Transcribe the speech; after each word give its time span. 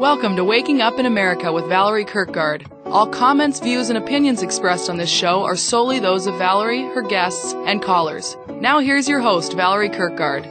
Welcome 0.00 0.36
to 0.36 0.44
Waking 0.44 0.80
Up 0.80 0.98
in 0.98 1.04
America 1.04 1.52
with 1.52 1.68
Valerie 1.68 2.06
Kirkgaard. 2.06 2.66
All 2.86 3.06
comments, 3.06 3.60
views, 3.60 3.90
and 3.90 3.98
opinions 3.98 4.42
expressed 4.42 4.88
on 4.88 4.96
this 4.96 5.10
show 5.10 5.42
are 5.42 5.56
solely 5.56 5.98
those 5.98 6.26
of 6.26 6.38
Valerie, 6.38 6.84
her 6.84 7.02
guests, 7.02 7.52
and 7.66 7.82
callers. 7.82 8.34
Now 8.48 8.78
here's 8.78 9.06
your 9.06 9.20
host, 9.20 9.52
Valerie 9.52 9.90
Kirkgaard. 9.90 10.46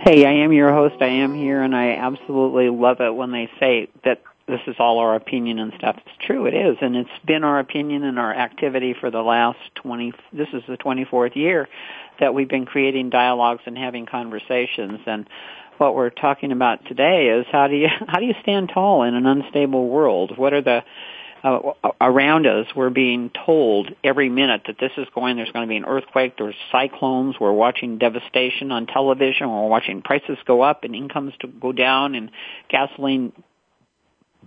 Hey, 0.00 0.24
I 0.24 0.42
am 0.42 0.54
your 0.54 0.72
host. 0.72 1.02
I 1.02 1.08
am 1.08 1.34
here, 1.34 1.60
and 1.60 1.76
I 1.76 1.96
absolutely 1.96 2.70
love 2.70 3.02
it 3.02 3.14
when 3.14 3.30
they 3.30 3.50
say 3.60 3.90
that 4.04 4.22
this 4.48 4.60
is 4.66 4.76
all 4.78 5.00
our 5.00 5.14
opinion 5.16 5.58
and 5.58 5.74
stuff. 5.76 5.96
It's 5.98 6.24
true, 6.26 6.46
it 6.46 6.54
is, 6.54 6.78
and 6.80 6.96
it's 6.96 7.10
been 7.26 7.44
our 7.44 7.58
opinion 7.58 8.04
and 8.04 8.18
our 8.18 8.34
activity 8.34 8.96
for 8.98 9.10
the 9.10 9.20
last 9.20 9.58
20, 9.74 10.14
this 10.32 10.48
is 10.54 10.62
the 10.66 10.78
24th 10.78 11.36
year 11.36 11.68
that 12.20 12.32
we've 12.32 12.48
been 12.48 12.64
creating 12.64 13.10
dialogues 13.10 13.64
and 13.66 13.76
having 13.76 14.06
conversations. 14.06 15.00
And 15.04 15.28
what 15.78 15.94
we're 15.94 16.10
talking 16.10 16.52
about 16.52 16.84
today 16.86 17.28
is 17.28 17.46
how 17.50 17.68
do 17.68 17.76
you, 17.76 17.88
how 18.08 18.18
do 18.18 18.26
you 18.26 18.34
stand 18.42 18.70
tall 18.72 19.02
in 19.02 19.14
an 19.14 19.26
unstable 19.26 19.88
world? 19.88 20.36
What 20.36 20.52
are 20.52 20.62
the, 20.62 20.82
uh, 21.44 21.72
around 22.00 22.46
us, 22.46 22.66
we're 22.74 22.90
being 22.90 23.30
told 23.46 23.90
every 24.02 24.28
minute 24.28 24.62
that 24.66 24.76
this 24.80 24.90
is 24.96 25.06
going, 25.14 25.36
there's 25.36 25.52
going 25.52 25.64
to 25.64 25.68
be 25.68 25.76
an 25.76 25.84
earthquake, 25.84 26.34
there's 26.38 26.56
cyclones, 26.72 27.36
we're 27.38 27.52
watching 27.52 27.98
devastation 27.98 28.72
on 28.72 28.86
television, 28.86 29.48
we're 29.48 29.68
watching 29.68 30.02
prices 30.02 30.38
go 30.44 30.62
up 30.62 30.82
and 30.82 30.94
incomes 30.94 31.34
to 31.40 31.46
go 31.46 31.72
down 31.72 32.14
and 32.14 32.30
gasoline 32.68 33.32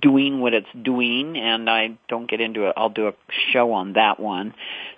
doing 0.02 0.40
what 0.40 0.54
it's 0.54 0.68
doing 0.82 1.38
and 1.38 1.70
I 1.70 1.98
don't 2.08 2.30
get 2.30 2.42
into 2.42 2.68
it. 2.68 2.74
I'll 2.76 2.90
do 2.90 3.08
a 3.08 3.14
show 3.54 3.74
on 3.74 3.94
that 3.94 4.20
one. 4.20 4.54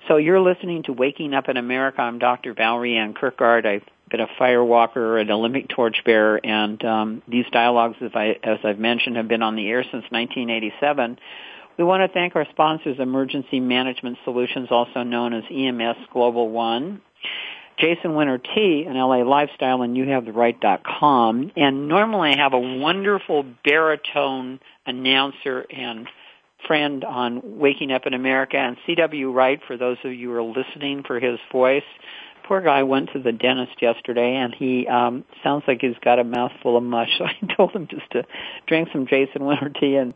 So 0.07 0.17
you're 0.17 0.39
listening 0.39 0.83
to 0.83 0.93
Waking 0.93 1.33
Up 1.33 1.49
in 1.49 1.57
America. 1.57 2.01
I'm 2.01 2.19
Dr. 2.19 2.53
Valerie 2.53 2.97
Ann 2.97 3.13
Kirkgaard. 3.13 3.65
I've 3.65 3.85
been 4.11 4.19
a 4.19 4.27
firewalker, 4.39 5.19
an 5.21 5.31
Olympic 5.31 5.69
torchbearer, 5.69 6.39
and 6.43 6.83
um, 6.83 7.21
these 7.27 7.45
dialogues, 7.51 7.95
as, 8.01 8.11
I, 8.13 8.37
as 8.43 8.59
I've 8.63 8.79
mentioned, 8.79 9.15
have 9.15 9.27
been 9.27 9.41
on 9.41 9.55
the 9.55 9.67
air 9.67 9.83
since 9.83 10.03
1987 10.09 11.17
we 11.77 11.85
want 11.85 12.01
to 12.01 12.13
thank 12.13 12.35
our 12.35 12.45
sponsors, 12.51 12.99
Emergency 12.99 13.59
Management 13.59 14.17
Solutions, 14.23 14.67
also 14.69 15.01
known 15.01 15.33
as 15.33 15.43
EMS 15.49 15.97
Global 16.13 16.49
One, 16.49 17.01
Jason 17.79 18.13
Winter 18.13 18.37
Tea 18.37 18.85
and 18.87 18.95
LA 18.95 19.23
Lifestyle 19.23 19.81
and 19.81 19.95
youhavethe 19.97 21.51
And 21.55 21.87
normally 21.87 22.31
I 22.31 22.37
have 22.37 22.53
a 22.53 22.59
wonderful 22.59 23.43
baritone 23.65 24.59
announcer 24.85 25.65
and 25.71 26.07
friend 26.67 27.03
on 27.03 27.57
Waking 27.57 27.91
Up 27.91 28.05
in 28.05 28.13
America 28.13 28.57
and 28.57 28.77
CW 28.87 29.33
Wright 29.33 29.59
for 29.65 29.77
those 29.77 29.97
of 30.03 30.13
you 30.13 30.29
who 30.29 30.35
are 30.35 30.43
listening 30.43 31.03
for 31.03 31.19
his 31.19 31.39
voice. 31.51 31.81
Poor 32.47 32.61
guy 32.61 32.83
went 32.83 33.09
to 33.13 33.19
the 33.19 33.31
dentist 33.31 33.81
yesterday 33.81 34.35
and 34.35 34.53
he 34.53 34.87
um 34.87 35.23
sounds 35.43 35.63
like 35.67 35.81
he's 35.81 35.97
got 36.03 36.19
a 36.19 36.23
mouthful 36.23 36.77
of 36.77 36.83
mush. 36.83 37.09
So 37.17 37.25
I 37.25 37.55
told 37.55 37.71
him 37.71 37.87
just 37.87 38.09
to 38.11 38.23
drink 38.67 38.89
some 38.91 39.07
Jason 39.07 39.45
Winter 39.45 39.69
tea 39.69 39.95
and 39.95 40.13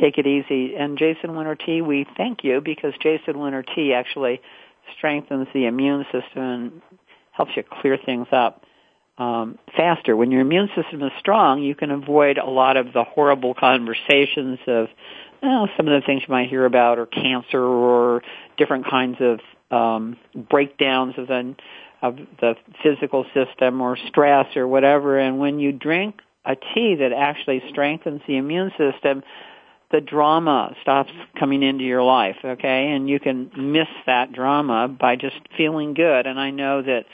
take 0.00 0.18
it 0.18 0.26
easy. 0.26 0.74
And 0.76 0.98
Jason 0.98 1.36
Winter 1.36 1.54
Tea, 1.54 1.82
we 1.82 2.06
thank 2.16 2.44
you 2.44 2.60
because 2.60 2.92
Jason 3.00 3.38
Winter 3.38 3.62
Tea 3.62 3.94
actually 3.94 4.40
strengthens 4.96 5.48
the 5.54 5.66
immune 5.66 6.04
system 6.04 6.42
and 6.42 6.82
helps 7.32 7.52
you 7.56 7.62
clear 7.62 7.96
things 7.96 8.26
up 8.32 8.62
um, 9.18 9.58
faster. 9.76 10.16
When 10.16 10.30
your 10.30 10.40
immune 10.40 10.68
system 10.74 11.02
is 11.02 11.12
strong, 11.18 11.62
you 11.62 11.74
can 11.74 11.90
avoid 11.90 12.38
a 12.38 12.48
lot 12.48 12.76
of 12.76 12.92
the 12.92 13.04
horrible 13.04 13.54
conversations 13.54 14.58
of 14.66 14.88
well, 15.42 15.68
some 15.76 15.86
of 15.86 16.00
the 16.00 16.06
things 16.06 16.22
you 16.26 16.32
might 16.32 16.48
hear 16.48 16.64
about, 16.64 16.98
or 16.98 17.04
cancer, 17.04 17.62
or 17.62 18.22
different 18.56 18.86
kinds 18.88 19.18
of 19.20 19.40
um, 19.74 20.16
breakdowns 20.34 21.14
of 21.18 21.26
the 21.28 21.54
of 22.02 22.16
the 22.38 22.54
physical 22.82 23.24
system, 23.32 23.80
or 23.80 23.96
stress, 23.96 24.56
or 24.56 24.68
whatever. 24.68 25.18
And 25.18 25.38
when 25.38 25.58
you 25.58 25.72
drink 25.72 26.20
a 26.44 26.54
tea 26.54 26.96
that 26.96 27.12
actually 27.12 27.62
strengthens 27.70 28.20
the 28.26 28.36
immune 28.36 28.72
system, 28.76 29.22
the 29.90 30.02
drama 30.02 30.74
stops 30.82 31.12
coming 31.38 31.62
into 31.62 31.84
your 31.84 32.02
life, 32.02 32.36
okay? 32.44 32.90
And 32.90 33.08
you 33.08 33.20
can 33.20 33.50
miss 33.56 33.88
that 34.06 34.32
drama 34.32 34.88
by 34.88 35.16
just 35.16 35.36
feeling 35.56 35.94
good. 35.94 36.26
And 36.26 36.38
I 36.38 36.50
know 36.50 36.82
that 36.82 37.06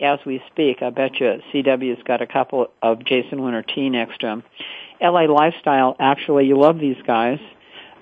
as 0.00 0.18
we 0.26 0.42
speak, 0.52 0.82
I 0.82 0.90
bet 0.90 1.18
you 1.18 1.40
CW's 1.52 2.02
got 2.02 2.20
a 2.20 2.26
couple 2.26 2.70
of 2.82 3.04
Jason 3.04 3.42
Winter 3.42 3.62
tea 3.62 3.88
next 3.88 4.20
to 4.20 4.28
him. 4.28 4.42
LA 5.00 5.22
Lifestyle, 5.22 5.96
actually, 5.98 6.46
you 6.46 6.58
love 6.58 6.78
these 6.78 7.00
guys. 7.06 7.38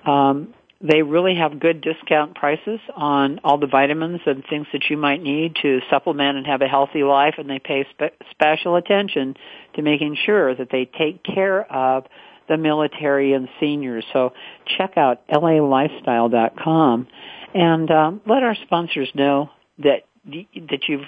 Um, 0.05 0.53
they 0.81 1.01
really 1.01 1.35
have 1.35 1.59
good 1.59 1.81
discount 1.81 2.35
prices 2.35 2.79
on 2.95 3.39
all 3.43 3.57
the 3.57 3.67
vitamins 3.67 4.21
and 4.25 4.43
things 4.49 4.67
that 4.73 4.83
you 4.89 4.97
might 4.97 5.21
need 5.21 5.55
to 5.61 5.79
supplement 5.89 6.37
and 6.37 6.45
have 6.45 6.61
a 6.61 6.67
healthy 6.67 7.03
life, 7.03 7.35
and 7.37 7.49
they 7.49 7.59
pay 7.59 7.85
spe- 7.91 8.21
special 8.31 8.75
attention 8.75 9.35
to 9.75 9.81
making 9.81 10.17
sure 10.25 10.53
that 10.53 10.69
they 10.71 10.85
take 10.85 11.23
care 11.23 11.63
of 11.71 12.05
the 12.47 12.57
military 12.57 13.33
and 13.33 13.47
seniors. 13.59 14.05
So 14.13 14.33
check 14.77 14.97
out 14.97 15.27
lalifestyle.com 15.29 17.07
and 17.53 17.91
um, 17.91 18.21
let 18.27 18.43
our 18.43 18.55
sponsors 18.65 19.09
know 19.15 19.49
that 19.79 20.03
that 20.25 20.87
you've 20.87 21.07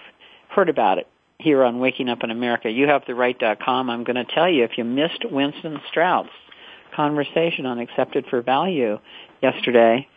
heard 0.50 0.70
about 0.70 1.00
it 1.00 1.08
here 1.40 1.64
on 1.64 1.80
Waking 1.80 2.10
Up 2.10 2.20
in 2.24 2.32
America. 2.32 2.70
You 2.70 2.88
have 2.88 3.04
the 3.06 3.16
right.com. 3.16 3.90
I'm 3.90 4.04
going 4.04 4.16
to 4.16 4.26
tell 4.26 4.50
you 4.50 4.64
if 4.64 4.78
you 4.78 4.84
missed 4.84 5.26
Winston 5.30 5.80
Straut's 5.90 6.30
conversation 6.96 7.66
on 7.66 7.80
accepted 7.80 8.26
for 8.30 8.42
value 8.42 8.98
yesterday 9.42 10.08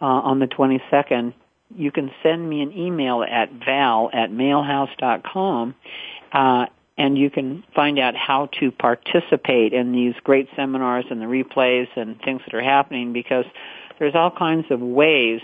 uh, 0.00 0.04
on 0.04 0.38
the 0.38 0.46
22nd, 0.46 1.34
you 1.76 1.92
can 1.92 2.10
send 2.22 2.48
me 2.48 2.62
an 2.62 2.72
email 2.76 3.22
at 3.22 3.50
val 3.64 4.10
at 4.12 4.30
mailhouse.com 4.30 5.74
uh, 6.32 6.66
and 6.98 7.16
you 7.16 7.30
can 7.30 7.64
find 7.74 7.98
out 7.98 8.14
how 8.14 8.46
to 8.60 8.70
participate 8.70 9.72
in 9.72 9.92
these 9.92 10.14
great 10.22 10.48
seminars 10.54 11.06
and 11.10 11.20
the 11.20 11.26
replays 11.26 11.88
and 11.96 12.20
things 12.20 12.42
that 12.44 12.54
are 12.54 12.62
happening 12.62 13.12
because 13.12 13.46
there's 13.98 14.14
all 14.14 14.30
kinds 14.30 14.66
of 14.70 14.80
ways, 14.80 15.40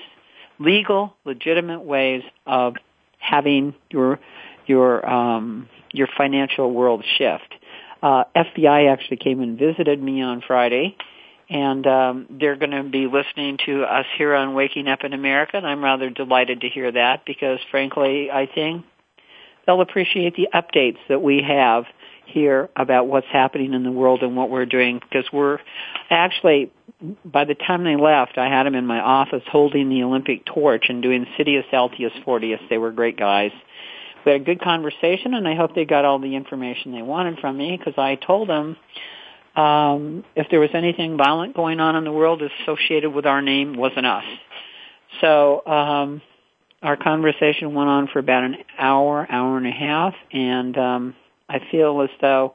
legal, 0.58 1.14
legitimate 1.24 1.80
ways 1.80 2.22
of 2.46 2.74
having 3.18 3.74
your 3.90 4.18
your 4.66 5.08
um, 5.08 5.68
your 5.92 6.08
financial 6.16 6.72
world 6.72 7.04
shift. 7.16 7.54
Uh, 8.02 8.24
FBI 8.36 8.92
actually 8.92 9.16
came 9.16 9.40
and 9.40 9.58
visited 9.58 10.02
me 10.02 10.22
on 10.22 10.42
Friday, 10.46 10.96
and 11.48 11.86
um, 11.86 12.26
they're 12.40 12.56
going 12.56 12.72
to 12.72 12.82
be 12.82 13.06
listening 13.06 13.58
to 13.66 13.82
us 13.84 14.06
here 14.18 14.34
on 14.34 14.54
Waking 14.54 14.88
Up 14.88 15.04
in 15.04 15.12
America, 15.12 15.56
and 15.56 15.66
I'm 15.66 15.82
rather 15.82 16.10
delighted 16.10 16.62
to 16.62 16.68
hear 16.68 16.90
that 16.90 17.24
because, 17.24 17.58
frankly, 17.70 18.30
I 18.30 18.48
think 18.52 18.84
they'll 19.66 19.80
appreciate 19.80 20.34
the 20.36 20.48
updates 20.54 20.98
that 21.08 21.22
we 21.22 21.42
have 21.46 21.84
here 22.26 22.68
about 22.74 23.06
what's 23.06 23.26
happening 23.32 23.72
in 23.72 23.84
the 23.84 23.90
world 23.90 24.22
and 24.22 24.36
what 24.36 24.50
we're 24.50 24.66
doing 24.66 24.98
because 25.00 25.24
we're 25.32 25.58
actually 26.10 26.72
by 27.24 27.44
the 27.44 27.54
time 27.54 27.84
they 27.84 27.94
left 27.94 28.36
I 28.36 28.48
had 28.48 28.64
them 28.64 28.74
in 28.74 28.84
my 28.84 29.00
office 29.00 29.42
holding 29.50 29.88
the 29.88 30.02
Olympic 30.02 30.44
torch 30.44 30.86
and 30.88 31.02
doing 31.02 31.26
Citius 31.38 31.70
Altius 31.72 32.24
Fortius 32.24 32.58
they 32.68 32.78
were 32.78 32.90
great 32.90 33.16
guys. 33.16 33.52
We 34.24 34.32
had 34.32 34.40
a 34.40 34.44
good 34.44 34.60
conversation 34.60 35.34
and 35.34 35.46
I 35.46 35.54
hope 35.54 35.74
they 35.74 35.84
got 35.84 36.04
all 36.04 36.18
the 36.18 36.34
information 36.34 36.92
they 36.92 37.02
wanted 37.02 37.38
from 37.38 37.56
me 37.56 37.76
because 37.76 37.94
I 37.96 38.16
told 38.16 38.48
them 38.48 38.76
um, 39.56 40.24
if 40.34 40.46
there 40.50 40.60
was 40.60 40.70
anything 40.74 41.16
violent 41.16 41.54
going 41.54 41.80
on 41.80 41.96
in 41.96 42.04
the 42.04 42.12
world 42.12 42.42
associated 42.42 43.10
with 43.12 43.26
our 43.26 43.42
name 43.42 43.74
wasn't 43.76 44.06
us 44.06 44.24
so 45.20 45.64
um, 45.66 46.22
our 46.82 46.96
conversation 46.96 47.74
went 47.74 47.88
on 47.88 48.08
for 48.08 48.18
about 48.18 48.44
an 48.44 48.56
hour, 48.78 49.26
hour 49.30 49.56
and 49.56 49.66
a 49.66 49.70
half, 49.70 50.14
and 50.32 50.76
um, 50.76 51.14
I 51.48 51.60
feel 51.70 52.02
as 52.02 52.10
though 52.20 52.54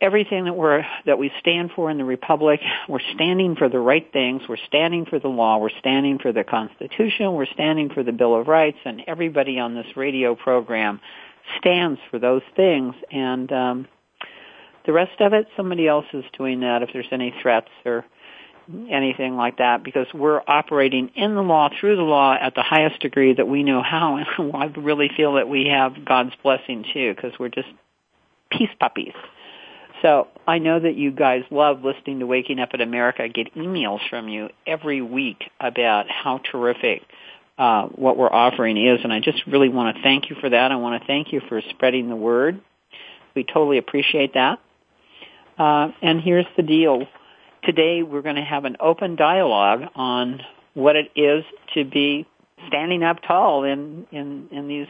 everything 0.00 0.44
that 0.44 0.54
we're 0.54 0.84
that 1.06 1.18
we 1.18 1.30
stand 1.40 1.70
for 1.74 1.90
in 1.90 1.98
the 1.98 2.04
republic, 2.04 2.60
we're 2.88 3.00
standing 3.14 3.56
for 3.56 3.68
the 3.68 3.78
right 3.78 4.08
things, 4.12 4.42
we're 4.48 4.56
standing 4.66 5.04
for 5.06 5.18
the 5.18 5.28
law, 5.28 5.58
we're 5.58 5.70
standing 5.80 6.18
for 6.18 6.32
the 6.32 6.44
Constitution, 6.44 7.34
we're 7.34 7.46
standing 7.46 7.90
for 7.90 8.02
the 8.02 8.12
Bill 8.12 8.38
of 8.38 8.46
Rights, 8.46 8.78
and 8.84 9.02
everybody 9.06 9.58
on 9.58 9.74
this 9.74 9.96
radio 9.96 10.34
program 10.34 11.00
stands 11.58 12.00
for 12.10 12.18
those 12.18 12.42
things. 12.54 12.94
And 13.10 13.50
um, 13.52 13.88
the 14.86 14.92
rest 14.92 15.20
of 15.20 15.32
it, 15.32 15.46
somebody 15.56 15.86
else 15.86 16.06
is 16.12 16.24
doing 16.36 16.60
that. 16.60 16.82
If 16.82 16.90
there's 16.92 17.06
any 17.12 17.34
threats 17.42 17.70
or 17.84 18.04
anything 18.90 19.36
like 19.36 19.58
that 19.58 19.82
because 19.82 20.06
we're 20.14 20.40
operating 20.46 21.10
in 21.14 21.34
the 21.34 21.42
law, 21.42 21.68
through 21.80 21.96
the 21.96 22.02
law, 22.02 22.34
at 22.40 22.54
the 22.54 22.62
highest 22.62 23.00
degree 23.00 23.34
that 23.34 23.48
we 23.48 23.62
know 23.62 23.82
how. 23.82 24.18
And 24.38 24.54
I 24.54 24.66
really 24.80 25.10
feel 25.16 25.34
that 25.34 25.48
we 25.48 25.68
have 25.68 26.04
God's 26.04 26.32
blessing 26.42 26.84
too 26.92 27.14
because 27.14 27.32
we're 27.38 27.48
just 27.48 27.68
peace 28.50 28.70
puppies. 28.78 29.14
So 30.02 30.28
I 30.46 30.58
know 30.58 30.80
that 30.80 30.96
you 30.96 31.12
guys 31.12 31.44
love 31.50 31.84
listening 31.84 32.18
to 32.20 32.26
Waking 32.26 32.58
Up 32.58 32.74
in 32.74 32.80
America. 32.80 33.22
I 33.22 33.28
get 33.28 33.54
emails 33.54 34.00
from 34.10 34.28
you 34.28 34.48
every 34.66 35.00
week 35.00 35.44
about 35.60 36.06
how 36.10 36.38
terrific 36.38 37.02
uh, 37.56 37.86
what 37.86 38.16
we're 38.16 38.32
offering 38.32 38.76
is, 38.76 39.00
and 39.04 39.12
I 39.12 39.20
just 39.20 39.46
really 39.46 39.68
want 39.68 39.96
to 39.96 40.02
thank 40.02 40.28
you 40.28 40.36
for 40.40 40.50
that. 40.50 40.72
I 40.72 40.76
want 40.76 41.00
to 41.00 41.06
thank 41.06 41.32
you 41.32 41.40
for 41.48 41.60
spreading 41.70 42.08
the 42.08 42.16
word. 42.16 42.60
We 43.36 43.44
totally 43.44 43.78
appreciate 43.78 44.34
that. 44.34 44.58
Uh, 45.62 45.92
and 46.02 46.20
here's 46.20 46.46
the 46.56 46.62
deal. 46.64 47.06
Today 47.62 48.02
we're 48.02 48.22
going 48.22 48.34
to 48.34 48.42
have 48.42 48.64
an 48.64 48.76
open 48.80 49.14
dialogue 49.14 49.82
on 49.94 50.40
what 50.74 50.96
it 50.96 51.12
is 51.14 51.44
to 51.74 51.84
be 51.84 52.26
standing 52.66 53.04
up 53.04 53.18
tall 53.22 53.62
in, 53.62 54.04
in, 54.10 54.48
in 54.50 54.66
these 54.66 54.88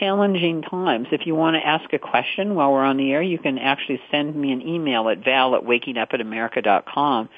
challenging 0.00 0.62
times. 0.62 1.08
If 1.12 1.26
you 1.26 1.34
want 1.34 1.56
to 1.56 1.66
ask 1.66 1.92
a 1.92 1.98
question 1.98 2.54
while 2.54 2.72
we're 2.72 2.82
on 2.82 2.96
the 2.96 3.12
air, 3.12 3.20
you 3.20 3.38
can 3.38 3.58
actually 3.58 4.00
send 4.10 4.34
me 4.34 4.52
an 4.52 4.66
email 4.66 5.10
at 5.10 5.22
val 5.22 5.54
at 5.54 5.64
wakingupatamerica.com. 5.64 7.28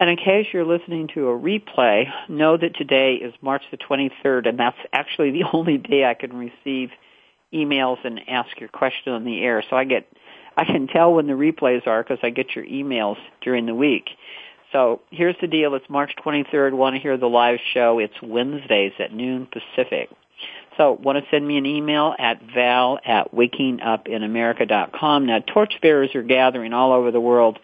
And 0.00 0.10
in 0.10 0.16
case 0.18 0.48
you're 0.52 0.66
listening 0.66 1.08
to 1.14 1.28
a 1.28 1.38
replay, 1.38 2.04
know 2.28 2.58
that 2.58 2.76
today 2.76 3.14
is 3.14 3.32
March 3.40 3.62
the 3.70 3.78
23rd, 3.78 4.46
and 4.46 4.58
that's 4.58 4.76
actually 4.92 5.30
the 5.30 5.44
only 5.54 5.78
day 5.78 6.04
I 6.04 6.12
can 6.12 6.36
receive 6.36 6.90
emails 7.54 8.04
and 8.04 8.20
ask 8.28 8.60
your 8.60 8.68
question 8.68 9.14
on 9.14 9.24
the 9.24 9.40
air. 9.40 9.64
So 9.70 9.76
I 9.76 9.84
get, 9.84 10.06
I 10.56 10.64
can 10.64 10.86
tell 10.86 11.14
when 11.14 11.26
the 11.26 11.32
replays 11.32 11.86
are 11.86 12.02
because 12.02 12.18
I 12.22 12.30
get 12.30 12.54
your 12.54 12.64
emails 12.64 13.16
during 13.40 13.66
the 13.66 13.74
week. 13.74 14.08
So 14.72 15.00
here's 15.10 15.36
the 15.40 15.46
deal. 15.46 15.74
It's 15.74 15.88
March 15.88 16.12
23rd. 16.24 16.72
Want 16.74 16.96
to 16.96 17.02
hear 17.02 17.16
the 17.16 17.28
live 17.28 17.58
show? 17.72 17.98
It's 17.98 18.14
Wednesdays 18.22 18.92
at 18.98 19.12
noon 19.12 19.46
Pacific. 19.46 20.10
So 20.76 20.92
want 20.92 21.18
to 21.18 21.24
send 21.30 21.46
me 21.46 21.56
an 21.58 21.66
email 21.66 22.14
at 22.18 22.40
val 22.54 22.98
at 23.04 23.32
wakingupinamerica.com. 23.32 25.26
Now 25.26 25.38
torchbearers 25.40 26.14
are 26.14 26.22
gathering 26.22 26.72
all 26.72 26.92
over 26.92 27.10
the 27.10 27.20
world 27.20 27.58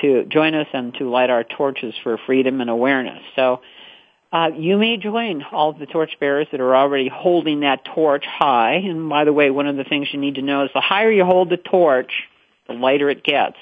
to 0.00 0.24
join 0.24 0.54
us 0.54 0.66
and 0.72 0.94
to 0.94 1.08
light 1.10 1.30
our 1.30 1.44
torches 1.44 1.94
for 2.02 2.18
freedom 2.26 2.60
and 2.60 2.70
awareness. 2.70 3.22
So 3.36 3.60
uh, 4.32 4.50
you 4.56 4.76
may 4.78 4.96
join 4.96 5.44
all 5.52 5.70
of 5.70 5.78
the 5.78 5.86
torchbearers 5.86 6.48
that 6.50 6.60
are 6.60 6.74
already 6.74 7.08
holding 7.08 7.60
that 7.60 7.84
torch 7.84 8.24
high. 8.26 8.74
And 8.74 9.08
by 9.08 9.24
the 9.24 9.32
way, 9.32 9.50
one 9.50 9.68
of 9.68 9.76
the 9.76 9.84
things 9.84 10.08
you 10.12 10.18
need 10.18 10.36
to 10.36 10.42
know 10.42 10.64
is 10.64 10.70
the 10.74 10.80
higher 10.80 11.10
you 11.10 11.24
hold 11.24 11.50
the 11.50 11.56
torch, 11.56 12.10
the 12.66 12.74
lighter 12.74 13.10
it 13.10 13.22
gets. 13.24 13.56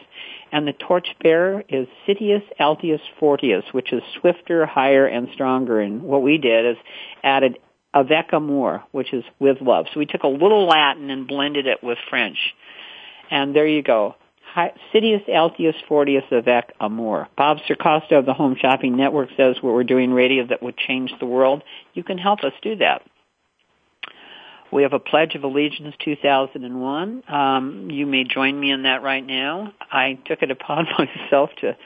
And 0.53 0.69
the 0.69 0.73
torchbearer 0.73 1.65
is 1.69 1.89
Citius 2.07 2.43
Altius 2.61 3.01
Fortius, 3.21 3.65
which 3.73 3.93
is 3.93 4.03
swifter, 4.21 4.67
higher, 4.67 5.07
and 5.07 5.29
stronger. 5.33 5.81
And 5.81 6.03
what 6.03 6.23
we 6.23 6.39
did 6.39 6.67
is 6.67 6.77
added 7.25 7.59
avec 7.95 8.33
amour, 8.33 8.83
which 8.93 9.13
is 9.13 9.25
with 9.39 9.61
love. 9.61 9.87
So 9.93 9.99
we 9.99 10.07
took 10.07 10.23
a 10.23 10.29
little 10.29 10.67
Latin 10.67 11.11
and 11.11 11.27
blended 11.27 11.67
it 11.67 11.83
with 11.83 11.99
French. 12.11 12.37
And 13.31 13.57
there 13.57 13.67
you 13.67 13.83
go. 13.83 14.17
Citius 14.95 15.27
Altius 15.29 15.75
Fortius 15.89 16.31
avec 16.31 16.75
Amour. 16.79 17.29
Bob 17.39 17.57
Circosta 17.67 18.19
of 18.19 18.27
the 18.27 18.35
Home 18.35 18.55
Shopping 18.61 18.97
Network 18.97 19.31
says 19.37 19.57
what 19.63 19.73
we're 19.73 19.85
doing 19.85 20.13
radio 20.13 20.47
that 20.47 20.63
would 20.63 20.77
change 20.77 21.11
the 21.19 21.27
world. 21.27 21.63
You 21.95 22.05
can 22.05 22.19
help 22.19 22.41
us 22.45 22.53
do 22.61 22.77
that. 22.77 23.03
We 24.73 24.85
have 24.85 24.95
a 24.95 24.99
Pledge 24.99 25.35
of 25.35 25.45
Allegiance 25.45 25.95
2001. 26.03 27.23
Um, 27.29 27.91
you 27.91 28.07
may 28.07 28.25
join 28.25 28.59
me 28.59 28.71
in 28.71 28.85
that 28.85 29.03
right 29.03 29.25
now. 29.25 29.75
I 29.91 30.19
took 30.25 30.43
it 30.43 30.51
upon 30.51 30.87
myself 30.99 31.51
to 31.61 31.77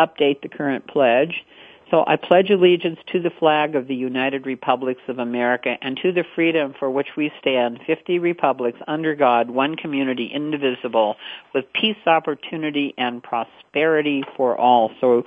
update 0.00 0.42
the 0.42 0.48
current 0.48 0.88
pledge. 0.88 1.44
So 1.90 2.02
I 2.04 2.16
pledge 2.16 2.50
allegiance 2.50 2.98
to 3.12 3.20
the 3.20 3.30
flag 3.38 3.76
of 3.76 3.86
the 3.86 3.94
United 3.94 4.46
Republics 4.46 5.02
of 5.06 5.20
America 5.20 5.76
and 5.80 5.96
to 6.02 6.10
the 6.10 6.24
freedom 6.34 6.74
for 6.76 6.90
which 6.90 7.08
we 7.16 7.30
stand, 7.40 7.78
50 7.86 8.18
republics 8.18 8.80
under 8.88 9.14
God, 9.14 9.48
one 9.48 9.76
community, 9.76 10.28
indivisible, 10.34 11.14
with 11.54 11.66
peace, 11.72 11.96
opportunity, 12.04 12.94
and 12.98 13.22
prosperity 13.22 14.24
for 14.36 14.58
all. 14.58 14.90
So 15.00 15.22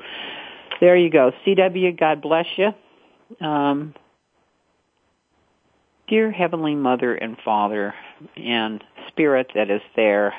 there 0.81 0.97
you 0.97 1.09
go. 1.09 1.31
CW, 1.45 1.97
God 1.97 2.21
bless 2.21 2.47
you. 2.57 2.73
Um, 3.45 3.93
dear 6.07 6.31
Heavenly 6.31 6.73
Mother 6.73 7.13
and 7.15 7.37
Father 7.43 7.93
and 8.37 8.83
Spirit 9.09 9.51
that 9.55 9.69
is 9.69 9.81
there, 9.95 10.33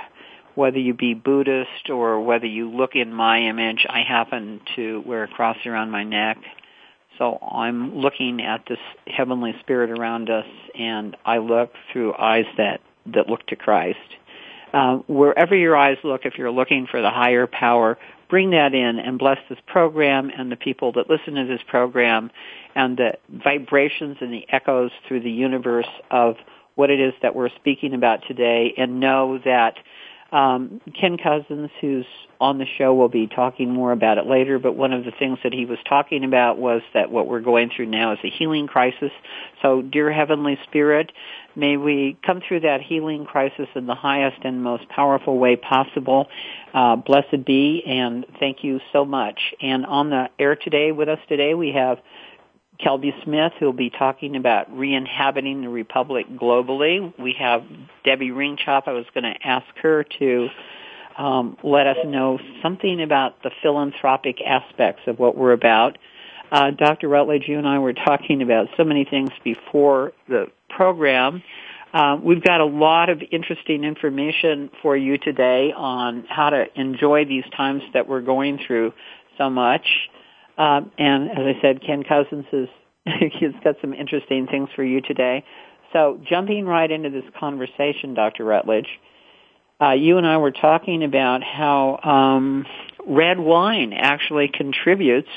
whether 0.55 0.79
you 0.79 0.95
be 0.95 1.13
Buddhist 1.13 1.91
or 1.91 2.21
whether 2.21 2.47
you 2.47 2.71
look 2.71 2.95
in 2.95 3.13
my 3.13 3.43
image, 3.43 3.87
I 3.89 4.01
happen 4.01 4.61
to 4.77 5.03
wear 5.07 5.25
a 5.25 5.29
cross 5.29 5.59
around 5.67 5.91
my 5.91 6.05
neck. 6.05 6.39
So 7.19 7.37
I'm 7.37 7.97
looking 7.97 8.41
at 8.41 8.65
this 8.67 8.79
heavenly 9.07 9.55
spirit 9.61 9.91
around 9.91 10.31
us 10.31 10.47
and 10.79 11.17
I 11.25 11.39
look 11.39 11.73
through 11.93 12.15
eyes 12.15 12.47
that, 12.57 12.81
that 13.07 13.29
look 13.29 13.47
to 13.49 13.57
Christ. 13.57 13.99
Uh, 14.73 14.99
wherever 15.09 15.57
your 15.57 15.77
eyes 15.77 15.97
look, 16.05 16.23
if 16.25 16.37
you're 16.37 16.51
looking 16.51 16.87
for 16.91 17.01
the 17.01 17.11
higher 17.11 17.47
power, 17.47 17.99
bring 18.29 18.51
that 18.51 18.75
in 18.75 18.99
and 18.99 19.19
bless 19.19 19.39
this 19.49 19.59
program 19.67 20.31
and 20.37 20.53
the 20.53 20.57
people 20.57 20.93
that 20.93 21.09
listen 21.09 21.35
to 21.35 21.47
this 21.47 21.63
program 21.67 22.31
and 22.75 22.97
the 22.97 23.13
vibrations 23.31 24.19
and 24.21 24.33
the 24.33 24.45
echoes 24.51 24.91
through 25.07 25.21
the 25.21 25.31
universe 25.31 25.89
of 26.11 26.37
what 26.75 26.91
it 26.91 27.01
is 27.01 27.15
that 27.23 27.35
we're 27.35 27.49
speaking 27.57 27.95
about 27.95 28.21
today 28.29 28.75
and 28.77 29.01
know 29.01 29.39
that 29.45 29.79
um, 30.31 30.81
Ken 30.99 31.17
Cousens, 31.17 31.71
who's 31.81 32.05
on 32.41 32.59
the 32.59 32.67
show, 32.77 32.95
will 32.95 33.09
be 33.09 33.27
talking 33.27 33.73
more 33.73 33.93
about 33.93 34.19
it 34.19 34.27
later, 34.27 34.59
but 34.59 34.77
one 34.77 34.93
of 34.93 35.05
the 35.05 35.11
things 35.11 35.39
that 35.43 35.55
he 35.55 35.65
was 35.65 35.79
talking 35.89 36.23
about 36.23 36.59
was 36.59 36.83
that 36.93 37.11
what 37.11 37.27
we're 37.27 37.41
going 37.41 37.71
through 37.75 37.87
now 37.87 38.13
is 38.13 38.19
a 38.23 38.31
healing 38.31 38.67
crisis. 38.67 39.11
So, 39.63 39.81
dear 39.81 40.13
Heavenly 40.13 40.59
Spirit, 40.65 41.13
may 41.59 41.77
we 41.77 42.17
come 42.25 42.41
through 42.47 42.61
that 42.61 42.81
healing 42.81 43.27
crisis 43.27 43.69
in 43.75 43.87
the 43.87 43.95
highest 43.95 44.39
and 44.45 44.63
most 44.63 44.89
powerful 44.89 45.39
way 45.39 45.57
possible. 45.57 46.29
Uh, 46.73 46.97
blessed 46.97 47.45
be, 47.45 47.83
and 47.87 48.25
thank 48.39 48.63
you 48.63 48.81
so 48.93 49.05
much. 49.05 49.41
And 49.61 49.85
on 49.85 50.11
the 50.11 50.29
air 50.39 50.57
today, 50.57 50.93
with 50.93 51.09
us 51.09 51.19
today, 51.29 51.55
we 51.55 51.73
have 51.73 51.99
Kelby 52.81 53.13
Smith, 53.25 53.53
who'll 53.59 53.73
be 53.73 53.91
talking 53.91 54.37
about 54.37 54.75
re-inhabiting 54.75 55.63
the 55.63 55.69
Republic 55.69 56.27
globally. 56.31 57.13
We 57.19 57.35
have 57.39 57.65
Debbie 58.05 58.31
Ringchop. 58.31 58.85
I 58.87 58.93
was 58.93 59.07
going 59.13 59.25
to 59.25 59.47
ask 59.47 59.67
her 59.83 60.05
to 60.21 60.49
um, 61.19 61.57
let 61.65 61.89
us 61.89 61.97
know 62.07 62.39
something 62.63 63.03
about 63.03 63.43
the 63.43 63.51
philanthropic 63.63 64.41
aspects 64.41 65.03
of 65.09 65.19
what 65.19 65.37
we're 65.37 65.53
about. 65.53 65.99
Uh, 66.51 66.71
Dr. 66.71 67.09
Rutledge, 67.09 67.45
you 67.47 67.59
and 67.59 67.67
I 67.67 67.79
were 67.79 67.93
talking 67.93 68.43
about 68.43 68.69
so 68.77 68.85
many 68.85 69.05
things 69.05 69.31
before 69.45 70.13
the 70.29 70.47
program. 70.71 71.43
Uh, 71.93 72.19
we've 72.23 72.43
got 72.43 72.61
a 72.61 72.67
lot 72.67 73.09
of 73.11 73.23
interesting 73.31 73.85
information 73.85 74.71
for 74.83 74.97
you 74.97 75.19
today 75.19 75.73
on 75.75 76.25
how 76.29 76.51
to 76.51 76.67
enjoy 76.75 77.25
these 77.25 77.45
times 77.57 77.83
that 77.95 78.09
we're 78.09 78.21
going 78.21 78.59
through 78.67 78.93
so 79.37 79.49
much. 79.49 79.87
Um, 80.57 80.91
and 80.99 81.31
as 81.31 81.39
I 81.39 81.61
said, 81.63 81.83
Ken 81.87 82.03
Cousens 82.03 82.47
is 82.53 82.69
he's 83.41 83.53
got 83.65 83.77
some 83.81 83.95
interesting 83.95 84.47
things 84.47 84.69
for 84.75 84.85
you 84.85 85.01
today. 85.01 85.45
So 85.93 86.21
jumping 86.29 86.67
right 86.67 86.91
into 86.91 87.11
this 87.11 87.25
conversation, 87.39 88.15
Dr. 88.15 88.45
Rutledge, 88.45 88.89
uh, 89.81 89.93
you 89.93 90.19
and 90.19 90.27
I 90.27 90.37
were 90.39 90.51
talking 90.51 91.05
about 91.05 91.43
how 91.43 92.01
um, 92.03 92.67
red 93.07 93.39
wine 93.39 93.93
actually 93.95 94.49
contributes 94.53 95.29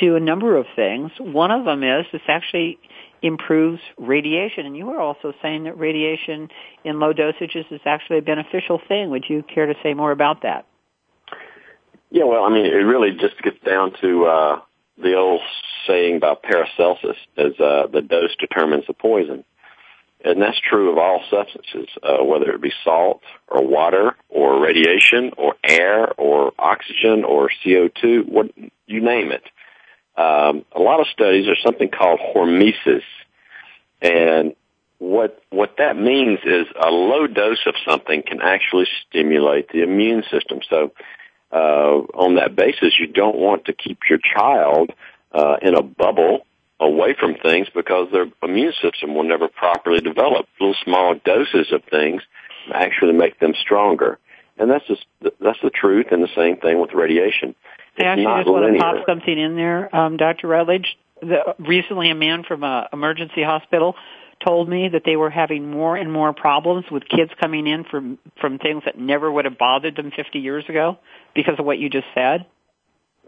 to 0.00 0.16
a 0.16 0.20
number 0.20 0.56
of 0.56 0.66
things. 0.74 1.10
One 1.18 1.50
of 1.50 1.64
them 1.64 1.82
is 1.82 2.06
this 2.12 2.22
actually 2.28 2.78
improves 3.22 3.80
radiation, 3.98 4.66
and 4.66 4.76
you 4.76 4.86
were 4.86 5.00
also 5.00 5.32
saying 5.42 5.64
that 5.64 5.78
radiation 5.78 6.48
in 6.84 6.98
low 6.98 7.12
dosages 7.12 7.70
is 7.70 7.80
actually 7.84 8.18
a 8.18 8.22
beneficial 8.22 8.80
thing. 8.88 9.10
Would 9.10 9.24
you 9.28 9.42
care 9.42 9.66
to 9.66 9.74
say 9.82 9.94
more 9.94 10.10
about 10.10 10.42
that? 10.42 10.66
Yeah, 12.10 12.24
well, 12.24 12.44
I 12.44 12.50
mean, 12.50 12.66
it 12.66 12.84
really 12.84 13.12
just 13.12 13.40
gets 13.42 13.58
down 13.64 13.92
to 14.02 14.24
uh, 14.26 14.60
the 14.98 15.14
old 15.14 15.40
saying 15.86 16.16
about 16.16 16.42
Paracelsus, 16.42 17.16
as 17.36 17.52
uh, 17.58 17.86
the 17.92 18.02
dose 18.02 18.34
determines 18.38 18.86
the 18.86 18.92
poison. 18.92 19.44
And 20.24 20.40
that's 20.40 20.60
true 20.60 20.92
of 20.92 20.98
all 20.98 21.20
substances, 21.30 21.88
uh, 22.02 22.22
whether 22.22 22.50
it 22.52 22.62
be 22.62 22.72
salt 22.84 23.22
or 23.48 23.66
water 23.66 24.14
or 24.28 24.60
radiation 24.60 25.32
or 25.36 25.56
air 25.64 26.12
or 26.12 26.52
oxygen 26.58 27.24
or 27.24 27.50
CO2, 27.64 28.28
what 28.28 28.46
you 28.86 29.00
name 29.00 29.32
it. 29.32 29.42
Um, 30.16 30.64
a 30.72 30.80
lot 30.80 31.00
of 31.00 31.06
studies 31.12 31.48
are 31.48 31.56
something 31.64 31.88
called 31.88 32.20
hormesis, 32.20 33.02
and 34.00 34.54
what 34.98 35.42
what 35.50 35.78
that 35.78 35.96
means 35.96 36.38
is 36.44 36.66
a 36.80 36.90
low 36.90 37.26
dose 37.26 37.64
of 37.66 37.74
something 37.88 38.22
can 38.22 38.40
actually 38.40 38.86
stimulate 39.06 39.68
the 39.70 39.82
immune 39.82 40.22
system. 40.30 40.60
So 40.68 40.92
uh, 41.50 42.06
on 42.14 42.36
that 42.36 42.54
basis, 42.54 42.94
you 42.98 43.06
don't 43.06 43.36
want 43.36 43.64
to 43.66 43.72
keep 43.72 43.98
your 44.08 44.18
child 44.18 44.90
uh, 45.32 45.56
in 45.60 45.74
a 45.74 45.82
bubble 45.82 46.46
away 46.78 47.14
from 47.18 47.34
things 47.34 47.68
because 47.74 48.08
their 48.12 48.26
immune 48.42 48.72
system 48.82 49.14
will 49.14 49.24
never 49.24 49.48
properly 49.48 50.00
develop. 50.00 50.46
Little 50.60 50.76
small 50.84 51.14
doses 51.24 51.72
of 51.72 51.82
things 51.84 52.22
actually 52.72 53.12
make 53.12 53.38
them 53.38 53.54
stronger. 53.60 54.18
And 54.58 54.70
that's 54.70 54.86
just 54.86 55.04
that's 55.40 55.58
the 55.62 55.70
truth, 55.70 56.06
and 56.10 56.22
the 56.22 56.28
same 56.36 56.58
thing 56.58 56.80
with 56.80 56.92
radiation. 56.92 57.54
I 57.98 58.04
actually 58.04 58.24
just 58.24 58.48
want 58.48 58.74
to 58.74 58.78
pop 58.78 58.96
something 59.06 59.38
in 59.38 59.56
there, 59.56 59.94
um, 59.94 60.16
Dr. 60.16 60.48
Rutledge. 60.48 60.96
The, 61.20 61.54
recently, 61.58 62.10
a 62.10 62.14
man 62.14 62.42
from 62.46 62.62
a 62.62 62.88
emergency 62.92 63.42
hospital 63.42 63.94
told 64.44 64.68
me 64.68 64.88
that 64.88 65.02
they 65.04 65.16
were 65.16 65.30
having 65.30 65.70
more 65.70 65.96
and 65.96 66.12
more 66.12 66.32
problems 66.32 66.84
with 66.90 67.04
kids 67.08 67.30
coming 67.40 67.66
in 67.66 67.84
from 67.84 68.18
from 68.40 68.58
things 68.58 68.82
that 68.84 68.98
never 68.98 69.30
would 69.30 69.44
have 69.44 69.58
bothered 69.58 69.96
them 69.96 70.10
50 70.14 70.38
years 70.38 70.64
ago 70.68 70.98
because 71.34 71.54
of 71.58 71.64
what 71.64 71.78
you 71.78 71.88
just 71.88 72.06
said. 72.14 72.46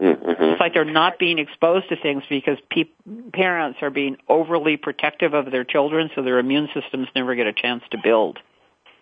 Mm-hmm. 0.01 0.43
It's 0.43 0.59
like 0.59 0.73
they're 0.73 0.83
not 0.83 1.19
being 1.19 1.39
exposed 1.39 1.87
to 1.87 1.95
things 1.95 2.23
because 2.29 2.57
pe- 2.69 2.89
parents 3.31 3.79
are 3.81 3.89
being 3.89 4.17
overly 4.27 4.75
protective 4.75 5.33
of 5.33 5.51
their 5.51 5.63
children, 5.63 6.09
so 6.15 6.21
their 6.21 6.37
immune 6.37 6.67
systems 6.73 7.07
never 7.15 7.33
get 7.35 7.47
a 7.47 7.53
chance 7.53 7.81
to 7.91 7.97
build. 8.03 8.39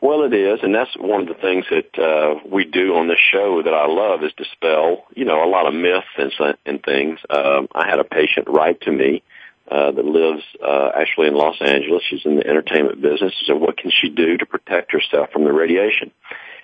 Well, 0.04 0.24
it 0.26 0.34
is, 0.34 0.60
and 0.64 0.76
that's 0.76 0.94
one 0.98 1.22
of 1.22 1.28
the 1.30 1.42
things 1.42 1.64
that 1.72 1.98
uh, 1.98 2.36
we 2.52 2.66
do 2.66 2.96
on 2.96 3.08
this 3.08 3.24
show 3.32 3.64
that 3.64 3.74
I 3.74 3.88
love 3.88 4.22
is 4.22 4.34
dispel, 4.36 5.06
you 5.16 5.24
know, 5.24 5.42
a 5.42 5.48
lot 5.48 5.66
of 5.66 5.74
myths 5.74 6.06
and, 6.18 6.58
and 6.66 6.84
things. 6.84 7.20
Um, 7.30 7.70
I 7.74 7.88
had 7.88 8.00
a 8.00 8.04
patient 8.04 8.50
write 8.50 8.82
to 8.82 8.92
me 8.92 9.24
uh, 9.72 9.92
that 9.92 10.04
lives 10.04 10.44
uh, 10.62 10.90
actually 10.94 11.28
in 11.28 11.36
Los 11.36 11.56
Angeles. 11.62 12.04
She's 12.10 12.26
in 12.26 12.36
the 12.36 12.46
entertainment 12.46 13.02
business. 13.02 13.34
So, 13.46 13.56
what 13.56 13.78
can 13.78 13.92
she 13.92 14.10
do 14.10 14.36
to 14.36 14.46
protect 14.46 14.92
herself 14.92 15.30
from 15.32 15.46
the 15.46 15.54
radiation? 15.54 16.12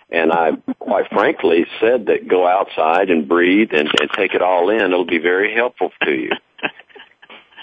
And 0.10 0.34
I, 0.34 0.52
quite 0.78 1.08
frankly, 1.08 1.66
said 1.80 2.08
that 2.08 2.28
go 2.28 2.46
outside 2.46 3.10
and 3.10 3.26
breathe 3.26 3.70
and, 3.72 3.88
and 4.02 4.10
take 4.18 4.34
it 4.34 4.42
all 4.42 4.70
in. 4.70 4.82
It'll 4.82 5.06
be 5.06 5.18
very 5.18 5.56
helpful 5.56 5.92
to 6.04 6.12
you. 6.12 6.32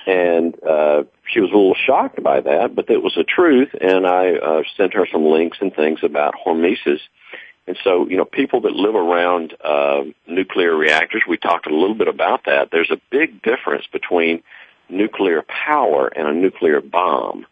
And 0.07 0.55
uh, 0.63 1.03
she 1.27 1.41
was 1.41 1.51
a 1.51 1.57
little 1.57 1.75
shocked 1.75 2.23
by 2.23 2.41
that, 2.41 2.77
but 2.77 2.89
it 2.89 3.03
was 3.03 3.15
the 3.17 3.25
truth. 3.25 3.71
And 3.81 4.07
I 4.07 4.35
uh, 4.35 4.63
sent 4.77 4.95
her 4.95 5.07
some 5.11 5.27
links 5.27 5.59
and 5.61 5.75
things 5.75 6.01
about 6.03 6.35
hormesis. 6.35 7.01
And 7.67 7.77
so, 7.83 8.09
you 8.09 8.17
know, 8.17 8.25
people 8.25 8.61
that 8.63 8.73
live 8.73 8.95
around 8.95 9.55
uh, 9.63 10.05
nuclear 10.29 10.77
reactors, 10.77 11.25
we 11.29 11.37
talked 11.37 11.67
a 11.67 11.75
little 11.75 11.97
bit 11.97 12.07
about 12.07 12.45
that. 12.47 12.69
There's 12.71 12.93
a 12.93 13.01
big 13.11 13.43
difference 13.43 13.87
between 13.93 14.45
nuclear 14.89 15.43
power 15.43 16.07
and 16.07 16.29
a 16.29 16.33
nuclear 16.33 16.81
bomb. 16.81 17.45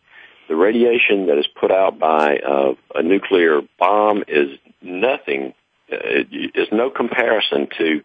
The 0.48 0.54
radiation 0.54 1.26
that 1.26 1.38
is 1.38 1.48
put 1.48 1.72
out 1.72 1.98
by 1.98 2.36
uh, 2.36 2.74
a 2.94 3.02
nuclear 3.02 3.62
bomb 3.80 4.22
is 4.28 4.56
nothing, 4.80 5.54
uh, 5.92 5.96
is 6.30 6.68
no 6.70 6.90
comparison 6.90 7.66
to 7.78 8.02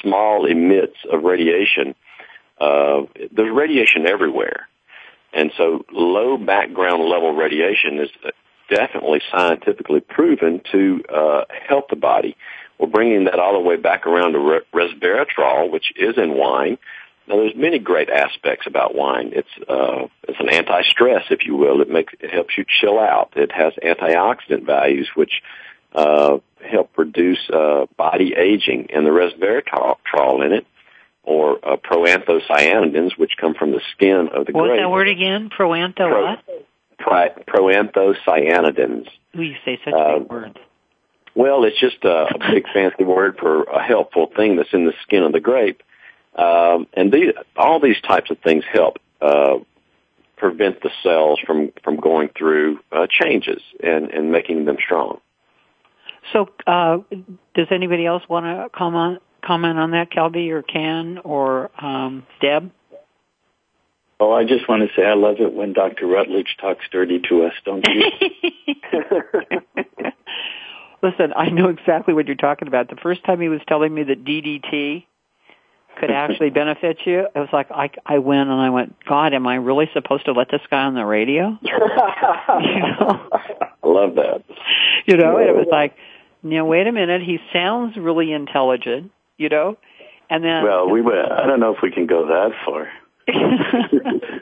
small 0.00 0.46
emits 0.46 0.96
of 1.10 1.24
radiation 1.24 1.96
uh, 2.60 3.02
there's 3.32 3.54
radiation 3.54 4.06
everywhere. 4.06 4.68
And 5.32 5.52
so 5.56 5.84
low 5.92 6.38
background 6.38 7.04
level 7.04 7.32
radiation 7.32 7.98
is 8.00 8.10
definitely 8.70 9.20
scientifically 9.30 10.00
proven 10.00 10.60
to 10.72 11.02
uh, 11.08 11.44
help 11.68 11.90
the 11.90 11.96
body. 11.96 12.36
We're 12.78 12.88
bringing 12.88 13.24
that 13.24 13.38
all 13.38 13.54
the 13.54 13.68
way 13.68 13.76
back 13.76 14.06
around 14.06 14.32
to 14.32 14.38
re- 14.38 14.60
resveratrol, 14.72 15.70
which 15.70 15.92
is 15.96 16.16
in 16.16 16.36
wine. 16.36 16.78
Now, 17.26 17.36
there's 17.36 17.56
many 17.56 17.78
great 17.78 18.08
aspects 18.08 18.66
about 18.66 18.94
wine. 18.94 19.32
It's 19.34 19.68
uh, 19.68 20.06
it's 20.26 20.40
an 20.40 20.48
anti-stress, 20.48 21.24
if 21.30 21.40
you 21.44 21.56
will. 21.56 21.82
It 21.82 21.90
makes 21.90 22.14
it 22.20 22.30
helps 22.30 22.56
you 22.56 22.64
chill 22.80 22.98
out. 22.98 23.32
It 23.36 23.52
has 23.52 23.74
antioxidant 23.82 24.64
values, 24.64 25.10
which 25.14 25.42
uh, 25.94 26.38
help 26.64 26.96
reduce 26.96 27.50
uh, 27.50 27.86
body 27.96 28.34
aging, 28.34 28.88
and 28.94 29.04
the 29.04 29.10
resveratrol 29.10 30.44
in 30.44 30.52
it 30.52 30.66
or 31.28 31.58
uh, 31.62 31.76
proanthocyanidins, 31.76 33.18
which 33.18 33.32
come 33.38 33.52
from 33.52 33.70
the 33.72 33.82
skin 33.92 34.30
of 34.32 34.46
the 34.46 34.52
What's 34.52 34.52
grape. 34.52 34.70
What's 34.70 34.80
that 34.80 34.90
word 34.90 35.08
again? 35.08 35.50
Proantho 35.50 35.96
Pro, 35.96 36.24
what? 36.24 36.38
Pri, 36.98 37.28
proanthocyanidins. 37.46 39.06
Ooh, 39.36 39.42
you 39.42 39.56
say 39.62 39.78
such 39.84 39.92
uh, 39.92 40.20
big 40.20 40.30
words. 40.30 40.56
Well, 41.34 41.64
it's 41.64 41.78
just 41.78 42.02
a, 42.04 42.34
a 42.34 42.38
big 42.50 42.64
fancy 42.74 43.04
word 43.04 43.36
for 43.38 43.64
a 43.64 43.82
helpful 43.82 44.30
thing 44.34 44.56
that's 44.56 44.72
in 44.72 44.86
the 44.86 44.94
skin 45.02 45.22
of 45.22 45.32
the 45.32 45.40
grape. 45.40 45.82
Um, 46.34 46.86
and 46.94 47.12
these, 47.12 47.32
all 47.56 47.78
these 47.78 48.00
types 48.00 48.30
of 48.30 48.38
things 48.38 48.64
help 48.72 48.98
uh, 49.20 49.58
prevent 50.38 50.80
the 50.82 50.90
cells 51.02 51.40
from, 51.46 51.72
from 51.84 51.96
going 51.96 52.30
through 52.36 52.78
uh, 52.90 53.06
changes 53.10 53.60
and, 53.82 54.10
and 54.10 54.32
making 54.32 54.64
them 54.64 54.78
strong. 54.82 55.20
So, 56.32 56.48
uh, 56.66 56.98
does 57.54 57.66
anybody 57.70 58.06
else 58.06 58.22
want 58.28 58.46
to 58.46 58.68
comment 58.76 59.22
comment 59.48 59.78
on 59.78 59.92
that, 59.92 60.12
Kelby 60.12 60.50
or 60.50 60.62
Ken 60.62 61.18
or 61.24 61.70
um, 61.82 62.26
Deb? 62.40 62.70
Oh, 64.20 64.32
I 64.32 64.44
just 64.44 64.68
want 64.68 64.82
to 64.82 64.88
say 64.94 65.06
I 65.06 65.14
love 65.14 65.36
it 65.38 65.54
when 65.54 65.72
Dr. 65.72 66.06
Rutledge 66.06 66.56
talks 66.60 66.84
dirty 66.92 67.20
to 67.28 67.44
us, 67.44 67.54
don't 67.64 67.86
you? 67.88 68.04
Listen, 71.02 71.32
I 71.36 71.50
know 71.50 71.68
exactly 71.68 72.12
what 72.12 72.26
you're 72.26 72.36
talking 72.36 72.68
about. 72.68 72.90
The 72.90 72.96
first 72.96 73.24
time 73.24 73.40
he 73.40 73.48
was 73.48 73.60
telling 73.68 73.94
me 73.94 74.02
that 74.02 74.24
DDT 74.24 75.06
could 76.00 76.10
actually 76.10 76.50
benefit 76.50 76.98
you, 77.06 77.20
it 77.20 77.38
was 77.38 77.48
like 77.52 77.70
I 77.70 77.90
I 78.04 78.18
went 78.18 78.50
and 78.50 78.60
I 78.60 78.70
went, 78.70 78.96
God, 79.04 79.32
am 79.32 79.46
I 79.46 79.54
really 79.54 79.88
supposed 79.94 80.24
to 80.26 80.32
let 80.32 80.50
this 80.50 80.62
guy 80.68 80.82
on 80.82 80.94
the 80.94 81.06
radio? 81.06 81.56
you 81.62 81.70
know? 81.70 83.28
I 83.32 83.86
love 83.86 84.16
that. 84.16 84.42
You 85.06 85.16
know, 85.16 85.36
and 85.36 85.48
it 85.48 85.54
was 85.54 85.68
like, 85.70 85.94
you 86.42 86.50
know, 86.50 86.64
wait 86.64 86.88
a 86.88 86.92
minute, 86.92 87.22
he 87.22 87.38
sounds 87.52 87.96
really 87.96 88.32
intelligent 88.32 89.12
you 89.38 89.48
know? 89.48 89.78
And 90.28 90.44
then 90.44 90.62
Well, 90.62 90.90
we 90.90 91.00
I 91.00 91.46
don't 91.46 91.60
know 91.60 91.74
if 91.74 91.80
we 91.82 91.90
can 91.90 92.06
go 92.06 92.26
that 92.26 92.52
far. 92.66 92.90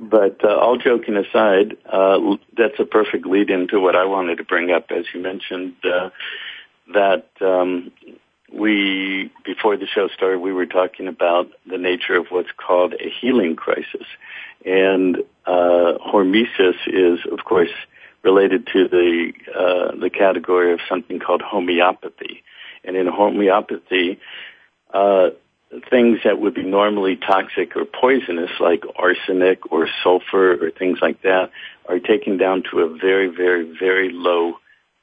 but 0.00 0.44
uh, 0.44 0.56
all 0.56 0.76
joking 0.78 1.16
aside, 1.16 1.76
uh, 1.90 2.36
that's 2.56 2.78
a 2.78 2.84
perfect 2.84 3.26
lead 3.26 3.50
into 3.50 3.80
what 3.80 3.96
I 3.96 4.04
wanted 4.04 4.38
to 4.38 4.44
bring 4.44 4.70
up. 4.70 4.90
As 4.90 5.04
you 5.12 5.20
mentioned, 5.20 5.74
uh, 5.84 6.10
that 6.94 7.26
um, 7.40 7.90
we 8.52 9.30
before 9.44 9.76
the 9.76 9.86
show 9.86 10.08
started, 10.08 10.38
we 10.38 10.52
were 10.52 10.66
talking 10.66 11.08
about 11.08 11.48
the 11.68 11.78
nature 11.78 12.16
of 12.16 12.26
what's 12.28 12.52
called 12.56 12.94
a 12.94 13.10
healing 13.20 13.56
crisis, 13.56 14.06
and 14.64 15.18
uh, 15.46 15.98
hormesis 16.06 16.76
is, 16.86 17.18
of 17.30 17.44
course, 17.44 17.70
related 18.22 18.66
to 18.72 18.88
the 18.88 19.32
uh, 19.54 19.96
the 19.96 20.10
category 20.10 20.72
of 20.72 20.80
something 20.88 21.18
called 21.18 21.42
homeopathy. 21.42 22.42
And 22.84 22.96
in 22.96 23.06
homeopathy, 23.06 24.18
uh, 24.92 25.30
things 25.90 26.20
that 26.24 26.40
would 26.40 26.54
be 26.54 26.62
normally 26.62 27.16
toxic 27.16 27.76
or 27.76 27.84
poisonous, 27.84 28.50
like 28.58 28.84
arsenic 28.96 29.70
or 29.70 29.88
sulfur 30.02 30.64
or 30.64 30.70
things 30.70 30.98
like 31.02 31.22
that, 31.22 31.50
are 31.86 31.98
taken 31.98 32.38
down 32.38 32.62
to 32.70 32.80
a 32.80 32.96
very, 32.96 33.28
very, 33.28 33.76
very 33.78 34.10
low 34.10 34.54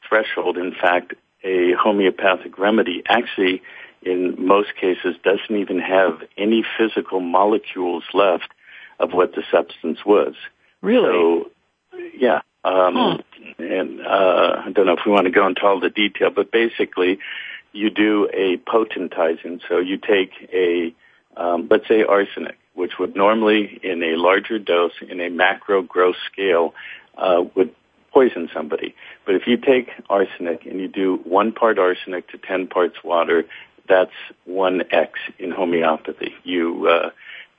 threshold. 0.07 0.57
In 0.57 0.73
fact, 0.73 1.13
a 1.43 1.73
homeopathic 1.73 2.57
remedy 2.57 3.03
actually, 3.07 3.61
in 4.01 4.35
most 4.37 4.69
cases, 4.75 5.15
doesn't 5.23 5.55
even 5.55 5.79
have 5.79 6.21
any 6.37 6.63
physical 6.77 7.19
molecules 7.19 8.03
left 8.13 8.49
of 8.99 9.11
what 9.11 9.33
the 9.35 9.43
substance 9.51 9.99
was. 10.05 10.33
Really? 10.81 11.09
So, 11.09 11.51
yeah. 12.17 12.41
Um, 12.63 12.95
huh. 12.95 13.17
And 13.59 14.01
uh, 14.01 14.63
I 14.65 14.71
don't 14.71 14.87
know 14.87 14.93
if 14.93 15.05
we 15.05 15.11
want 15.11 15.25
to 15.25 15.31
go 15.31 15.45
into 15.45 15.61
all 15.63 15.79
the 15.79 15.91
detail, 15.91 16.31
but 16.31 16.51
basically, 16.51 17.19
you 17.75 17.89
do 17.89 18.29
a 18.33 18.57
potentizing. 18.57 19.59
So 19.67 19.79
you 19.79 19.97
take 19.97 20.31
a, 20.53 20.95
um, 21.35 21.67
let's 21.69 21.87
say 21.87 22.03
arsenic, 22.03 22.57
which 22.73 22.93
would 22.99 23.15
normally 23.15 23.79
in 23.83 24.01
a 24.01 24.15
larger 24.15 24.57
dose 24.57 24.93
in 25.07 25.19
a 25.19 25.29
macro 25.29 25.81
gross 25.81 26.15
scale 26.31 26.73
uh, 27.17 27.43
would 27.55 27.75
poison 28.11 28.49
somebody. 28.53 28.95
But 29.25 29.35
if 29.35 29.45
you 29.45 29.57
take 29.57 29.89
arsenic 30.09 30.65
and 30.65 30.79
you 30.79 30.87
do 30.87 31.17
one 31.25 31.51
part 31.51 31.77
arsenic 31.77 32.29
to 32.29 32.37
10 32.37 32.67
parts 32.67 32.95
water, 33.03 33.43
that's 33.89 34.15
1x 34.49 35.09
in 35.37 35.51
homeopathy. 35.51 36.33
You, 36.43 36.87
uh, 36.87 37.09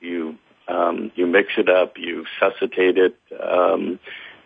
you, 0.01 0.35
um, 0.67 1.11
you 1.15 1.27
mix 1.27 1.53
it 1.57 1.69
up, 1.69 1.97
you 1.97 2.25
suscitate 2.39 2.97
it, 2.97 3.15
um, 3.39 3.99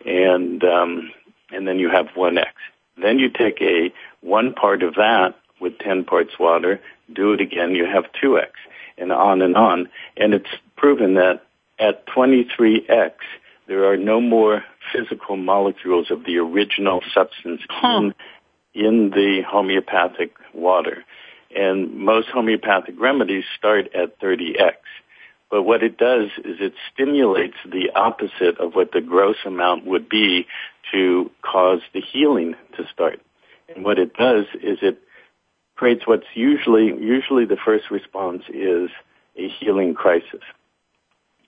and, 0.05 0.63
um, 0.65 1.11
and 1.51 1.65
then 1.65 1.79
you 1.79 1.89
have 1.89 2.07
1x. 2.07 2.45
Then 3.01 3.17
you 3.17 3.29
take 3.29 3.61
a 3.61 3.93
one 4.19 4.53
part 4.53 4.83
of 4.83 4.95
that 4.95 5.35
with 5.61 5.77
10 5.79 6.03
parts 6.05 6.31
water, 6.39 6.81
do 7.13 7.33
it 7.33 7.41
again, 7.41 7.71
you 7.71 7.85
have 7.85 8.05
2x, 8.21 8.49
and 8.97 9.11
on 9.11 9.41
and 9.41 9.55
on. 9.55 9.89
And 10.17 10.33
it's 10.33 10.49
proven 10.75 11.15
that 11.15 11.41
at 11.79 12.05
23x, 12.07 13.11
there 13.67 13.91
are 13.91 13.97
no 13.97 14.19
more 14.19 14.63
physical 14.91 15.37
molecules 15.37 16.11
of 16.11 16.25
the 16.25 16.37
original 16.37 17.01
substance 17.13 17.61
huh. 17.69 18.11
in, 18.73 18.85
in 18.85 19.09
the 19.11 19.41
homeopathic 19.47 20.33
water. 20.53 21.03
And 21.55 21.97
most 21.97 22.27
homeopathic 22.29 22.95
remedies 22.99 23.43
start 23.57 23.93
at 23.93 24.19
30x. 24.19 24.75
But 25.49 25.63
what 25.63 25.83
it 25.83 25.97
does 25.97 26.29
is 26.45 26.57
it 26.59 26.73
stimulates 26.93 27.57
the 27.65 27.91
opposite 27.93 28.57
of 28.59 28.73
what 28.73 28.93
the 28.93 29.01
gross 29.01 29.35
amount 29.45 29.85
would 29.85 30.07
be 30.07 30.47
to 30.93 31.29
cause 31.41 31.81
the 31.93 32.01
healing 32.01 32.55
to 32.77 32.83
start. 32.93 33.19
And 33.73 33.83
what 33.83 33.99
it 33.99 34.13
does 34.13 34.45
is 34.55 34.79
it 34.81 35.01
creates 35.81 36.05
what's 36.05 36.27
usually, 36.35 36.93
usually 37.01 37.45
the 37.45 37.57
first 37.57 37.89
response 37.89 38.43
is 38.53 38.91
a 39.35 39.49
healing 39.59 39.95
crisis. 39.95 40.43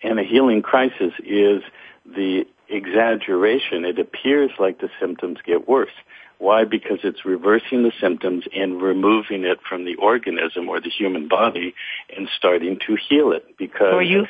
And 0.02 0.20
a 0.20 0.24
healing 0.24 0.64
crisis 0.64 1.14
is 1.20 1.62
the 2.04 2.46
exaggeration, 2.68 3.86
it 3.86 4.00
appears 4.00 4.50
like 4.58 4.82
the 4.82 4.90
symptoms 5.00 5.38
get 5.46 5.70
worse. 5.70 5.94
Why? 6.40 6.64
Because 6.64 6.98
it's 7.04 7.24
reversing 7.24 7.84
the 7.84 7.92
symptoms 8.02 8.46
and 8.56 8.82
removing 8.82 9.44
it 9.44 9.60
from 9.70 9.86
the 9.86 9.96
organism 9.98 10.68
or 10.68 10.82
the 10.82 10.90
human 10.90 11.28
body 11.28 11.76
and 12.18 12.28
starting 12.36 12.80
to 12.88 12.98
heal 13.08 13.34
it. 13.34 13.56
Because 13.60 13.94
are 13.94 14.02
you 14.02 14.26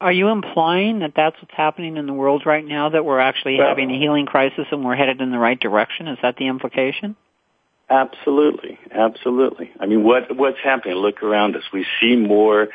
are 0.00 0.12
you 0.12 0.28
implying 0.28 1.00
that 1.00 1.14
that's 1.16 1.36
what's 1.42 1.56
happening 1.56 1.96
in 1.96 2.06
the 2.06 2.12
world 2.12 2.44
right 2.46 2.64
now? 2.64 2.90
That 2.90 3.04
we're 3.04 3.18
actually 3.18 3.56
well, 3.58 3.66
having 3.66 3.90
a 3.90 3.98
healing 3.98 4.26
crisis 4.26 4.66
and 4.70 4.84
we're 4.84 4.94
headed 4.94 5.20
in 5.20 5.32
the 5.32 5.40
right 5.40 5.58
direction? 5.58 6.06
Is 6.06 6.18
that 6.22 6.36
the 6.36 6.46
implication? 6.46 7.16
Absolutely, 7.90 8.78
absolutely. 8.92 9.72
I 9.80 9.86
mean, 9.86 10.04
what 10.04 10.34
what's 10.36 10.60
happening? 10.62 10.94
Look 10.96 11.24
around 11.24 11.56
us. 11.56 11.64
We 11.72 11.84
see 12.00 12.14
more 12.14 12.68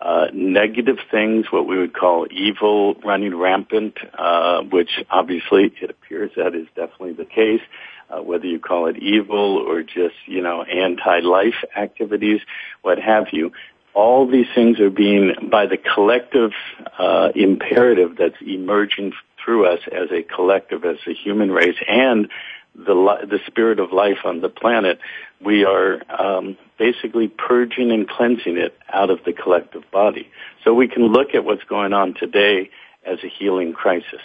uh, 0.00 0.26
negative 0.34 0.98
things, 1.10 1.46
what 1.52 1.66
we 1.68 1.78
would 1.78 1.94
call 1.94 2.26
evil 2.30 2.94
running 2.96 3.34
rampant, 3.36 3.96
uh, 4.18 4.62
which 4.62 4.90
obviously 5.08 5.72
it 5.80 5.90
appears 5.90 6.32
that 6.36 6.54
is 6.56 6.66
definitely 6.74 7.12
the 7.12 7.24
case. 7.24 7.62
Uh, 8.10 8.22
whether 8.22 8.46
you 8.46 8.58
call 8.60 8.86
it 8.86 8.96
evil 8.98 9.56
or 9.56 9.82
just, 9.82 10.14
you 10.26 10.40
know, 10.40 10.62
anti-life 10.62 11.64
activities, 11.76 12.40
what 12.82 12.98
have 12.98 13.26
you. 13.32 13.50
All 13.94 14.28
these 14.30 14.46
things 14.54 14.78
are 14.78 14.90
being, 14.90 15.32
by 15.50 15.66
the 15.66 15.76
collective 15.76 16.52
uh, 16.98 17.30
imperative 17.34 18.16
that's 18.16 18.36
emerging 18.42 19.12
through 19.42 19.66
us 19.66 19.80
as 19.90 20.10
a 20.12 20.22
collective, 20.22 20.84
as 20.84 20.98
a 21.08 21.14
human 21.14 21.50
race, 21.50 21.76
and 21.88 22.28
the 22.76 22.94
the 23.28 23.40
spirit 23.46 23.80
of 23.80 23.92
life 23.92 24.18
on 24.24 24.40
the 24.40 24.48
planet, 24.48 24.98
we 25.40 25.64
are 25.64 26.00
um, 26.10 26.56
basically 26.78 27.28
purging 27.28 27.90
and 27.90 28.08
cleansing 28.08 28.56
it 28.56 28.76
out 28.92 29.10
of 29.10 29.20
the 29.24 29.32
collective 29.32 29.82
body. 29.90 30.30
So 30.64 30.74
we 30.74 30.88
can 30.88 31.06
look 31.06 31.34
at 31.34 31.44
what's 31.44 31.64
going 31.64 31.92
on 31.92 32.14
today 32.14 32.70
as 33.04 33.18
a 33.24 33.28
healing 33.28 33.72
crisis. 33.72 34.20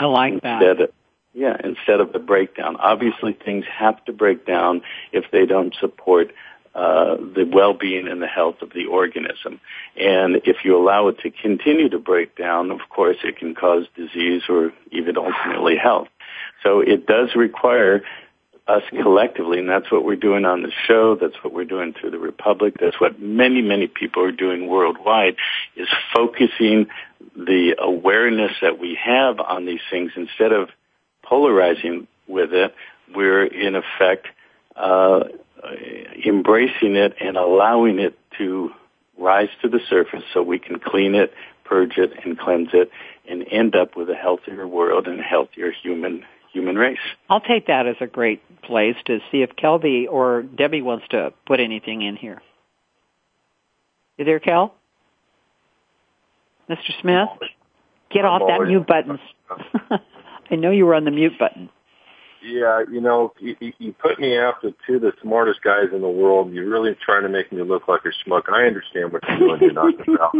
I 0.00 0.06
like 0.06 0.42
that. 0.42 0.80
Of, 0.80 0.90
yeah, 1.34 1.56
instead 1.62 2.00
of 2.00 2.12
the 2.12 2.18
breakdown. 2.18 2.76
Obviously, 2.76 3.32
things 3.32 3.64
have 3.72 4.02
to 4.06 4.12
break 4.12 4.46
down 4.46 4.82
if 5.12 5.24
they 5.30 5.46
don't 5.46 5.74
support 5.78 6.32
uh, 6.78 7.16
the 7.38 7.44
well-being 7.58 8.06
and 8.06 8.22
the 8.22 8.32
health 8.38 8.62
of 8.62 8.70
the 8.70 8.86
organism. 8.86 9.52
And 9.96 10.30
if 10.44 10.58
you 10.64 10.76
allow 10.80 11.08
it 11.08 11.18
to 11.24 11.30
continue 11.30 11.88
to 11.88 11.98
break 11.98 12.36
down, 12.36 12.70
of 12.70 12.80
course, 12.88 13.16
it 13.24 13.36
can 13.40 13.54
cause 13.54 13.84
disease 13.96 14.42
or 14.48 14.72
even 14.92 15.16
ultimately 15.16 15.76
health. 15.76 16.08
So 16.62 16.80
it 16.80 17.00
does 17.14 17.30
require 17.34 18.02
us 18.68 18.82
collectively, 18.90 19.58
and 19.58 19.68
that's 19.68 19.90
what 19.90 20.04
we're 20.04 20.16
doing 20.16 20.44
on 20.44 20.62
the 20.62 20.70
show. 20.86 21.16
That's 21.16 21.42
what 21.42 21.52
we're 21.52 21.64
doing 21.64 21.94
through 21.94 22.12
the 22.12 22.18
Republic. 22.18 22.74
That's 22.78 23.00
what 23.00 23.18
many, 23.18 23.62
many 23.62 23.86
people 23.88 24.22
are 24.22 24.30
doing 24.46 24.68
worldwide 24.68 25.36
is 25.74 25.88
focusing 26.14 26.86
the 27.34 27.74
awareness 27.78 28.52
that 28.60 28.78
we 28.78 28.98
have 29.02 29.40
on 29.40 29.66
these 29.66 29.80
things 29.90 30.12
instead 30.16 30.52
of 30.52 30.68
polarizing 31.24 32.06
with 32.26 32.52
it. 32.52 32.74
We're 33.12 33.46
in 33.46 33.74
effect, 33.74 34.26
uh, 34.76 35.24
Uh, 35.62 35.70
embracing 36.24 36.94
it 36.94 37.14
and 37.20 37.36
allowing 37.36 37.98
it 37.98 38.18
to 38.36 38.70
rise 39.18 39.48
to 39.60 39.68
the 39.68 39.80
surface 39.88 40.22
so 40.32 40.42
we 40.42 40.58
can 40.58 40.78
clean 40.78 41.14
it, 41.14 41.32
purge 41.64 41.98
it, 41.98 42.12
and 42.24 42.38
cleanse 42.38 42.68
it 42.72 42.90
and 43.28 43.44
end 43.50 43.74
up 43.74 43.96
with 43.96 44.08
a 44.08 44.14
healthier 44.14 44.66
world 44.66 45.06
and 45.06 45.20
a 45.20 45.22
healthier 45.22 45.72
human 45.72 46.24
human 46.52 46.76
race. 46.76 46.98
I'll 47.28 47.40
take 47.40 47.66
that 47.66 47.86
as 47.86 47.96
a 48.00 48.06
great 48.06 48.40
place 48.62 48.96
to 49.06 49.18
see 49.30 49.42
if 49.42 49.50
Kelby 49.56 50.06
or 50.08 50.42
Debbie 50.42 50.82
wants 50.82 51.06
to 51.10 51.32
put 51.46 51.60
anything 51.60 52.02
in 52.02 52.16
here. 52.16 52.40
You 54.16 54.24
there, 54.24 54.40
Kel? 54.40 54.74
Mr. 56.70 57.00
Smith? 57.00 57.28
Get 58.10 58.24
off 58.24 58.42
that 58.48 58.66
mute 58.66 58.86
button. 58.86 59.18
I 60.50 60.56
know 60.56 60.70
you 60.70 60.86
were 60.86 60.94
on 60.94 61.04
the 61.04 61.10
mute 61.10 61.38
button. 61.38 61.68
Yeah, 62.42 62.82
you 62.90 63.00
know, 63.00 63.32
you, 63.40 63.56
you 63.78 63.92
put 63.92 64.18
me 64.18 64.36
after 64.36 64.70
two 64.86 64.96
of 64.96 65.02
the 65.02 65.12
smartest 65.22 65.62
guys 65.62 65.86
in 65.92 66.00
the 66.00 66.08
world. 66.08 66.52
You're 66.52 66.68
really 66.68 66.96
trying 67.04 67.22
to 67.22 67.28
make 67.28 67.52
me 67.52 67.62
look 67.62 67.88
like 67.88 68.02
a 68.04 68.08
schmuck. 68.08 68.48
I 68.48 68.66
understand 68.66 69.12
what 69.12 69.22
you're 69.28 69.58
doing, 69.58 69.74
Dr. 69.74 70.04
Val. 70.06 70.32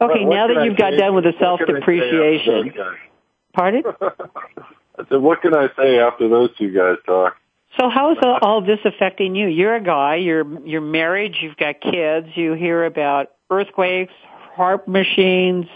Okay, 0.00 0.24
now 0.24 0.48
that 0.48 0.64
you've 0.64 0.76
got 0.76 0.90
done 0.90 1.14
with 1.14 1.24
the 1.24 1.32
self-depreciation. 1.38 2.72
Pardon? 3.54 3.82
I 4.98 5.04
said, 5.08 5.20
what 5.20 5.40
can 5.40 5.54
I 5.54 5.68
say 5.76 5.98
after 5.98 6.28
those 6.28 6.50
two 6.58 6.72
guys 6.72 6.96
talk? 7.06 7.36
So 7.78 7.88
how 7.88 8.12
is 8.12 8.18
all 8.42 8.60
this 8.60 8.78
affecting 8.84 9.34
you? 9.34 9.48
You're 9.48 9.74
a 9.74 9.82
guy, 9.82 10.16
you're, 10.16 10.66
you're 10.66 10.80
married, 10.80 11.34
you've 11.40 11.56
got 11.56 11.80
kids, 11.80 12.28
you 12.34 12.52
hear 12.52 12.84
about 12.84 13.32
earthquakes, 13.50 14.12
HAARP 14.56 14.86
machines, 14.86 15.66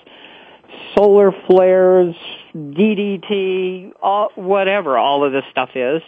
solar 0.94 1.32
flares, 1.46 2.14
DDT, 2.54 3.92
all, 4.02 4.30
whatever 4.34 4.98
all 4.98 5.24
of 5.24 5.32
this 5.32 5.44
stuff 5.50 5.70
is. 5.74 6.02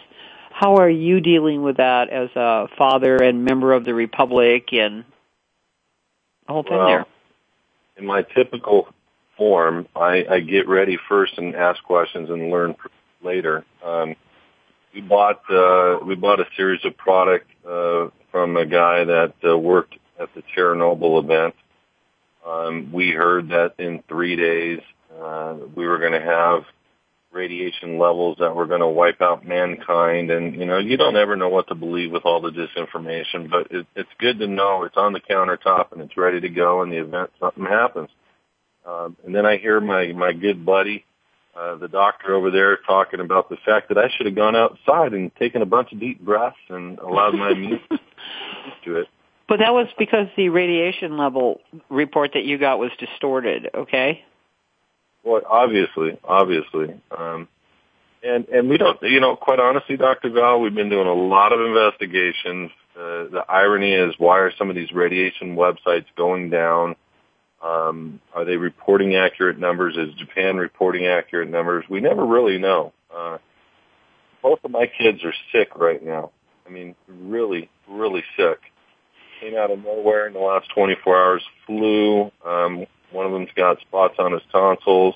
How 0.51 0.75
are 0.75 0.89
you 0.89 1.21
dealing 1.21 1.63
with 1.63 1.77
that 1.77 2.09
as 2.09 2.29
a 2.35 2.67
father 2.77 3.15
and 3.17 3.43
member 3.45 3.73
of 3.73 3.85
the 3.85 3.93
Republic 3.93 4.73
and 4.73 5.05
the 6.47 6.53
whole 6.53 6.63
thing 6.63 6.77
well, 6.77 6.87
there? 6.87 7.05
In 7.97 8.05
my 8.05 8.21
typical 8.21 8.87
form, 9.37 9.87
I, 9.95 10.25
I 10.29 10.39
get 10.41 10.67
ready 10.67 10.97
first 11.09 11.37
and 11.37 11.55
ask 11.55 11.81
questions 11.83 12.29
and 12.29 12.51
learn 12.51 12.75
later. 13.23 13.65
Um, 13.83 14.15
we 14.93 15.01
bought 15.01 15.41
uh, 15.49 15.99
we 16.05 16.15
bought 16.15 16.39
a 16.39 16.47
series 16.55 16.83
of 16.85 16.97
product 16.97 17.49
uh, 17.65 18.09
from 18.29 18.57
a 18.57 18.65
guy 18.65 19.03
that 19.05 19.33
uh, 19.43 19.57
worked 19.57 19.95
at 20.19 20.33
the 20.35 20.43
Chernobyl 20.55 21.23
event. 21.23 21.55
Um, 22.47 22.91
we 22.91 23.11
heard 23.11 23.49
that 23.49 23.75
in 23.77 24.03
three 24.07 24.35
days 24.35 24.79
uh, 25.19 25.55
we 25.75 25.85
were 25.85 25.99
going 25.99 26.13
to 26.13 26.21
have 26.21 26.63
radiation 27.31 27.97
levels 27.97 28.37
that 28.39 28.55
were 28.55 28.65
going 28.65 28.81
to 28.81 28.87
wipe 28.87 29.21
out 29.21 29.45
mankind. 29.47 30.31
And, 30.31 30.55
you 30.55 30.65
know, 30.65 30.77
you 30.77 30.97
don't 30.97 31.15
ever 31.15 31.35
know 31.35 31.49
what 31.49 31.67
to 31.69 31.75
believe 31.75 32.11
with 32.11 32.25
all 32.25 32.41
the 32.41 32.51
disinformation, 32.51 33.49
but 33.49 33.71
it, 33.71 33.87
it's 33.95 34.09
good 34.19 34.39
to 34.39 34.47
know 34.47 34.83
it's 34.83 34.97
on 34.97 35.13
the 35.13 35.21
countertop 35.21 35.91
and 35.91 36.01
it's 36.01 36.17
ready 36.17 36.41
to 36.41 36.49
go 36.49 36.83
in 36.83 36.89
the 36.89 36.97
event 36.97 37.31
something 37.39 37.65
happens. 37.65 38.09
Um, 38.85 39.15
and 39.25 39.33
then 39.33 39.45
I 39.45 39.57
hear 39.57 39.79
my 39.79 40.11
my 40.11 40.33
good 40.33 40.65
buddy, 40.65 41.05
uh, 41.55 41.75
the 41.75 41.87
doctor 41.87 42.33
over 42.33 42.49
there, 42.49 42.77
talking 42.77 43.19
about 43.19 43.49
the 43.49 43.57
fact 43.63 43.89
that 43.89 43.97
I 43.97 44.09
should 44.15 44.25
have 44.25 44.35
gone 44.35 44.55
outside 44.55 45.13
and 45.13 45.33
taken 45.35 45.61
a 45.61 45.67
bunch 45.67 45.91
of 45.91 45.99
deep 45.99 46.19
breaths 46.19 46.57
and 46.69 46.97
allowed 46.99 47.35
my 47.35 47.51
immune 47.51 47.79
to 48.85 48.95
it. 48.97 49.07
But 49.51 49.59
that 49.59 49.73
was 49.73 49.87
because 49.99 50.27
the 50.37 50.47
radiation 50.47 51.17
level 51.17 51.59
report 51.89 52.31
that 52.35 52.45
you 52.45 52.57
got 52.57 52.79
was 52.79 52.89
distorted. 52.97 53.69
Okay. 53.75 54.23
Well, 55.25 55.41
obviously, 55.45 56.17
obviously. 56.23 56.93
Um, 57.11 57.49
and 58.23 58.47
and 58.47 58.69
we 58.69 58.77
don't, 58.77 58.97
you 59.01 59.19
know, 59.19 59.35
quite 59.35 59.59
honestly, 59.59 59.97
Dr. 59.97 60.29
Val, 60.29 60.61
we've 60.61 60.73
been 60.73 60.87
doing 60.87 61.05
a 61.05 61.13
lot 61.13 61.51
of 61.51 61.59
investigations. 61.59 62.71
Uh, 62.95 63.27
the 63.27 63.43
irony 63.49 63.91
is, 63.91 64.15
why 64.17 64.39
are 64.39 64.53
some 64.57 64.69
of 64.69 64.77
these 64.77 64.93
radiation 64.93 65.57
websites 65.57 66.05
going 66.15 66.49
down? 66.49 66.95
Um, 67.61 68.21
are 68.33 68.45
they 68.45 68.55
reporting 68.55 69.15
accurate 69.15 69.59
numbers? 69.59 69.97
Is 69.97 70.13
Japan 70.13 70.55
reporting 70.55 71.07
accurate 71.07 71.49
numbers? 71.49 71.83
We 71.89 71.99
never 71.99 72.25
really 72.25 72.57
know. 72.57 72.93
Uh, 73.13 73.39
both 74.41 74.59
of 74.63 74.71
my 74.71 74.85
kids 74.85 75.25
are 75.25 75.33
sick 75.51 75.75
right 75.75 76.01
now. 76.01 76.31
I 76.65 76.69
mean, 76.69 76.95
really, 77.09 77.69
really 77.89 78.23
sick. 78.37 78.70
Came 79.41 79.57
out 79.57 79.71
of 79.71 79.83
nowhere 79.83 80.27
in 80.27 80.33
the 80.33 80.39
last 80.39 80.69
24 80.75 81.17
hours. 81.17 81.41
Flu. 81.65 82.31
Um, 82.45 82.85
one 83.11 83.25
of 83.25 83.31
them's 83.31 83.49
got 83.55 83.81
spots 83.81 84.15
on 84.19 84.33
his 84.33 84.41
tonsils, 84.51 85.15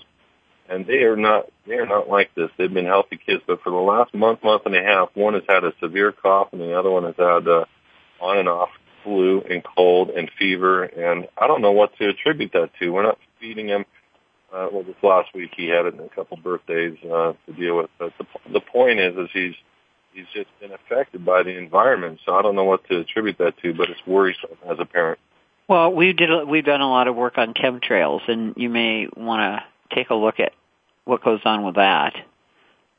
and 0.67 0.85
they 0.85 1.03
are 1.03 1.15
not 1.15 1.45
they 1.67 1.75
are 1.75 1.85
not 1.85 2.09
like 2.09 2.33
this. 2.35 2.49
They've 2.57 2.73
been 2.73 2.85
healthy 2.85 3.19
kids, 3.23 3.43
but 3.45 3.61
for 3.61 3.69
the 3.69 3.75
last 3.75 4.13
month, 4.13 4.43
month 4.43 4.63
and 4.65 4.75
a 4.75 4.81
half, 4.81 5.09
one 5.13 5.35
has 5.35 5.43
had 5.47 5.63
a 5.63 5.73
severe 5.79 6.11
cough, 6.11 6.49
and 6.51 6.59
the 6.59 6.77
other 6.77 6.89
one 6.91 7.03
has 7.03 7.15
had 7.17 7.47
uh, 7.47 7.65
on 8.19 8.39
and 8.39 8.49
off 8.49 8.69
flu 9.03 9.41
and 9.41 9.63
cold 9.63 10.09
and 10.09 10.29
fever, 10.37 10.83
and 10.83 11.27
I 11.37 11.47
don't 11.47 11.61
know 11.61 11.71
what 11.71 11.95
to 11.97 12.09
attribute 12.09 12.51
that 12.53 12.71
to. 12.79 12.89
We're 12.89 13.03
not 13.03 13.19
feeding 13.39 13.67
him. 13.67 13.85
Uh, 14.51 14.69
well, 14.71 14.83
this 14.83 14.95
last 15.03 15.33
week 15.33 15.51
he 15.55 15.67
had 15.67 15.85
it 15.85 15.93
in 15.93 15.99
a 15.99 16.09
couple 16.09 16.37
birthdays 16.37 16.97
uh, 17.03 17.33
to 17.45 17.53
deal 17.53 17.77
with. 17.77 17.89
But 17.99 18.13
the, 18.17 18.25
the 18.53 18.61
point 18.61 18.99
is, 18.99 19.15
is 19.15 19.29
he's 19.33 19.55
he's 20.15 20.25
just 20.33 20.47
been 20.59 20.71
affected 20.71 21.25
by 21.25 21.43
the 21.43 21.55
environment. 21.57 22.19
So 22.25 22.33
I 22.33 22.41
don't 22.41 22.55
know 22.55 22.63
what 22.63 22.87
to 22.89 22.99
attribute 22.99 23.37
that 23.39 23.57
to, 23.59 23.73
but 23.73 23.89
it's 23.89 23.99
worrisome 24.07 24.57
as 24.67 24.77
a 24.79 24.85
parent. 24.85 25.19
Well, 25.67 25.91
we 25.91 26.13
did 26.13 26.29
we've 26.47 26.65
done 26.65 26.81
a 26.81 26.89
lot 26.89 27.07
of 27.07 27.15
work 27.15 27.37
on 27.37 27.53
chemtrails, 27.53 28.21
and 28.27 28.53
you 28.55 28.69
may 28.69 29.07
want 29.15 29.41
to 29.41 29.95
take 29.95 30.09
a 30.09 30.15
look 30.15 30.39
at 30.39 30.53
what 31.05 31.23
goes 31.23 31.41
on 31.43 31.63
with 31.63 31.75
that. 31.75 32.13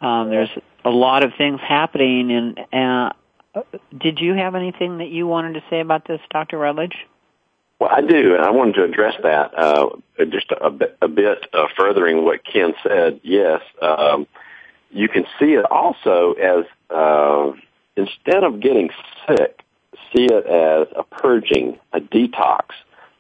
Um, 0.01 0.31
there's 0.31 0.51
a 0.85 0.91
lot 0.91 1.23
of 1.23 1.33
things 1.39 1.61
happening, 1.61 2.57
and 2.73 3.13
uh, 3.55 3.63
did 3.97 4.21
you 4.21 4.35
have 4.35 4.55
anything 4.55 4.99
that 4.99 5.09
you 5.09 5.27
wanted 5.27 5.55
to 5.55 5.65
say 5.71 5.81
about 5.81 6.07
this, 6.07 6.21
Dr. 6.31 6.59
Rutledge? 6.59 6.97
Well, 7.79 7.91
I 7.93 8.01
do, 8.01 8.35
and 8.35 8.45
I 8.45 8.51
wanted 8.51 8.75
to 8.77 8.85
address 8.85 9.15
that 9.23 9.57
uh, 9.57 9.91
just 10.31 10.51
a, 10.61 10.71
bit, 10.71 10.97
a 11.01 11.09
bit 11.09 11.47
uh, 11.53 11.67
furthering 11.77 12.25
what 12.25 12.41
Ken 12.45 12.75
said. 12.83 13.21
Yes, 13.23 13.61
um, 13.81 14.27
you 14.91 15.09
can 15.09 15.25
see 15.39 15.53
it 15.53 15.65
also 15.71 16.33
as 16.33 16.65
uh, 16.91 17.53
instead 17.97 18.45
of 18.45 18.61
getting 18.61 18.91
sick, 19.27 19.61
see 20.15 20.25
it 20.25 20.47
as 20.47 20.89
a 20.97 21.03
purging, 21.03 21.79
a 21.93 22.01
detox. 22.01 22.67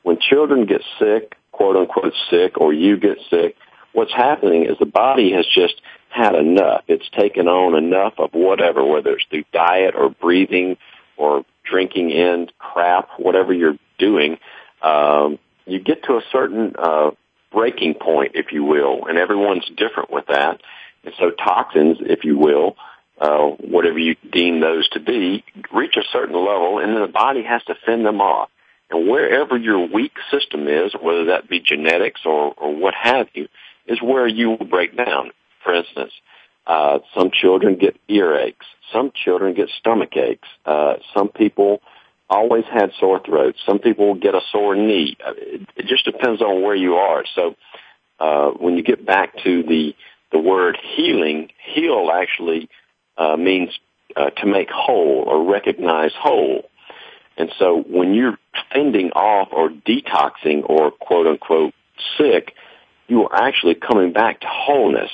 When 0.02 0.18
children 0.20 0.66
get 0.66 0.83
sick, 0.98 1.37
quote 1.52 1.76
unquote 1.76 2.14
sick, 2.31 2.59
or 2.61 2.72
you 2.72 2.96
get 2.96 3.18
sick, 3.31 3.57
what's 3.92 4.12
happening 4.12 4.64
is 4.64 4.79
the 4.79 4.87
body 4.87 5.33
has 5.33 5.46
just 5.46 5.81
had 6.09 6.35
enough. 6.35 6.83
It's 6.87 7.09
taken 7.11 7.48
on 7.48 7.74
enough 7.74 8.14
of 8.18 8.31
whatever, 8.33 8.85
whether 8.85 9.12
it's 9.12 9.24
through 9.29 9.44
diet 9.52 9.94
or 9.96 10.11
breathing 10.11 10.76
or 11.16 11.44
drinking 11.64 12.11
in 12.11 12.48
crap, 12.59 13.09
whatever 13.18 13.52
you're 13.52 13.79
doing. 13.98 14.38
Um, 14.83 15.38
you 15.66 15.81
get 15.81 16.05
to 16.05 16.12
a 16.12 16.22
certain 16.31 16.74
uh, 16.79 17.11
breaking 17.52 17.94
point, 17.94 18.33
if 18.35 18.52
you 18.52 18.64
will, 18.64 19.07
and 19.07 19.18
everyone's 19.18 19.68
different 19.76 20.11
with 20.11 20.26
that. 20.26 20.61
And 21.05 21.14
so 21.18 21.31
toxins, 21.31 21.98
if 22.00 22.24
you 22.24 22.38
will, 22.38 22.76
uh, 23.20 23.48
whatever 23.61 23.98
you 23.98 24.16
deem 24.31 24.61
those 24.61 24.88
to 24.90 25.00
be, 25.00 25.44
reach 25.72 25.96
a 25.96 26.05
certain 26.12 26.37
level, 26.37 26.79
and 26.79 26.94
then 26.94 27.02
the 27.02 27.09
body 27.09 27.42
has 27.42 27.62
to 27.64 27.74
fend 27.87 28.05
them 28.05 28.20
off. 28.20 28.50
And 28.90 29.09
wherever 29.09 29.57
your 29.57 29.88
weak 29.88 30.12
system 30.31 30.68
is, 30.68 30.94
whether 31.00 31.26
that 31.26 31.48
be 31.48 31.61
genetics 31.61 32.20
or, 32.24 32.55
or 32.57 32.74
what 32.74 32.94
have 32.94 33.29
you, 33.35 33.48
is 33.87 34.00
where 34.02 34.26
you 34.26 34.50
will 34.50 34.66
break 34.66 34.96
down. 34.96 35.31
For 35.64 35.74
instance, 35.74 36.12
uh, 36.66 36.98
some 37.16 37.31
children 37.33 37.76
get 37.76 37.96
earaches. 38.09 38.55
Some 38.92 39.12
children 39.24 39.55
get 39.55 39.68
stomach 39.79 40.16
aches. 40.16 40.48
Uh, 40.64 40.94
some 41.14 41.29
people 41.29 41.81
always 42.29 42.64
had 42.72 42.90
sore 42.98 43.20
throats. 43.24 43.59
Some 43.66 43.79
people 43.79 44.14
get 44.14 44.35
a 44.35 44.40
sore 44.52 44.76
knee. 44.76 45.16
Uh, 45.24 45.33
it, 45.37 45.68
it 45.76 45.87
just 45.87 46.05
depends 46.05 46.42
on 46.42 46.62
where 46.62 46.74
you 46.74 46.94
are. 46.94 47.24
So, 47.35 47.55
uh, 48.18 48.50
when 48.50 48.76
you 48.76 48.83
get 48.83 49.05
back 49.05 49.37
to 49.44 49.62
the, 49.62 49.94
the 50.33 50.38
word 50.38 50.79
healing, 50.96 51.50
heal 51.74 52.11
actually, 52.12 52.68
uh, 53.18 53.37
means, 53.37 53.70
uh, 54.16 54.31
to 54.31 54.46
make 54.46 54.70
whole 54.70 55.24
or 55.26 55.50
recognize 55.50 56.12
whole. 56.14 56.68
And 57.37 57.52
so 57.59 57.83
when 57.87 58.14
you're 58.14 58.38
fending 58.72 59.11
off 59.12 59.48
or 59.52 59.68
detoxing 59.68 60.68
or 60.68 60.90
quote 60.90 61.26
unquote 61.26 61.74
sick, 62.16 62.55
you 63.09 63.24
are 63.26 63.42
actually 63.42 63.74
coming 63.74 64.12
back 64.12 64.40
to 64.40 64.46
wholeness. 64.48 65.11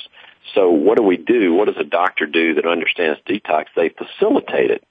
So 0.53 0.69
what 0.69 0.97
do 0.97 1.03
we 1.03 1.17
do? 1.17 1.53
What 1.53 1.65
does 1.65 1.77
a 1.77 1.83
doctor 1.83 2.25
do 2.25 2.55
that 2.55 2.65
understands 2.65 3.19
detox? 3.27 3.65
They 3.75 3.89
facilitate 3.89 4.71
it. 4.71 4.83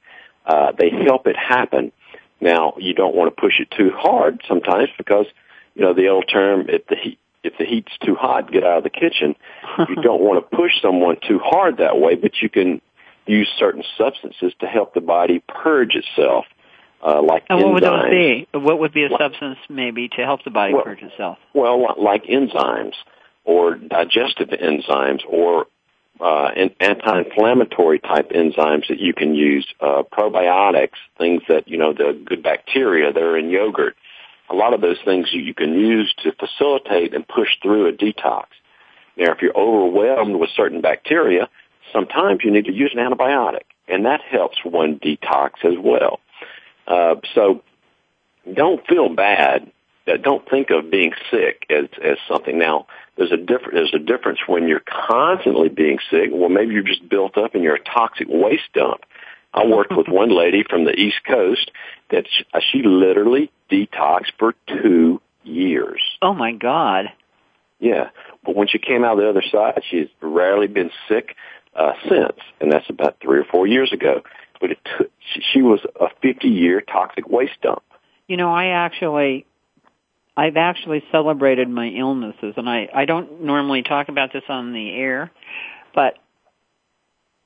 Uh, 0.44 0.72
they 0.77 0.90
help 0.90 1.27
it 1.27 1.37
happen. 1.37 1.92
Now, 2.40 2.75
you 2.79 2.94
don't 2.94 3.14
want 3.14 3.35
to 3.35 3.40
push 3.40 3.61
it 3.61 3.70
too 3.70 3.92
hard 3.94 4.42
sometimes 4.48 4.88
because, 4.98 5.27
you 5.75 5.83
know, 5.83 5.94
the 5.94 6.09
old 6.09 6.29
term, 6.33 6.66
if 6.68 6.87
the 6.88 6.96
heat, 6.96 7.18
if 7.44 7.57
the 7.59 7.64
heat's 7.64 7.92
too 8.05 8.14
hot, 8.14 8.51
get 8.51 8.64
out 8.64 8.79
of 8.79 8.85
the 8.85 8.90
kitchen. 8.90 9.35
you 9.88 9.96
don't 9.96 10.20
want 10.20 10.38
to 10.38 10.57
push 10.57 10.72
someone 10.81 11.16
too 11.27 11.38
hard 11.38 11.79
that 11.79 11.98
way, 11.98 12.14
but 12.14 12.40
you 12.40 12.48
can 12.48 12.81
use 13.26 13.50
certain 13.58 13.85
substances 13.96 14.52
to 14.61 14.66
help 14.66 14.94
the 14.94 15.00
body 15.00 15.42
purge 15.46 15.94
itself 15.94 16.46
uh, 17.02 17.20
like 17.20 17.44
and 17.48 17.58
what 17.58 17.66
enzymes. 17.66 17.72
would 17.74 17.82
those 17.82 18.11
be? 18.11 18.48
What 18.52 18.78
would 18.78 18.92
be 18.92 19.04
a 19.04 19.11
substance 19.18 19.58
maybe 19.68 20.08
to 20.08 20.24
help 20.24 20.44
the 20.44 20.50
body 20.50 20.74
well, 20.74 20.85
purge 20.85 21.02
itself? 21.02 21.38
Well, 21.52 21.94
like 22.00 22.24
enzymes 22.24 22.94
or 23.44 23.74
digestive 23.74 24.48
enzymes 24.48 25.20
or 25.28 25.66
uh, 26.20 26.50
anti-inflammatory 26.78 27.98
type 27.98 28.30
enzymes 28.30 28.87
that 28.88 29.00
you 29.00 29.12
can 29.12 29.35
use, 29.35 29.66
uh, 29.80 30.04
probiotics, 30.12 30.98
things 31.18 31.42
that, 31.48 31.66
you 31.66 31.78
know, 31.78 31.92
the 31.92 32.20
good 32.24 32.42
bacteria 32.42 33.12
that 33.12 33.22
are 33.22 33.37
in 33.37 33.50
yogurt. 33.50 33.96
A 34.48 34.54
lot 34.54 34.74
of 34.74 34.80
those 34.80 34.98
things 35.04 35.28
you 35.32 35.54
can 35.54 35.72
use 35.72 36.14
to 36.22 36.32
facilitate 36.32 37.14
and 37.14 37.26
push 37.26 37.48
through 37.62 37.88
a 37.88 37.92
detox. 37.92 38.44
Now, 39.16 39.32
if 39.32 39.42
you're 39.42 39.56
overwhelmed 39.56 40.37
with 40.37 40.50
certain 40.54 40.80
bacteria, 40.80 41.48
sometimes 41.92 42.40
you 42.44 42.50
need 42.50 42.66
to 42.66 42.72
use 42.72 42.94
an 42.96 43.00
antibiotic, 43.00 43.64
and 43.88 44.07
that 44.07 44.20
helps 44.22 44.64
one 44.64 44.98
detox 44.98 45.64
as 45.64 45.74
well. 45.78 46.20
Uh, 46.87 47.16
so 47.35 47.62
don't 48.52 48.87
feel 48.87 49.09
bad. 49.09 49.70
Uh, 50.07 50.16
don't 50.16 50.48
think 50.48 50.70
of 50.70 50.90
being 50.90 51.12
sick 51.31 51.64
as 51.70 51.87
as 52.02 52.18
something. 52.28 52.59
Now, 52.59 52.87
there's 53.16 53.31
a 53.31 53.37
different 53.37 53.74
there's 53.74 53.94
a 53.94 54.00
difference 54.00 54.40
when 54.46 54.66
you're 54.66 54.83
constantly 54.85 55.68
being 55.68 55.98
sick. 56.11 56.31
Well, 56.33 56.48
maybe 56.48 56.74
you're 56.74 56.83
just 56.83 57.09
built 57.09 57.38
up 57.38 57.55
and 57.55 57.62
you're 57.62 57.76
a 57.76 57.85
toxic 57.85 58.26
waste 58.28 58.72
dump. 58.74 59.02
I 59.55 59.66
worked 59.66 59.94
with 59.94 60.09
one 60.09 60.31
lady 60.31 60.64
from 60.68 60.85
the 60.85 60.98
East 60.98 61.20
Coast 61.26 61.70
that 62.11 62.24
she, 62.28 62.44
uh, 62.55 62.61
she 62.72 62.83
literally 62.83 63.50
detoxed 63.70 64.33
for 64.38 64.55
two 64.66 65.20
years. 65.44 66.00
Oh 66.20 66.35
my 66.35 66.52
God! 66.52 67.12
Yeah, 67.78 68.11
but 68.44 68.57
when 68.57 68.66
she 68.66 68.78
came 68.78 69.05
out 69.05 69.18
the 69.18 69.28
other 69.28 69.44
side, 69.52 69.83
she's 69.88 70.09
rarely 70.20 70.66
been 70.66 70.90
sick 71.09 71.37
uh, 71.74 71.92
since, 72.08 72.38
and 72.61 72.70
that's 72.72 72.88
about 72.88 73.16
three 73.22 73.38
or 73.38 73.44
four 73.44 73.66
years 73.66 73.92
ago 73.92 74.22
but 74.62 74.70
it 74.70 74.78
took, 74.96 75.11
she 75.52 75.61
was 75.61 75.80
a 76.00 76.06
50 76.22 76.48
year 76.48 76.80
toxic 76.80 77.28
waste 77.28 77.61
dump. 77.61 77.82
You 78.28 78.37
know, 78.38 78.50
I 78.50 78.68
actually, 78.68 79.44
I've 80.37 80.56
actually 80.56 81.02
celebrated 81.11 81.68
my 81.68 81.88
illnesses, 81.88 82.54
and 82.56 82.70
I, 82.70 82.88
I 82.94 83.04
don't 83.04 83.42
normally 83.42 83.82
talk 83.82 84.08
about 84.08 84.32
this 84.32 84.44
on 84.48 84.72
the 84.72 84.94
air, 84.94 85.32
but 85.94 86.14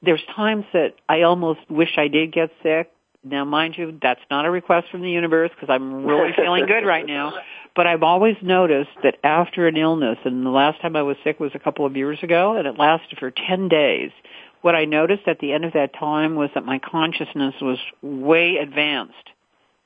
there's 0.02 0.22
times 0.36 0.66
that 0.74 0.94
I 1.08 1.22
almost 1.22 1.60
wish 1.70 1.88
I 1.96 2.08
did 2.08 2.32
get 2.32 2.50
sick. 2.62 2.92
Now, 3.24 3.46
mind 3.46 3.76
you, 3.78 3.98
that's 4.00 4.20
not 4.30 4.44
a 4.44 4.50
request 4.50 4.88
from 4.90 5.00
the 5.00 5.10
universe 5.10 5.50
because 5.54 5.70
I'm 5.72 6.04
really 6.04 6.32
feeling 6.36 6.66
good 6.66 6.84
right 6.84 7.06
now. 7.06 7.32
But 7.76 7.86
I've 7.86 8.02
always 8.02 8.36
noticed 8.42 8.90
that 9.02 9.18
after 9.22 9.68
an 9.68 9.76
illness, 9.76 10.16
and 10.24 10.44
the 10.44 10.50
last 10.50 10.80
time 10.80 10.96
I 10.96 11.02
was 11.02 11.18
sick 11.22 11.38
was 11.38 11.52
a 11.54 11.58
couple 11.58 11.84
of 11.84 11.94
years 11.94 12.18
ago, 12.22 12.56
and 12.56 12.66
it 12.66 12.78
lasted 12.78 13.18
for 13.18 13.30
10 13.30 13.68
days, 13.68 14.10
what 14.62 14.74
I 14.74 14.86
noticed 14.86 15.28
at 15.28 15.38
the 15.40 15.52
end 15.52 15.66
of 15.66 15.74
that 15.74 15.92
time 15.94 16.34
was 16.36 16.48
that 16.54 16.64
my 16.64 16.78
consciousness 16.78 17.54
was 17.60 17.78
way 18.02 18.56
advanced 18.56 19.14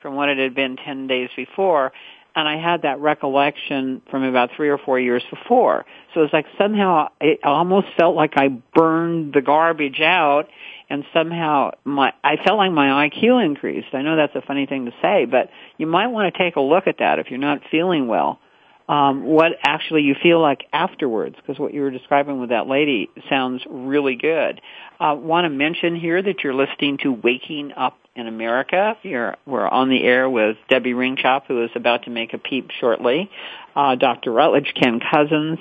from 0.01 0.15
what 0.15 0.29
it 0.29 0.39
had 0.39 0.55
been 0.55 0.77
10 0.77 1.09
days 1.09 1.31
before. 1.35 1.93
And 2.37 2.49
I 2.49 2.59
had 2.59 2.83
that 2.83 3.01
recollection 3.01 4.03
from 4.09 4.23
about 4.23 4.51
three 4.57 4.69
or 4.69 4.79
four 4.79 5.01
years 5.01 5.25
before. 5.29 5.85
So 6.15 6.23
it's 6.23 6.33
like 6.33 6.47
somehow 6.57 7.09
it 7.21 7.41
almost 7.43 7.89
felt 7.99 8.15
like 8.15 8.35
I 8.37 8.49
burned 8.49 9.35
the 9.35 9.43
garbage 9.43 10.01
out 10.01 10.49
and 10.91 11.05
somehow 11.15 11.71
my, 11.85 12.13
I 12.23 12.37
felt 12.45 12.59
like 12.59 12.73
my 12.73 13.09
IQ 13.09 13.45
increased. 13.45 13.89
I 13.95 14.03
know 14.03 14.17
that's 14.17 14.35
a 14.35 14.43
funny 14.43 14.67
thing 14.67 14.87
to 14.87 14.93
say, 15.01 15.25
but 15.25 15.51
you 15.79 15.87
might 15.87 16.09
want 16.09 16.35
to 16.35 16.39
take 16.39 16.57
a 16.57 16.61
look 16.61 16.87
at 16.87 16.99
that 16.99 17.19
if 17.19 17.31
you're 17.31 17.39
not 17.39 17.61
feeling 17.71 18.09
well 18.09 18.41
um, 18.91 19.23
what 19.23 19.53
actually 19.63 20.03
you 20.03 20.17
feel 20.21 20.43
like 20.43 20.65
afterwards, 20.73 21.37
because 21.37 21.61
what 21.61 21.73
you 21.73 21.81
were 21.81 21.93
describing 21.93 22.41
with 22.41 22.51
that 22.51 22.67
lady 22.67 23.09
sounds 23.29 23.63
really 23.71 24.17
good. 24.17 24.61
Uh, 24.99 25.15
Want 25.15 25.45
to 25.45 25.49
mention 25.49 25.95
here 25.95 26.21
that 26.21 26.43
you're 26.43 26.55
listening 26.55 26.99
to 27.05 27.13
Waking 27.13 27.71
Up 27.77 27.97
in 28.17 28.27
America. 28.27 28.97
You're, 29.05 29.37
we're 29.47 29.69
on 29.69 29.91
the 29.91 30.03
air 30.03 30.29
with 30.29 30.57
Debbie 30.69 30.93
Ringchop, 30.93 31.43
who 31.47 31.63
is 31.63 31.71
about 31.77 32.03
to 32.05 32.11
make 32.11 32.35
a 32.35 32.39
peep 32.39 32.71
shortly, 32.81 33.31
uh, 33.77 33.95
Dr. 33.95 34.33
Rutledge, 34.33 34.75
Ken 34.75 34.99
Cousens, 34.99 35.61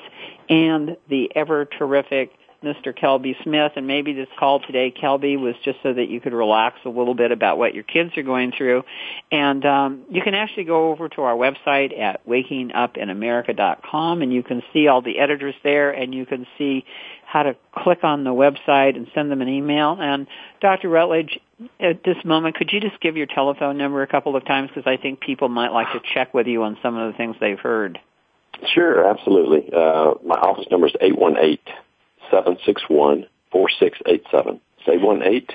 and 0.50 0.98
the 1.08 1.32
ever 1.36 1.66
terrific 1.66 2.32
Mr. 2.64 2.98
Kelby 2.98 3.42
Smith, 3.44 3.74
and 3.76 3.88
maybe 3.88 4.14
this 4.14 4.28
call 4.38 4.60
today, 4.60 4.92
Kelby, 4.92 5.40
was 5.40 5.56
just 5.64 5.80
so 5.82 5.94
that 5.94 6.10
you 6.10 6.20
could 6.20 6.34
relax 6.34 6.80
a 6.86 6.90
little 6.90 7.14
bit 7.16 7.32
about 7.32 7.58
what 7.58 7.74
your 7.74 7.84
kids 7.84 8.18
are 8.18 8.24
going 8.24 8.52
through. 8.52 8.84
And 9.32 9.66
um, 9.66 10.04
you 10.10 10.22
can 10.22 10.34
actually 10.34 10.66
go 10.66 10.90
over 10.90 11.08
to 11.10 11.22
our 11.22 11.36
website 11.36 11.98
at 11.98 12.26
wakingupinamerica.com, 12.28 14.22
and 14.22 14.34
you 14.34 14.44
can 14.44 14.62
see 14.74 14.88
all 14.88 15.02
the 15.02 15.20
editors 15.20 15.56
there, 15.64 15.92
and 15.92 16.14
you 16.14 16.26
can 16.26 16.46
see 16.58 16.84
how 17.26 17.44
to 17.44 17.56
click 17.72 18.04
on 18.04 18.24
the 18.24 18.32
website 18.32 18.96
and 18.96 19.08
send 19.14 19.32
them 19.32 19.42
an 19.42 19.48
email. 19.48 19.96
And 20.00 20.28
Dr. 20.62 20.90
Rutledge, 20.90 21.40
at 21.80 22.04
this 22.04 22.18
moment, 22.26 22.56
could 22.56 22.72
you 22.74 22.82
just 22.82 23.00
give 23.00 23.16
your 23.16 23.28
telephone 23.28 23.78
number 23.78 24.02
a 24.02 24.08
couple 24.08 24.36
of 24.36 24.44
times 24.46 24.70
because 24.74 24.88
I 24.88 24.98
think 25.02 25.22
people 25.22 25.48
might 25.48 25.72
like 25.72 25.92
to 25.94 26.02
check 26.14 26.34
with 26.34 26.48
you 26.48 26.64
on 26.64 26.78
some 26.82 26.98
of 26.98 27.12
the 27.12 27.18
things 27.18 27.36
they've 27.40 27.60
heard. 27.60 28.00
Sure, 28.74 29.08
absolutely. 29.08 29.72
Uh, 29.72 30.16
my 30.26 30.36
office 30.36 30.66
number 30.70 30.88
is 30.88 30.94
eight 31.02 31.18
one 31.18 31.38
eight 31.38 31.62
seven 32.32 32.58
six 32.66 32.82
one 32.88 33.28
four 33.52 33.70
six 33.80 33.98
eight 34.06 34.24
seven. 34.32 34.62
Say 34.86 34.98
one 34.98 35.24
eight 35.24 35.52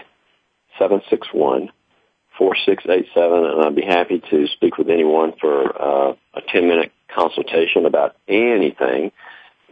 seven 0.79 1.01
six 1.11 1.29
one 1.33 1.71
four 2.39 2.57
six 2.67 2.85
eight 2.89 3.07
seven, 3.15 3.45
and 3.45 3.65
I'd 3.65 3.77
be 3.77 3.83
happy 3.83 4.23
to 4.31 4.47
speak 4.49 4.79
with 4.79 4.89
anyone 4.89 5.33
for 5.41 5.83
uh, 5.83 6.15
a 6.35 6.41
ten 6.49 6.69
minute 6.69 6.93
consultation 7.15 7.87
about 7.87 8.17
anything, 8.29 9.13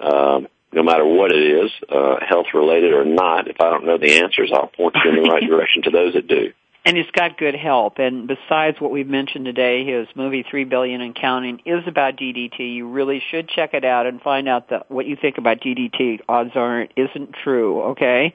um, 0.01 0.47
no 0.73 0.83
matter 0.83 1.05
what 1.05 1.33
it 1.33 1.65
is, 1.65 1.71
uh, 1.89 2.17
health 2.27 2.47
related 2.55 2.93
or 2.93 3.05
not. 3.05 3.49
If 3.49 3.61
I 3.61 3.71
don't 3.71 3.85
know 3.85 3.99
the 3.99 4.23
answers, 4.23 4.51
I'll 4.55 4.69
point 4.69 4.97
you 5.05 5.11
in 5.11 5.23
the 5.23 5.29
right 5.29 5.43
direction 5.49 5.83
to 5.83 5.91
those 5.91 6.15
that 6.15 6.29
do 6.29 6.53
and 6.85 6.97
he's 6.97 7.11
got 7.13 7.39
good 7.39 7.55
help. 7.55 7.99
And 7.99 8.27
besides 8.27 8.81
what 8.81 8.91
we've 8.91 9.07
mentioned 9.09 9.45
today, 9.45 9.85
his 9.85 10.09
movie 10.17 10.45
Three 10.49 10.65
Billion 10.65 11.01
and 11.01 11.15
Counting 11.15 11.61
is 11.65 11.85
about 11.87 12.17
DDT. 12.17 12.75
You 12.75 12.89
really 12.89 13.23
should 13.31 13.49
check 13.49 13.75
it 13.75 13.85
out 13.85 14.07
and 14.07 14.21
find 14.21 14.49
out 14.49 14.71
that 14.71 14.91
what 14.91 15.07
you 15.07 15.17
think 15.17 15.39
about 15.39 15.61
DDT. 15.61 16.21
Odds 16.29 16.51
aren't 16.55 16.93
isn't 16.97 17.35
true. 17.45 17.83
Okay, 17.93 18.35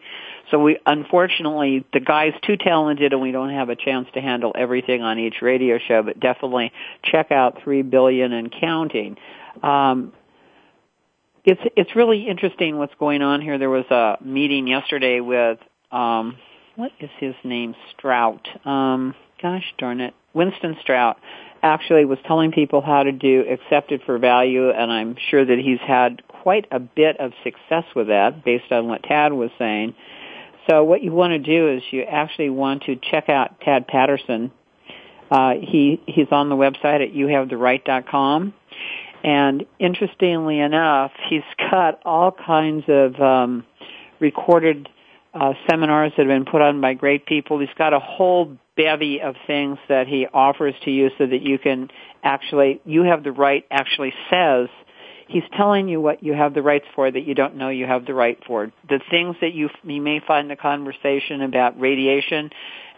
so 0.50 0.60
we 0.60 0.80
unfortunately 0.86 1.86
the 1.92 2.00
guy's 2.00 2.34
too 2.44 2.56
talented, 2.56 3.12
and 3.12 3.22
we 3.22 3.32
don't 3.32 3.50
have 3.50 3.70
a 3.70 3.76
chance 3.76 4.08
to 4.14 4.22
handle 4.22 4.54
everything 4.56 5.02
on 5.02 5.20
each 5.20 5.42
radio 5.42 5.78
show. 5.86 6.04
But 6.04 6.20
definitely 6.20 6.72
check 7.04 7.32
out 7.32 7.62
Three 7.64 7.82
Billion 7.82 8.32
and 8.32 8.50
Counting. 8.50 9.18
Um, 9.62 10.14
it's 11.44 11.62
it's 11.76 11.96
really 11.98 12.28
interesting 12.28 12.78
what's 12.78 12.96
going 12.96 13.22
on 13.22 13.42
here. 13.42 13.58
There 13.58 13.70
was 13.70 13.86
a 13.92 14.18
meeting 14.24 14.68
yesterday 14.68 15.20
with 15.20 15.60
um, 15.92 16.38
what 16.78 16.92
is 17.00 17.10
his 17.20 17.36
name? 17.44 17.76
Strout. 17.92 18.48
Um, 18.66 19.14
gosh 19.42 19.74
darn 19.78 20.00
it, 20.00 20.14
Winston 20.34 20.78
Strout, 20.82 21.18
actually 21.62 22.06
was 22.06 22.20
telling 22.26 22.52
people 22.52 22.82
how 22.82 23.04
to 23.04 23.12
do 23.12 23.44
accepted 23.50 24.02
for 24.06 24.18
value, 24.20 24.70
and 24.70 24.92
I'm 24.92 25.16
sure 25.30 25.44
that 25.44 25.58
he's 25.58 25.80
had 25.80 26.26
quite 26.28 26.68
a 26.72 26.80
bit 26.80 27.20
of 27.20 27.34
success 27.44 27.84
with 27.96 28.08
that 28.08 28.46
based 28.46 28.72
on 28.72 28.88
what 28.88 29.04
Tad 29.04 29.34
was 29.34 29.50
saying. 29.58 29.96
So 30.70 30.84
what 30.84 31.02
you 31.02 31.12
want 31.12 31.32
to 31.32 31.40
do 31.40 31.68
is 31.70 31.82
you 31.92 32.04
actually 32.04 32.52
want 32.52 32.84
to 32.84 32.96
check 32.96 33.28
out 33.28 33.60
Tad 33.62 33.88
Patterson. 33.88 34.52
Uh, 35.32 35.54
he 35.60 36.02
he's 36.06 36.28
on 36.32 36.50
the 36.50 36.56
website 36.56 37.04
at 37.04 37.14
youhavetheright.com. 37.14 38.54
And 39.24 39.66
interestingly 39.80 40.60
enough, 40.60 41.12
he's 41.30 41.44
got 41.72 42.00
all 42.06 42.32
kinds 42.32 42.84
of 42.88 43.20
um, 43.20 43.66
recorded 44.20 44.88
uh, 45.40 45.54
seminars 45.70 46.12
that 46.18 46.28
have 46.28 46.36
been 46.36 46.50
put 46.50 46.62
on 46.62 46.82
by 46.82 46.94
great 46.94 47.26
people. 47.26 47.60
He's 47.60 47.70
got 47.78 47.94
a 47.94 48.00
whole 48.00 48.58
bevy 48.76 49.22
of 49.22 49.36
things 49.46 49.78
that 49.90 50.08
he 50.08 50.28
offers 50.34 50.76
to 50.84 50.92
you 50.92 51.10
so 51.18 51.26
that 51.26 51.42
you 51.42 51.58
can 51.58 51.90
actually, 52.24 52.82
you 52.86 53.04
have 53.04 53.24
the 53.24 53.32
right 53.32 53.66
actually 53.72 54.14
says, 54.30 54.70
he's 55.28 55.44
telling 55.56 55.88
you 55.88 56.00
what 56.00 56.24
you 56.24 56.34
have 56.34 56.54
the 56.54 56.62
rights 56.62 56.86
for 56.96 57.10
that 57.10 57.22
you 57.22 57.36
don't 57.36 57.56
know 57.56 57.70
you 57.70 57.86
have 57.86 58.06
the 58.06 58.14
right 58.14 58.38
for. 58.46 58.72
The 58.88 59.00
things 59.10 59.36
that 59.42 59.54
you, 59.54 59.70
you 59.84 60.02
may 60.02 60.22
find 60.26 60.50
the 60.50 60.56
conversation 60.56 61.42
about 61.42 61.80
radiation 61.80 62.50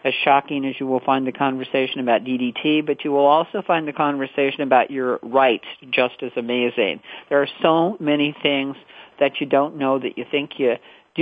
as 0.04 0.14
shocking 0.24 0.64
as 0.64 0.74
you 0.80 0.86
will 0.86 1.00
find 1.00 1.26
the 1.26 1.32
conversation 1.32 2.00
about 2.00 2.24
DDT, 2.24 2.86
but 2.86 3.04
you 3.04 3.12
will 3.12 3.26
also 3.26 3.62
find 3.66 3.86
the 3.86 3.92
conversation 3.92 4.62
about 4.62 4.90
your 4.90 5.18
rights 5.22 5.66
just 5.90 6.22
as 6.22 6.32
amazing. 6.36 7.00
There 7.28 7.42
are 7.42 7.48
so 7.62 7.96
many 8.00 8.34
things 8.42 8.76
that 9.18 9.40
you 9.40 9.46
don't 9.46 9.76
know 9.76 9.98
that 9.98 10.16
you 10.16 10.24
think 10.30 10.52
you 10.58 10.76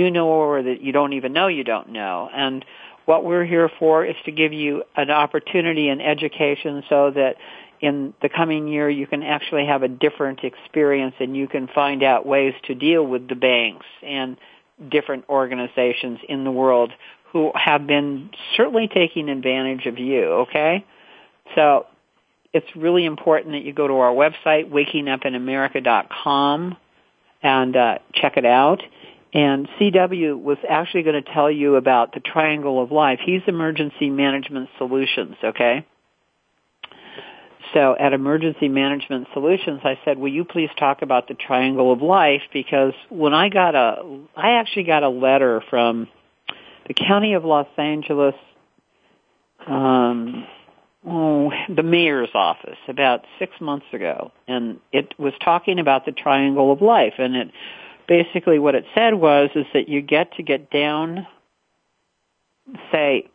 do 0.05 0.11
know 0.11 0.27
or 0.27 0.63
that 0.63 0.81
you 0.81 0.91
don't 0.91 1.13
even 1.13 1.33
know 1.33 1.47
you 1.47 1.63
don't 1.63 1.89
know. 1.89 2.29
And 2.33 2.63
what 3.05 3.25
we're 3.25 3.45
here 3.45 3.69
for 3.79 4.05
is 4.05 4.15
to 4.25 4.31
give 4.31 4.53
you 4.53 4.83
an 4.95 5.09
opportunity 5.09 5.89
and 5.89 6.01
education 6.01 6.83
so 6.89 7.11
that 7.11 7.35
in 7.81 8.13
the 8.21 8.29
coming 8.29 8.67
year 8.67 8.89
you 8.89 9.07
can 9.07 9.23
actually 9.23 9.65
have 9.65 9.83
a 9.83 9.87
different 9.87 10.43
experience 10.43 11.15
and 11.19 11.35
you 11.35 11.47
can 11.47 11.67
find 11.67 12.03
out 12.03 12.25
ways 12.25 12.53
to 12.65 12.75
deal 12.75 13.05
with 13.05 13.27
the 13.27 13.35
banks 13.35 13.85
and 14.03 14.37
different 14.91 15.25
organizations 15.27 16.19
in 16.27 16.43
the 16.43 16.51
world 16.51 16.91
who 17.31 17.51
have 17.55 17.87
been 17.87 18.29
certainly 18.55 18.89
taking 18.93 19.29
advantage 19.29 19.85
of 19.85 19.97
you, 19.97 20.23
okay? 20.23 20.85
So 21.55 21.85
it's 22.53 22.67
really 22.75 23.05
important 23.05 23.53
that 23.53 23.63
you 23.63 23.73
go 23.73 23.87
to 23.87 23.95
our 23.95 24.13
website, 24.13 24.69
wakingupinamerica.com, 24.71 26.77
and 27.41 27.75
uh, 27.75 27.97
check 28.13 28.37
it 28.37 28.45
out. 28.45 28.83
And 29.33 29.67
CW 29.79 30.41
was 30.41 30.57
actually 30.67 31.03
going 31.03 31.23
to 31.23 31.33
tell 31.33 31.51
you 31.51 31.75
about 31.75 32.13
the 32.13 32.19
triangle 32.19 32.81
of 32.81 32.91
life. 32.91 33.19
He's 33.23 33.41
emergency 33.47 34.09
management 34.09 34.69
solutions, 34.77 35.35
okay? 35.43 35.85
So 37.73 37.95
at 37.99 38.13
Emergency 38.13 38.67
Management 38.67 39.27
Solutions, 39.33 39.81
I 39.83 39.99
said, 40.03 40.17
will 40.17 40.31
you 40.31 40.43
please 40.43 40.69
talk 40.79 41.03
about 41.03 41.27
the 41.27 41.35
triangle 41.35 41.93
of 41.93 42.01
life? 42.01 42.41
Because 42.51 42.93
when 43.09 43.33
I 43.33 43.49
got 43.49 43.75
a, 43.75 44.21
I 44.35 44.53
actually 44.53 44.85
got 44.85 45.03
a 45.03 45.09
letter 45.09 45.61
from 45.69 46.07
the 46.87 46.95
County 46.95 47.33
of 47.33 47.45
Los 47.45 47.67
Angeles, 47.77 48.33
um, 49.67 50.47
oh, 51.05 51.51
the 51.73 51.83
mayor's 51.83 52.29
office 52.33 52.79
about 52.87 53.25
six 53.37 53.51
months 53.61 53.85
ago, 53.93 54.31
and 54.47 54.79
it 54.91 55.13
was 55.19 55.33
talking 55.43 55.77
about 55.77 56.05
the 56.05 56.11
triangle 56.11 56.71
of 56.71 56.81
life, 56.81 57.13
and 57.19 57.35
it 57.35 57.51
basically 58.09 58.57
what 58.57 58.75
it 58.75 58.85
said 58.95 59.13
was 59.13 59.51
is 59.55 59.67
that 59.73 59.87
you 59.87 60.01
get 60.01 60.33
to 60.33 60.43
get 60.43 60.71
down, 60.71 61.27
say, 62.91 63.29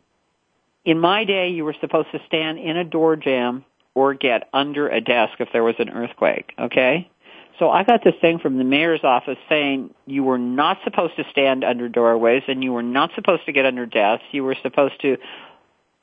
in 0.84 0.98
my 0.98 1.24
day 1.24 1.48
you 1.48 1.64
were 1.64 1.76
supposed 1.80 2.08
to 2.12 2.20
stand 2.26 2.58
in 2.58 2.76
a 2.76 2.84
door 2.84 3.16
jamb 3.16 3.64
or 3.94 4.12
get 4.12 4.48
under 4.52 4.88
a 4.88 5.00
desk 5.00 5.34
if 5.38 5.48
there 5.52 5.62
was 5.62 5.76
an 5.78 5.88
earthquake, 5.88 6.52
okay? 6.58 7.08
So 7.60 7.70
I 7.70 7.84
got 7.84 8.02
this 8.02 8.16
thing 8.20 8.40
from 8.40 8.58
the 8.58 8.64
mayor's 8.64 9.04
office 9.04 9.38
saying 9.48 9.94
you 10.06 10.24
were 10.24 10.38
not 10.38 10.78
supposed 10.82 11.14
to 11.16 11.24
stand 11.30 11.62
under 11.62 11.88
doorways 11.88 12.42
and 12.48 12.64
you 12.64 12.72
were 12.72 12.82
not 12.82 13.12
supposed 13.14 13.46
to 13.46 13.52
get 13.52 13.64
under 13.64 13.86
desks. 13.86 14.24
You 14.32 14.42
were 14.42 14.56
supposed 14.60 15.00
to 15.02 15.16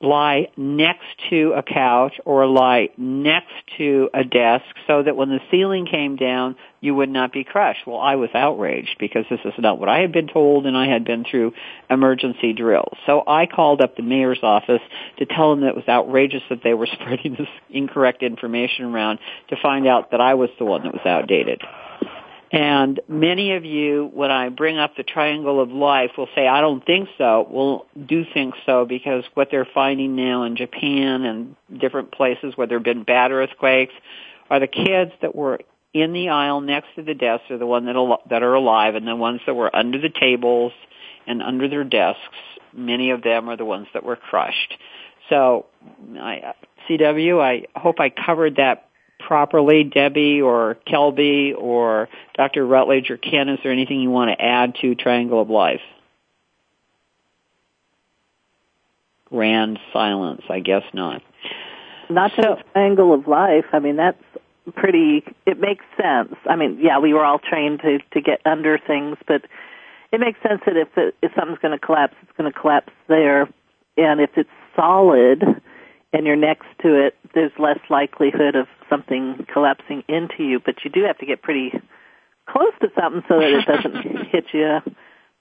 lie 0.02 0.48
next 0.56 1.06
to 1.30 1.52
a 1.56 1.62
couch 1.62 2.14
or 2.24 2.46
lie 2.46 2.88
next 2.96 3.52
to 3.78 4.10
a 4.12 4.24
desk 4.24 4.64
so 4.86 5.02
that 5.02 5.16
when 5.16 5.28
the 5.28 5.40
ceiling 5.50 5.86
came 5.86 6.16
down, 6.16 6.56
you 6.80 6.94
would 6.94 7.08
not 7.08 7.32
be 7.32 7.44
crushed. 7.44 7.86
Well, 7.86 7.98
I 7.98 8.16
was 8.16 8.30
outraged 8.34 8.96
because 8.98 9.24
this 9.30 9.40
is 9.44 9.52
not 9.58 9.78
what 9.78 9.88
I 9.88 10.00
had 10.00 10.12
been 10.12 10.26
told 10.26 10.66
and 10.66 10.76
I 10.76 10.88
had 10.88 11.04
been 11.04 11.24
through 11.24 11.52
emergency 11.88 12.52
drills. 12.52 12.96
So 13.06 13.22
I 13.26 13.46
called 13.46 13.80
up 13.80 13.96
the 13.96 14.02
mayor's 14.02 14.40
office 14.42 14.82
to 15.18 15.26
tell 15.26 15.50
them 15.50 15.60
that 15.60 15.68
it 15.68 15.76
was 15.76 15.88
outrageous 15.88 16.42
that 16.50 16.62
they 16.64 16.74
were 16.74 16.86
spreading 16.92 17.36
this 17.38 17.48
incorrect 17.70 18.22
information 18.22 18.86
around 18.86 19.20
to 19.50 19.56
find 19.62 19.86
out 19.86 20.10
that 20.10 20.20
I 20.20 20.34
was 20.34 20.50
the 20.58 20.64
one 20.64 20.82
that 20.82 20.92
was 20.92 21.06
outdated. 21.06 21.62
And 22.52 23.00
many 23.08 23.54
of 23.54 23.64
you, 23.64 24.10
when 24.12 24.30
I 24.30 24.50
bring 24.50 24.76
up 24.76 24.94
the 24.94 25.02
triangle 25.02 25.58
of 25.58 25.70
life, 25.70 26.10
will 26.18 26.28
say, 26.34 26.46
I 26.46 26.60
don't 26.60 26.84
think 26.84 27.08
so. 27.16 27.46
Well, 27.50 27.86
do 28.06 28.24
think 28.34 28.54
so 28.66 28.84
because 28.84 29.24
what 29.32 29.48
they're 29.50 29.68
finding 29.72 30.14
now 30.16 30.42
in 30.42 30.56
Japan 30.56 31.24
and 31.24 31.56
different 31.80 32.12
places 32.12 32.52
where 32.54 32.66
there 32.66 32.76
have 32.76 32.84
been 32.84 33.04
bad 33.04 33.32
earthquakes 33.32 33.94
are 34.50 34.60
the 34.60 34.66
kids 34.66 35.12
that 35.22 35.34
were 35.34 35.60
in 35.94 36.12
the 36.12 36.28
aisle 36.28 36.60
next 36.60 36.88
to 36.96 37.02
the 37.02 37.14
desks 37.14 37.50
are 37.50 37.56
the 37.56 37.66
ones 37.66 37.86
that, 37.86 37.96
al- 37.96 38.22
that 38.28 38.42
are 38.42 38.54
alive 38.54 38.96
and 38.96 39.06
the 39.06 39.16
ones 39.16 39.40
that 39.46 39.54
were 39.54 39.74
under 39.74 39.98
the 39.98 40.10
tables 40.10 40.72
and 41.26 41.42
under 41.42 41.68
their 41.68 41.84
desks, 41.84 42.20
many 42.74 43.10
of 43.10 43.22
them 43.22 43.48
are 43.48 43.56
the 43.56 43.64
ones 43.64 43.86
that 43.94 44.04
were 44.04 44.16
crushed. 44.16 44.76
So, 45.30 45.66
I, 46.18 46.52
CW, 46.88 47.40
I 47.40 47.78
hope 47.78 47.98
I 47.98 48.10
covered 48.10 48.56
that 48.56 48.88
properly, 49.26 49.84
Debbie 49.84 50.40
or 50.40 50.76
Kelby 50.86 51.54
or 51.56 52.08
Dr. 52.34 52.66
Rutledge 52.66 53.10
or 53.10 53.16
Ken? 53.16 53.48
Is 53.48 53.58
there 53.62 53.72
anything 53.72 54.00
you 54.00 54.10
want 54.10 54.36
to 54.36 54.44
add 54.44 54.76
to 54.82 54.94
Triangle 54.94 55.40
of 55.40 55.50
Life? 55.50 55.80
Grand 59.26 59.78
silence. 59.92 60.42
I 60.50 60.60
guess 60.60 60.82
not. 60.92 61.22
Not 62.10 62.34
to 62.36 62.42
so, 62.42 62.62
Triangle 62.72 63.14
of 63.14 63.26
Life. 63.26 63.64
I 63.72 63.78
mean, 63.78 63.96
that's 63.96 64.22
pretty. 64.74 65.24
It 65.46 65.58
makes 65.58 65.84
sense. 65.96 66.34
I 66.48 66.56
mean, 66.56 66.78
yeah, 66.80 66.98
we 66.98 67.14
were 67.14 67.24
all 67.24 67.38
trained 67.38 67.80
to 67.80 67.98
to 68.12 68.20
get 68.20 68.40
under 68.44 68.78
things, 68.78 69.16
but 69.26 69.42
it 70.12 70.20
makes 70.20 70.38
sense 70.42 70.60
that 70.66 70.76
if 70.76 70.88
it, 70.96 71.14
if 71.22 71.32
something's 71.34 71.58
going 71.60 71.78
to 71.78 71.84
collapse, 71.84 72.14
it's 72.22 72.32
going 72.36 72.52
to 72.52 72.58
collapse 72.58 72.92
there, 73.08 73.48
and 73.96 74.20
if 74.20 74.30
it's 74.36 74.50
solid 74.76 75.42
and 76.12 76.26
you're 76.26 76.36
next 76.36 76.66
to 76.82 77.06
it, 77.06 77.16
there's 77.34 77.52
less 77.58 77.78
likelihood 77.88 78.54
of 78.54 78.66
something 78.90 79.46
collapsing 79.52 80.02
into 80.08 80.42
you, 80.44 80.60
but 80.60 80.76
you 80.84 80.90
do 80.90 81.04
have 81.04 81.18
to 81.18 81.26
get 81.26 81.42
pretty 81.42 81.72
close 82.48 82.72
to 82.80 82.88
something 82.98 83.22
so 83.28 83.38
that 83.38 83.50
it 83.50 83.66
doesn't 83.66 84.26
hit 84.32 84.44
you. 84.52 84.78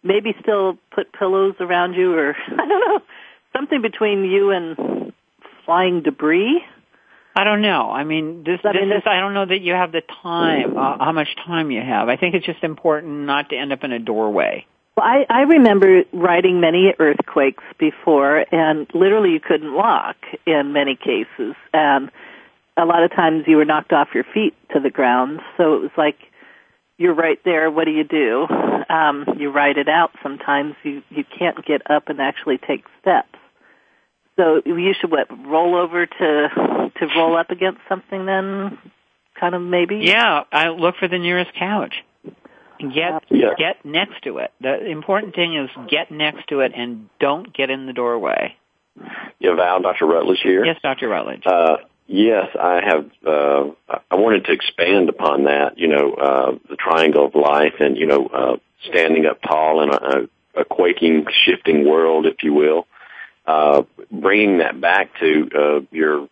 Maybe 0.04 0.34
still 0.42 0.78
put 0.94 1.12
pillows 1.14 1.56
around 1.60 1.94
you 1.94 2.14
or, 2.14 2.36
I 2.48 2.68
don't 2.68 2.68
know, 2.68 3.00
something 3.56 3.82
between 3.82 4.24
you 4.24 4.52
and 4.52 5.14
flying 5.66 6.02
debris. 6.02 6.64
I 7.36 7.44
don't 7.44 7.62
know. 7.62 7.90
I 7.90 8.04
mean, 8.04 8.44
this, 8.44 8.60
I, 8.64 8.74
mean, 8.74 8.90
this 8.90 9.00
is, 9.00 9.04
I 9.06 9.20
don't 9.20 9.34
know 9.34 9.46
that 9.46 9.62
you 9.62 9.74
have 9.74 9.92
the 9.92 10.02
time, 10.22 10.78
uh, 10.78 10.98
how 10.98 11.12
much 11.14 11.30
time 11.46 11.72
you 11.72 11.82
have. 11.82 12.10
I 12.10 12.18
think 12.18 12.36
it's 12.36 12.46
just 12.46 12.64
important 12.64 13.26
not 13.26 13.50
to 13.50 13.58
end 13.58 13.72
up 13.72 13.84
in 13.84 13.92
a 13.92 14.00
doorway. 14.00 14.66
Well, 14.96 15.06
I, 15.06 15.26
I 15.30 15.42
remember 15.42 16.04
riding 16.12 16.60
many 16.60 16.94
earthquakes 17.00 17.64
before, 17.78 18.46
and 18.52 18.88
literally 18.94 19.32
you 19.32 19.40
couldn't 19.40 19.74
walk 19.74 20.18
in 20.46 20.74
many 20.74 20.96
cases, 20.96 21.56
and 21.74 22.12
a 22.76 22.86
lot 22.86 23.04
of 23.04 23.12
times 23.12 23.46
you 23.48 23.58
were 23.58 23.66
knocked 23.66 23.94
off 23.94 24.10
your 24.14 24.26
feet 24.34 24.54
to 24.74 24.80
the 24.80 24.90
ground. 24.90 25.40
So 25.56 25.76
it 25.76 25.82
was 25.82 25.92
like 25.98 26.18
you're 26.98 27.14
right 27.14 27.40
there. 27.46 27.72
What 27.72 27.86
do 27.86 27.92
you 27.92 28.04
do? 28.04 28.48
Um, 28.90 29.26
you 29.38 29.50
ride 29.50 29.78
it 29.78 29.88
out. 29.88 30.12
Sometimes 30.22 30.76
you 30.84 31.02
you 31.10 31.24
can't 31.24 31.66
get 31.66 31.90
up 31.90 32.10
and 32.10 32.20
actually 32.20 32.58
take 32.58 32.84
steps. 33.00 33.38
So 34.36 34.62
you 34.66 34.94
should 35.00 35.12
what 35.12 35.28
roll 35.48 35.76
over 35.76 36.06
to 36.06 36.92
to 37.00 37.08
roll 37.16 37.38
up 37.38 37.50
against 37.50 37.80
something 37.88 38.26
then, 38.26 38.78
kind 39.40 39.56
of 39.56 39.62
maybe. 39.62 40.00
Yeah, 40.04 40.44
I 40.52 40.70
look 40.70 40.96
for 40.98 41.08
the 41.08 41.18
nearest 41.18 41.54
couch 41.54 42.04
get 42.90 43.24
yeah. 43.30 43.54
get 43.58 43.86
next 43.86 44.24
to 44.24 44.38
it. 44.40 44.52
The 44.60 44.86
important 44.86 45.36
thing 45.36 45.56
is 45.56 45.70
get 45.90 46.12
next 46.12 46.48
to 46.48 46.62
it 46.62 46.72
and 46.76 47.10
don't 47.20 47.54
get 47.54 47.70
in 47.70 47.86
the 47.86 47.94
doorway. 47.94 48.56
Yeah, 49.40 49.56
Val, 49.56 49.82
Dr. 49.82 50.06
Rutledge 50.06 50.42
here. 50.44 50.66
Yes, 50.66 50.78
Dr. 50.82 51.08
Rutledge. 51.08 51.44
Uh, 51.46 51.78
yes, 52.08 52.48
I 52.60 52.82
have. 52.84 53.10
Uh, 53.26 53.72
I 54.10 54.16
wanted 54.16 54.46
to 54.46 54.52
expand 54.52 55.10
upon 55.10 55.46
that. 55.46 55.78
You 55.78 55.88
know, 55.88 56.14
uh, 56.14 56.52
the 56.70 56.76
triangle 56.76 57.26
of 57.26 57.36
life, 57.36 57.76
and 57.80 57.98
you 57.98 58.06
know, 58.06 58.28
uh, 58.28 58.58
standing 58.90 59.26
up 59.26 59.42
tall 59.42 59.82
in 59.84 59.90
a, 59.90 60.62
a 60.62 60.66
quaking, 60.66 61.26
shifting 61.46 61.88
world, 61.88 62.26
if 62.26 62.44
you 62.44 62.54
will. 62.54 62.88
Uh, 63.46 63.84
bringing 64.12 64.60
that 64.60 64.80
back 64.80 65.10
to 65.20 65.50
uh, 65.56 65.80
your 65.92 66.28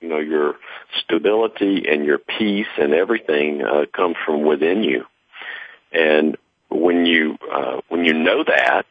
you 0.00 0.08
know 0.08 0.18
your 0.18 0.54
stability 1.02 1.84
and 1.88 2.04
your 2.04 2.18
peace 2.18 2.66
and 2.78 2.92
everything 2.94 3.62
uh, 3.62 3.84
comes 3.94 4.16
from 4.24 4.42
within 4.42 4.82
you 4.82 5.04
and 5.92 6.36
when 6.70 7.06
you 7.06 7.36
uh, 7.52 7.80
when 7.88 8.04
you 8.04 8.14
know 8.14 8.44
that 8.44 8.86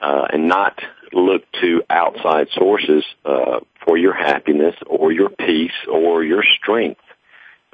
uh, 0.00 0.26
and 0.32 0.48
not 0.48 0.78
look 1.12 1.42
to 1.60 1.82
outside 1.88 2.48
sources 2.54 3.04
uh, 3.24 3.60
for 3.84 3.96
your 3.96 4.14
happiness 4.14 4.74
or 4.86 5.12
your 5.12 5.30
peace 5.30 5.70
or 5.90 6.24
your 6.24 6.42
strength. 6.60 7.00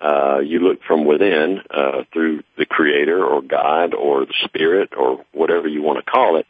Uh, 0.01 0.39
you 0.39 0.61
look 0.61 0.81
from 0.87 1.05
within 1.05 1.61
uh, 1.71 2.03
through 2.13 2.43
the 2.57 2.67
Creator 2.67 3.25
or 3.25 3.43
God 3.43 3.95
or 3.95 4.27
the 4.27 4.35
Spirit 4.45 4.91
or 4.97 5.25
whatever 5.33 5.67
you 5.67 5.83
want 5.83 6.05
to 6.05 6.09
call 6.09 6.37
it. 6.37 6.47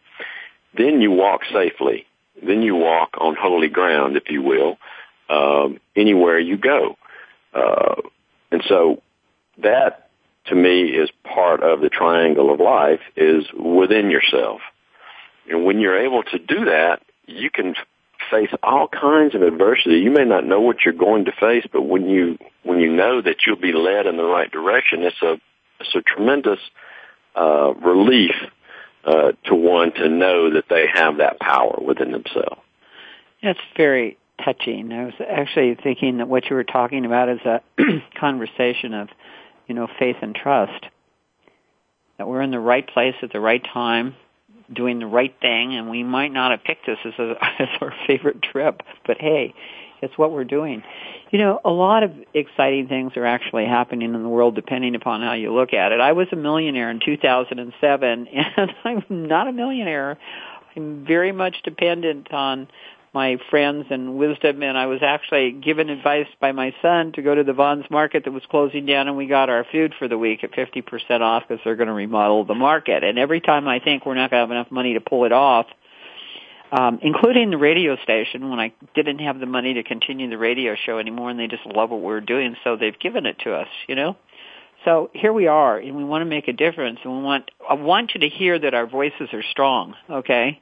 Then 0.76 1.00
you 1.00 1.12
walk 1.12 1.40
safely. 1.50 2.06
Then 2.44 2.62
you 2.62 2.76
walk 2.76 3.14
on 3.18 3.36
holy 3.36 3.68
ground, 3.68 4.16
if 4.16 4.24
you 4.28 4.42
will, 4.42 4.76
um, 5.30 5.80
anywhere 5.96 6.38
you 6.38 6.56
go. 6.56 6.96
Uh, 7.54 8.02
and 8.50 8.62
so 8.68 9.02
that, 9.58 10.07
to 10.48 10.54
me, 10.54 10.82
is 10.82 11.10
part 11.24 11.62
of 11.62 11.80
the 11.80 11.88
triangle 11.88 12.52
of 12.52 12.60
life 12.60 13.00
is 13.16 13.44
within 13.52 14.10
yourself. 14.10 14.60
And 15.48 15.64
when 15.64 15.80
you're 15.80 16.04
able 16.04 16.22
to 16.24 16.38
do 16.38 16.66
that, 16.66 17.02
you 17.26 17.50
can 17.50 17.74
face 18.30 18.50
all 18.62 18.88
kinds 18.88 19.34
of 19.34 19.42
adversity. 19.42 19.98
You 19.98 20.10
may 20.10 20.24
not 20.24 20.44
know 20.44 20.60
what 20.60 20.78
you're 20.84 20.94
going 20.94 21.24
to 21.26 21.32
face, 21.32 21.64
but 21.72 21.82
when 21.82 22.08
you 22.08 22.38
when 22.62 22.80
you 22.80 22.92
know 22.92 23.22
that 23.22 23.36
you'll 23.46 23.56
be 23.56 23.72
led 23.72 24.06
in 24.06 24.16
the 24.16 24.24
right 24.24 24.50
direction, 24.50 25.02
it's 25.02 25.22
a 25.22 25.40
it's 25.80 25.94
a 25.94 26.02
tremendous 26.02 26.58
uh, 27.34 27.72
relief 27.74 28.34
uh, 29.04 29.32
to 29.44 29.54
one 29.54 29.92
to 29.92 30.08
know 30.08 30.54
that 30.54 30.64
they 30.68 30.86
have 30.92 31.18
that 31.18 31.38
power 31.40 31.78
within 31.80 32.12
themselves. 32.12 32.60
That's 33.42 33.58
very 33.76 34.18
touching. 34.44 34.92
I 34.92 35.04
was 35.04 35.14
actually 35.26 35.76
thinking 35.82 36.18
that 36.18 36.28
what 36.28 36.50
you 36.50 36.56
were 36.56 36.64
talking 36.64 37.04
about 37.04 37.28
is 37.28 37.40
a 37.44 37.62
conversation 38.20 38.94
of, 38.94 39.08
you 39.68 39.74
know, 39.74 39.86
faith 39.98 40.16
and 40.22 40.34
trust. 40.34 40.86
That 42.18 42.26
we're 42.26 42.42
in 42.42 42.50
the 42.50 42.58
right 42.58 42.86
place 42.86 43.14
at 43.22 43.32
the 43.32 43.38
right 43.38 43.62
time, 43.62 44.16
doing 44.72 44.98
the 44.98 45.06
right 45.06 45.34
thing, 45.40 45.76
and 45.76 45.88
we 45.88 46.02
might 46.02 46.32
not 46.32 46.50
have 46.50 46.64
picked 46.64 46.86
this 46.86 46.98
as, 47.04 47.14
a, 47.18 47.36
as 47.60 47.68
our 47.80 47.94
favorite 48.06 48.42
trip, 48.42 48.82
but 49.06 49.18
hey, 49.20 49.54
it's 50.02 50.16
what 50.16 50.32
we're 50.32 50.44
doing. 50.44 50.82
You 51.30 51.38
know, 51.38 51.60
a 51.64 51.70
lot 51.70 52.02
of 52.02 52.12
exciting 52.34 52.88
things 52.88 53.12
are 53.16 53.26
actually 53.26 53.66
happening 53.66 54.14
in 54.14 54.22
the 54.22 54.28
world 54.28 54.54
depending 54.54 54.94
upon 54.94 55.22
how 55.22 55.34
you 55.34 55.52
look 55.52 55.72
at 55.74 55.92
it. 55.92 56.00
I 56.00 56.12
was 56.12 56.28
a 56.32 56.36
millionaire 56.36 56.90
in 56.90 57.00
2007, 57.04 58.28
and 58.56 58.74
I'm 58.84 59.04
not 59.08 59.48
a 59.48 59.52
millionaire. 59.52 60.18
I'm 60.76 61.04
very 61.04 61.32
much 61.32 61.62
dependent 61.64 62.32
on 62.32 62.68
my 63.12 63.38
friends 63.50 63.86
and 63.90 64.16
wisdom 64.16 64.62
and 64.62 64.76
I 64.76 64.86
was 64.86 65.00
actually 65.02 65.52
given 65.52 65.88
advice 65.88 66.26
by 66.40 66.52
my 66.52 66.74
son 66.82 67.12
to 67.12 67.22
go 67.22 67.34
to 67.34 67.44
the 67.44 67.52
Vons 67.52 67.84
market 67.90 68.24
that 68.24 68.32
was 68.32 68.42
closing 68.50 68.86
down 68.86 69.08
and 69.08 69.16
we 69.16 69.26
got 69.26 69.48
our 69.48 69.64
food 69.70 69.94
for 69.98 70.08
the 70.08 70.18
week 70.18 70.44
at 70.44 70.52
50% 70.52 71.20
off 71.20 71.44
because 71.48 71.62
they're 71.64 71.76
going 71.76 71.88
to 71.88 71.94
remodel 71.94 72.44
the 72.44 72.54
market. 72.54 73.04
And 73.04 73.18
every 73.18 73.40
time 73.40 73.66
I 73.66 73.80
think 73.80 74.04
we're 74.04 74.14
not 74.14 74.30
going 74.30 74.40
to 74.40 74.46
have 74.46 74.50
enough 74.50 74.70
money 74.70 74.94
to 74.94 75.00
pull 75.00 75.24
it 75.24 75.32
off, 75.32 75.66
um, 76.70 76.98
including 77.02 77.50
the 77.50 77.56
radio 77.56 77.96
station 78.02 78.50
when 78.50 78.60
I 78.60 78.74
didn't 78.94 79.20
have 79.20 79.40
the 79.40 79.46
money 79.46 79.74
to 79.74 79.82
continue 79.82 80.28
the 80.28 80.38
radio 80.38 80.74
show 80.74 80.98
anymore 80.98 81.30
and 81.30 81.38
they 81.40 81.46
just 81.46 81.64
love 81.64 81.90
what 81.90 82.00
we're 82.00 82.20
doing 82.20 82.56
so 82.62 82.76
they've 82.76 82.98
given 82.98 83.26
it 83.26 83.38
to 83.40 83.54
us, 83.54 83.68
you 83.86 83.94
know? 83.94 84.16
So 84.84 85.10
here 85.12 85.32
we 85.32 85.46
are 85.46 85.78
and 85.78 85.96
we 85.96 86.04
want 86.04 86.22
to 86.22 86.26
make 86.26 86.46
a 86.46 86.52
difference 86.52 87.00
and 87.02 87.16
we 87.16 87.22
want, 87.22 87.50
I 87.68 87.74
want 87.74 88.12
you 88.14 88.20
to 88.20 88.28
hear 88.28 88.58
that 88.58 88.74
our 88.74 88.86
voices 88.86 89.28
are 89.32 89.42
strong, 89.50 89.94
okay? 90.10 90.60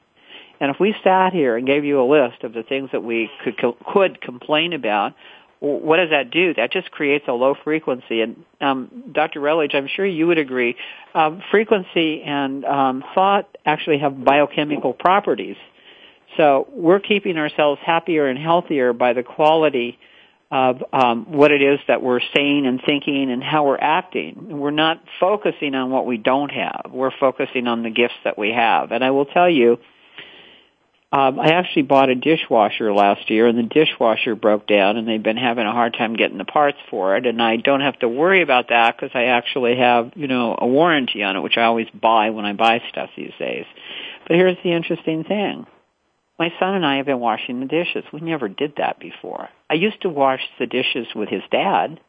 And 0.60 0.70
if 0.70 0.80
we 0.80 0.94
sat 1.04 1.32
here 1.32 1.56
and 1.56 1.66
gave 1.66 1.84
you 1.84 2.00
a 2.00 2.06
list 2.08 2.42
of 2.42 2.52
the 2.52 2.62
things 2.62 2.90
that 2.92 3.02
we 3.02 3.30
could 3.44 3.56
could 3.92 4.20
complain 4.20 4.72
about, 4.72 5.14
what 5.60 5.96
does 5.96 6.10
that 6.10 6.30
do? 6.30 6.54
That 6.54 6.70
just 6.70 6.90
creates 6.90 7.26
a 7.28 7.32
low 7.32 7.54
frequency. 7.64 8.20
And 8.20 8.44
um, 8.60 9.04
Dr. 9.12 9.40
Rutledge, 9.40 9.72
I'm 9.74 9.88
sure 9.88 10.04
you 10.04 10.26
would 10.26 10.38
agree. 10.38 10.76
Um, 11.14 11.42
frequency 11.50 12.22
and 12.22 12.64
um, 12.64 13.04
thought 13.14 13.56
actually 13.64 13.98
have 13.98 14.22
biochemical 14.22 14.92
properties. 14.92 15.56
So 16.36 16.68
we're 16.70 17.00
keeping 17.00 17.38
ourselves 17.38 17.80
happier 17.84 18.26
and 18.26 18.38
healthier 18.38 18.92
by 18.92 19.14
the 19.14 19.22
quality 19.22 19.98
of 20.50 20.82
um, 20.92 21.32
what 21.32 21.50
it 21.50 21.62
is 21.62 21.80
that 21.88 22.02
we're 22.02 22.20
saying 22.34 22.66
and 22.66 22.80
thinking 22.84 23.30
and 23.30 23.42
how 23.42 23.66
we're 23.66 23.78
acting. 23.78 24.58
We're 24.58 24.70
not 24.70 25.02
focusing 25.18 25.74
on 25.74 25.90
what 25.90 26.06
we 26.06 26.18
don't 26.18 26.50
have. 26.50 26.90
We're 26.92 27.16
focusing 27.18 27.66
on 27.66 27.82
the 27.82 27.90
gifts 27.90 28.14
that 28.24 28.38
we 28.38 28.50
have. 28.50 28.92
And 28.92 29.02
I 29.02 29.10
will 29.10 29.24
tell 29.24 29.50
you, 29.50 29.78
um, 31.12 31.38
I 31.38 31.52
actually 31.52 31.82
bought 31.82 32.08
a 32.08 32.16
dishwasher 32.16 32.92
last 32.92 33.30
year, 33.30 33.46
and 33.46 33.56
the 33.56 33.62
dishwasher 33.62 34.34
broke 34.34 34.66
down, 34.66 34.96
and 34.96 35.06
they've 35.06 35.22
been 35.22 35.36
having 35.36 35.64
a 35.64 35.72
hard 35.72 35.94
time 35.94 36.14
getting 36.14 36.38
the 36.38 36.44
parts 36.44 36.78
for 36.90 37.16
it. 37.16 37.26
And 37.26 37.40
I 37.40 37.56
don't 37.56 37.80
have 37.80 37.98
to 38.00 38.08
worry 38.08 38.42
about 38.42 38.70
that 38.70 38.96
because 38.96 39.12
I 39.14 39.26
actually 39.26 39.76
have, 39.76 40.12
you 40.16 40.26
know, 40.26 40.56
a 40.58 40.66
warranty 40.66 41.22
on 41.22 41.36
it, 41.36 41.40
which 41.40 41.56
I 41.56 41.62
always 41.62 41.86
buy 41.90 42.30
when 42.30 42.44
I 42.44 42.54
buy 42.54 42.82
stuff 42.90 43.10
these 43.16 43.32
days. 43.38 43.66
But 44.26 44.36
here's 44.36 44.58
the 44.64 44.72
interesting 44.72 45.22
thing: 45.22 45.66
my 46.40 46.52
son 46.58 46.74
and 46.74 46.84
I 46.84 46.96
have 46.96 47.06
been 47.06 47.20
washing 47.20 47.60
the 47.60 47.66
dishes. 47.66 48.04
We 48.12 48.20
never 48.20 48.48
did 48.48 48.74
that 48.78 48.98
before. 48.98 49.48
I 49.70 49.74
used 49.74 50.02
to 50.02 50.08
wash 50.08 50.40
the 50.58 50.66
dishes 50.66 51.06
with 51.14 51.28
his 51.28 51.42
dad, 51.52 52.00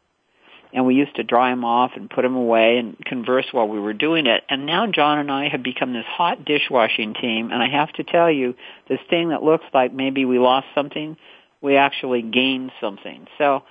and 0.73 0.85
we 0.85 0.95
used 0.95 1.15
to 1.15 1.23
dry 1.23 1.49
them 1.49 1.63
off 1.63 1.91
and 1.95 2.09
put 2.09 2.23
them 2.23 2.35
away 2.35 2.77
and 2.77 2.97
converse 3.05 3.45
while 3.51 3.67
we 3.67 3.79
were 3.79 3.93
doing 3.93 4.25
it. 4.25 4.43
And 4.49 4.65
now 4.65 4.87
John 4.87 5.19
and 5.19 5.31
I 5.31 5.49
have 5.49 5.63
become 5.63 5.93
this 5.93 6.05
hot 6.05 6.45
dishwashing 6.45 7.13
team, 7.13 7.51
and 7.51 7.61
I 7.61 7.69
have 7.69 7.91
to 7.93 8.03
tell 8.03 8.31
you, 8.31 8.55
this 8.89 8.99
thing 9.09 9.29
that 9.29 9.43
looks 9.43 9.65
like 9.73 9.93
maybe 9.93 10.25
we 10.25 10.39
lost 10.39 10.67
something, 10.75 11.17
we 11.61 11.77
actually 11.77 12.21
gained 12.21 12.71
something. 12.81 13.27
So 13.37 13.63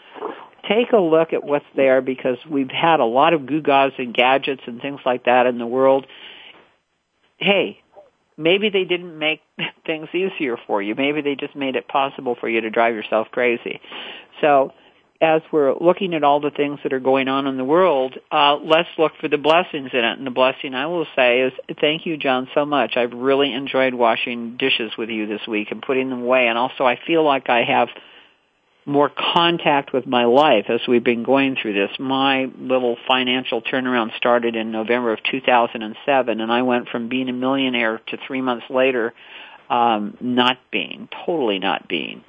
take 0.69 0.93
a 0.93 0.99
look 0.99 1.33
at 1.33 1.45
what's 1.45 1.67
there 1.75 2.01
because 2.01 2.39
we've 2.51 2.71
had 2.71 3.01
a 3.01 3.05
lot 3.05 3.35
of 3.35 3.43
gewgaws 3.43 3.93
and 3.99 4.15
gadgets 4.15 4.63
and 4.67 4.81
things 4.81 5.01
like 5.05 5.25
that 5.25 5.47
in 5.47 5.59
the 5.59 5.67
world. 5.67 6.07
Hey, 7.39 7.81
maybe 8.37 8.71
they 8.71 8.85
didn't 8.85 9.19
make 9.19 9.41
things 9.87 10.09
easier 10.15 10.57
for 10.67 10.83
you. 10.83 10.95
Maybe 10.95 11.21
they 11.21 11.35
just 11.35 11.55
made 11.55 11.77
it 11.77 11.89
possible 11.89 12.37
for 12.39 12.49
you 12.49 12.61
to 12.63 12.71
drive 12.71 12.95
yourself 12.95 13.29
crazy. 13.31 13.81
So 14.41 14.73
as 15.20 15.42
we're 15.50 15.74
looking 15.74 16.14
at 16.14 16.24
all 16.24 16.40
the 16.40 16.50
things 16.50 16.79
that 16.83 16.92
are 16.92 17.00
going 17.00 17.29
on 17.29 17.46
in 17.46 17.57
the 17.57 17.64
world, 17.64 18.14
uh, 18.31 18.57
let's 18.57 18.88
look 18.98 19.12
for 19.20 19.29
the 19.29 19.38
blessings 19.38 19.90
in 19.92 20.05
it. 20.05 20.18
And 20.18 20.26
the 20.26 20.31
blessing 20.31 20.74
I 20.74 20.87
will 20.87 21.07
say 21.16 21.40
is 21.40 21.52
thank 21.81 22.07
you, 22.07 22.16
John, 22.16 22.48
so 22.55 22.66
much. 22.66 22.96
I've 22.96 23.12
really 23.12 23.52
enjoyed 23.52 23.94
washing 23.94 24.57
dishes 24.57 24.92
with 24.98 25.09
you 25.09 25.26
this 25.26 25.46
week 25.48 25.68
and 25.70 25.81
putting 25.81 26.11
them 26.11 26.22
away. 26.22 26.48
And 26.48 26.59
also 26.59 26.85
I 26.85 26.98
feel 27.07 27.24
like 27.24 27.48
I 27.48 27.64
have 27.64 27.88
more 28.85 29.11
contact 29.11 29.92
with 29.92 30.07
my 30.07 30.26
life 30.26 30.66
as 30.68 30.81
we've 30.87 31.02
been 31.02 31.24
going 31.24 31.57
through 31.61 31.72
this. 31.72 31.90
My 31.98 32.46
little 32.59 32.96
financial 33.09 33.61
turnaround 33.61 34.16
started 34.16 34.55
in 34.55 34.70
November 34.70 35.12
of 35.12 35.20
2007 35.31 36.40
and 36.40 36.52
I 36.52 36.62
went 36.62 36.88
from 36.88 37.09
being 37.09 37.29
a 37.29 37.33
millionaire 37.33 38.00
to 38.09 38.18
three 38.26 38.42
months 38.42 38.66
later, 38.70 39.12
um, 39.68 40.16
not 40.20 40.59
being, 40.70 41.09
totally 41.26 41.59
not 41.59 41.88
being 41.88 42.22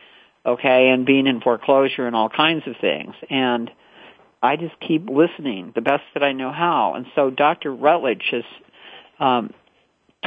okay, 0.47 0.89
and 0.89 1.05
being 1.05 1.27
in 1.27 1.41
foreclosure 1.41 2.07
and 2.07 2.15
all 2.15 2.29
kinds 2.29 2.63
of 2.67 2.75
things. 2.79 3.13
And 3.29 3.69
I 4.41 4.55
just 4.55 4.79
keep 4.79 5.09
listening 5.09 5.73
the 5.75 5.81
best 5.81 6.03
that 6.13 6.23
I 6.23 6.31
know 6.31 6.51
how. 6.51 6.93
And 6.95 7.05
so 7.15 7.29
Dr. 7.29 7.73
Rutledge 7.73 8.23
has 8.31 8.43
um, 9.19 9.53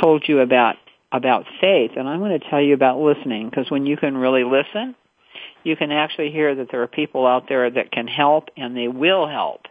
told 0.01 0.25
you 0.29 0.41
about 0.41 0.77
about 1.13 1.45
faith, 1.61 1.93
and 1.97 2.09
I'm 2.09 2.21
going 2.21 2.39
to 2.39 2.51
tell 2.51 2.61
you 2.61 2.73
about 2.73 3.01
listening 3.01 3.51
because 3.51 3.69
when 3.69 3.85
you 3.85 3.97
can 3.97 4.17
really 4.17 4.45
listen, 4.45 4.95
you 5.65 5.75
can 5.75 5.91
actually 5.91 6.31
hear 6.31 6.55
that 6.55 6.69
there 6.71 6.83
are 6.83 6.87
people 6.87 7.27
out 7.27 7.49
there 7.49 7.69
that 7.69 7.91
can 7.91 8.07
help, 8.07 8.49
and 8.57 8.77
they 8.77 8.87
will 8.87 9.27
help. 9.27 9.63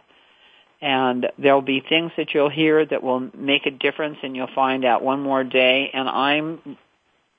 And 0.82 1.26
there'll 1.38 1.62
be 1.62 1.82
things 1.86 2.12
that 2.18 2.34
you'll 2.34 2.50
hear 2.50 2.84
that 2.84 3.02
will 3.02 3.30
make 3.34 3.64
a 3.64 3.70
difference, 3.70 4.18
and 4.22 4.36
you'll 4.36 4.54
find 4.54 4.84
out 4.84 5.02
one 5.02 5.22
more 5.22 5.44
day. 5.44 5.90
And 5.94 6.08
I'm 6.08 6.76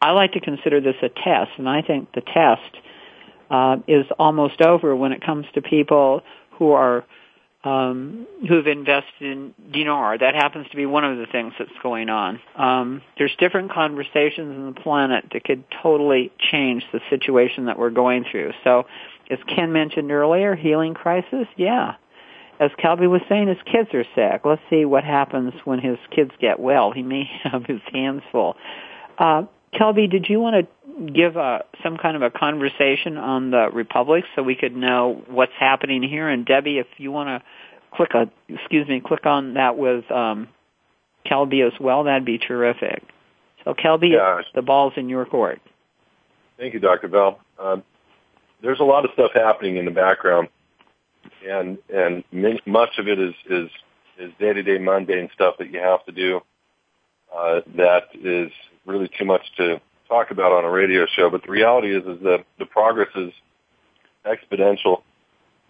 I 0.02 0.12
like 0.12 0.32
to 0.34 0.40
consider 0.40 0.82
this 0.82 0.96
a 1.04 1.10
test, 1.10 1.52
and 1.58 1.70
I 1.70 1.84
think 1.84 2.12
the 2.14 2.22
test 2.22 2.76
uh, 3.52 3.78
is 3.88 4.06
almost 4.18 4.62
over 4.62 4.96
when 4.96 5.12
it 5.12 5.24
comes 5.24 5.46
to 5.54 5.62
people 5.62 6.22
who 6.58 6.72
are 6.72 7.06
um, 7.64 8.26
who've 8.48 8.66
invested 8.66 9.22
in 9.22 9.54
dinar. 9.72 10.18
That 10.18 10.34
happens 10.34 10.68
to 10.72 10.76
be 10.76 10.88
one 10.88 11.04
of 11.04 11.18
the 11.20 11.28
things 11.28 11.54
that's 11.60 11.70
going 11.84 12.10
on. 12.10 12.40
Um, 12.56 13.04
there's 13.20 13.36
different 13.38 13.72
conversations 13.72 14.56
in 14.56 14.66
the 14.74 14.82
planet 14.82 15.26
that 15.34 15.44
could 15.44 15.64
totally 15.84 16.32
change 16.52 16.84
the 16.92 17.02
situation 17.12 17.66
that 17.66 17.78
we're 17.78 17.92
going 17.92 18.26
through. 18.32 18.54
So, 18.64 18.88
as 19.30 19.38
Ken 19.48 19.72
mentioned 19.72 20.12
earlier, 20.12 20.56
healing 20.56 20.96
crisis, 20.96 21.46
yeah. 21.56 21.96
As 22.60 22.72
Kelby 22.84 23.10
was 23.10 23.22
saying, 23.30 23.48
his 23.48 23.58
kids 23.66 23.90
are 23.94 24.06
sick. 24.16 24.42
Let's 24.44 24.62
see 24.70 24.86
what 24.86 25.04
happens 25.04 25.54
when 25.64 25.80
his 25.80 25.98
kids 26.10 26.32
get 26.40 26.60
well. 26.60 26.92
He 26.92 27.04
may 27.04 27.30
have 27.44 27.66
his 27.66 27.82
hands 27.92 28.24
full. 28.32 28.56
Uh, 29.20 29.44
Kelby, 29.74 30.10
did 30.10 30.28
you 30.28 30.40
want 30.40 30.68
to 30.68 31.12
give 31.12 31.38
a, 31.38 31.64
some 31.84 31.98
kind 31.98 32.16
of 32.16 32.22
a 32.22 32.30
conversation 32.30 33.18
on 33.18 33.52
the 33.52 33.70
Republic 33.74 34.26
so 34.36 34.44
we 34.44 34.56
could 34.56 34.76
know 34.76 35.24
what's 35.28 35.54
happening 35.58 36.04
here? 36.04 36.28
And 36.28 36.46
Debbie, 36.46 36.78
if 36.78 36.88
you 36.98 37.12
want 37.12 37.30
to 37.30 37.96
click 37.96 38.12
a, 38.14 38.30
excuse 38.54 38.88
me, 38.88 39.02
click 39.06 39.26
on 39.26 39.54
that 39.54 39.78
with 39.78 40.10
um, 40.12 40.50
Kelby 41.26 41.66
as 41.66 41.74
well, 41.80 42.04
that'd 42.04 42.26
be 42.26 42.38
terrific. 42.38 43.04
So 43.64 43.74
Kelby, 43.74 44.14
yeah. 44.14 44.42
the 44.54 44.62
ball's 44.62 44.94
in 44.98 45.08
your 45.08 45.26
court. 45.26 45.62
Thank 46.58 46.74
you, 46.74 46.80
Dr. 46.80 47.08
Val. 47.08 47.40
Um, 47.58 47.84
there's 48.62 48.80
a 48.80 48.84
lot 48.84 49.06
of 49.06 49.12
stuff 49.14 49.32
happening 49.34 49.78
in 49.78 49.86
the 49.86 49.92
background, 49.92 50.50
and 51.48 51.78
and 51.94 52.24
much 52.66 52.98
of 53.00 53.08
it 53.08 53.20
is 53.20 53.34
is 53.50 53.70
is 54.20 54.32
day 54.40 54.54
to 54.54 54.62
day 54.62 54.78
mundane 54.78 55.30
stuff 55.34 55.56
that 55.60 55.72
you 55.72 55.80
have 55.80 56.06
to 56.06 56.12
do. 56.12 56.42
Uh, 57.36 57.62
that 57.76 58.04
is 58.14 58.52
really 58.86 59.10
too 59.18 59.26
much 59.26 59.44
to 59.58 59.80
talk 60.08 60.32
about 60.32 60.52
on 60.52 60.66
a 60.66 60.70
radio 60.70 61.06
show, 61.06 61.30
but 61.30 61.44
the 61.44 61.52
reality 61.52 61.96
is 61.96 62.04
is 62.06 62.22
that 62.24 62.46
the 62.60 62.66
progress 62.66 63.10
is 63.16 63.32
exponential, 64.26 65.02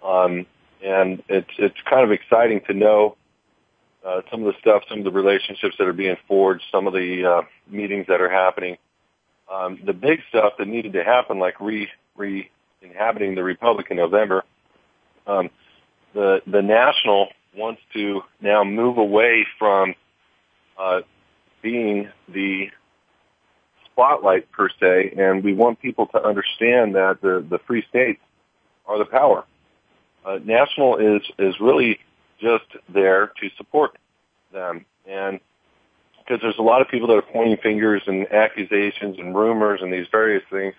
um, 0.04 0.46
and 0.84 1.22
it's 1.30 1.52
it's 1.58 1.78
kind 1.90 2.04
of 2.04 2.12
exciting 2.12 2.62
to 2.68 2.74
know 2.74 3.16
uh, 4.06 4.22
some 4.32 4.44
of 4.44 4.54
the 4.54 4.60
stuff, 4.60 4.84
some 4.90 5.00
of 5.00 5.04
the 5.04 5.12
relationships 5.12 5.76
that 5.78 5.88
are 5.88 5.94
being 5.94 6.18
forged, 6.28 6.64
some 6.72 6.88
of 6.88 6.94
the 6.94 7.24
uh, 7.24 7.42
meetings 7.70 8.08
that 8.08 8.22
are 8.22 8.30
happening. 8.30 8.78
Um, 9.52 9.80
the 9.86 9.94
big 9.94 10.22
stuff 10.30 10.54
that 10.58 10.68
needed 10.68 10.94
to 10.94 11.04
happen, 11.04 11.38
like 11.38 11.60
re 11.60 11.88
re 12.16 12.50
inhabiting 12.82 13.36
the 13.36 13.44
Republic 13.44 13.88
in 13.92 13.98
November, 13.98 14.44
um, 15.28 15.50
the 16.14 16.42
the 16.48 16.62
national 16.62 17.28
wants 17.56 17.82
to 17.94 18.22
now 18.40 18.64
move 18.64 18.98
away 18.98 19.46
from 19.60 19.94
uh, 20.80 21.02
being 21.62 22.10
the 22.30 22.70
spotlight 24.02 24.52
per 24.52 24.70
se, 24.80 25.14
and 25.18 25.44
we 25.44 25.54
want 25.54 25.80
people 25.80 26.08
to 26.08 26.24
understand 26.24 26.96
that 26.96 27.20
the 27.22 27.46
the 27.48 27.60
free 27.60 27.84
states 27.90 28.22
are 28.88 28.98
the 28.98 29.06
power. 29.06 29.46
Uh, 30.26 30.40
national 30.44 30.98
is 30.98 31.22
is 31.38 31.56
really 31.60 32.00
just 32.40 32.66
there 32.90 33.32
to 33.40 33.50
support 33.58 33.98
them, 34.52 34.86
and 35.08 35.40
because 36.18 36.42
there's 36.42 36.58
a 36.58 36.64
lot 36.64 36.82
of 36.82 36.88
people 36.88 37.08
that 37.08 37.18
are 37.18 37.22
pointing 37.22 37.58
fingers 37.58 38.02
and 38.08 38.32
accusations 38.32 39.18
and 39.20 39.36
rumors 39.36 39.82
and 39.82 39.92
these 39.94 40.08
various 40.12 40.44
things. 40.50 40.74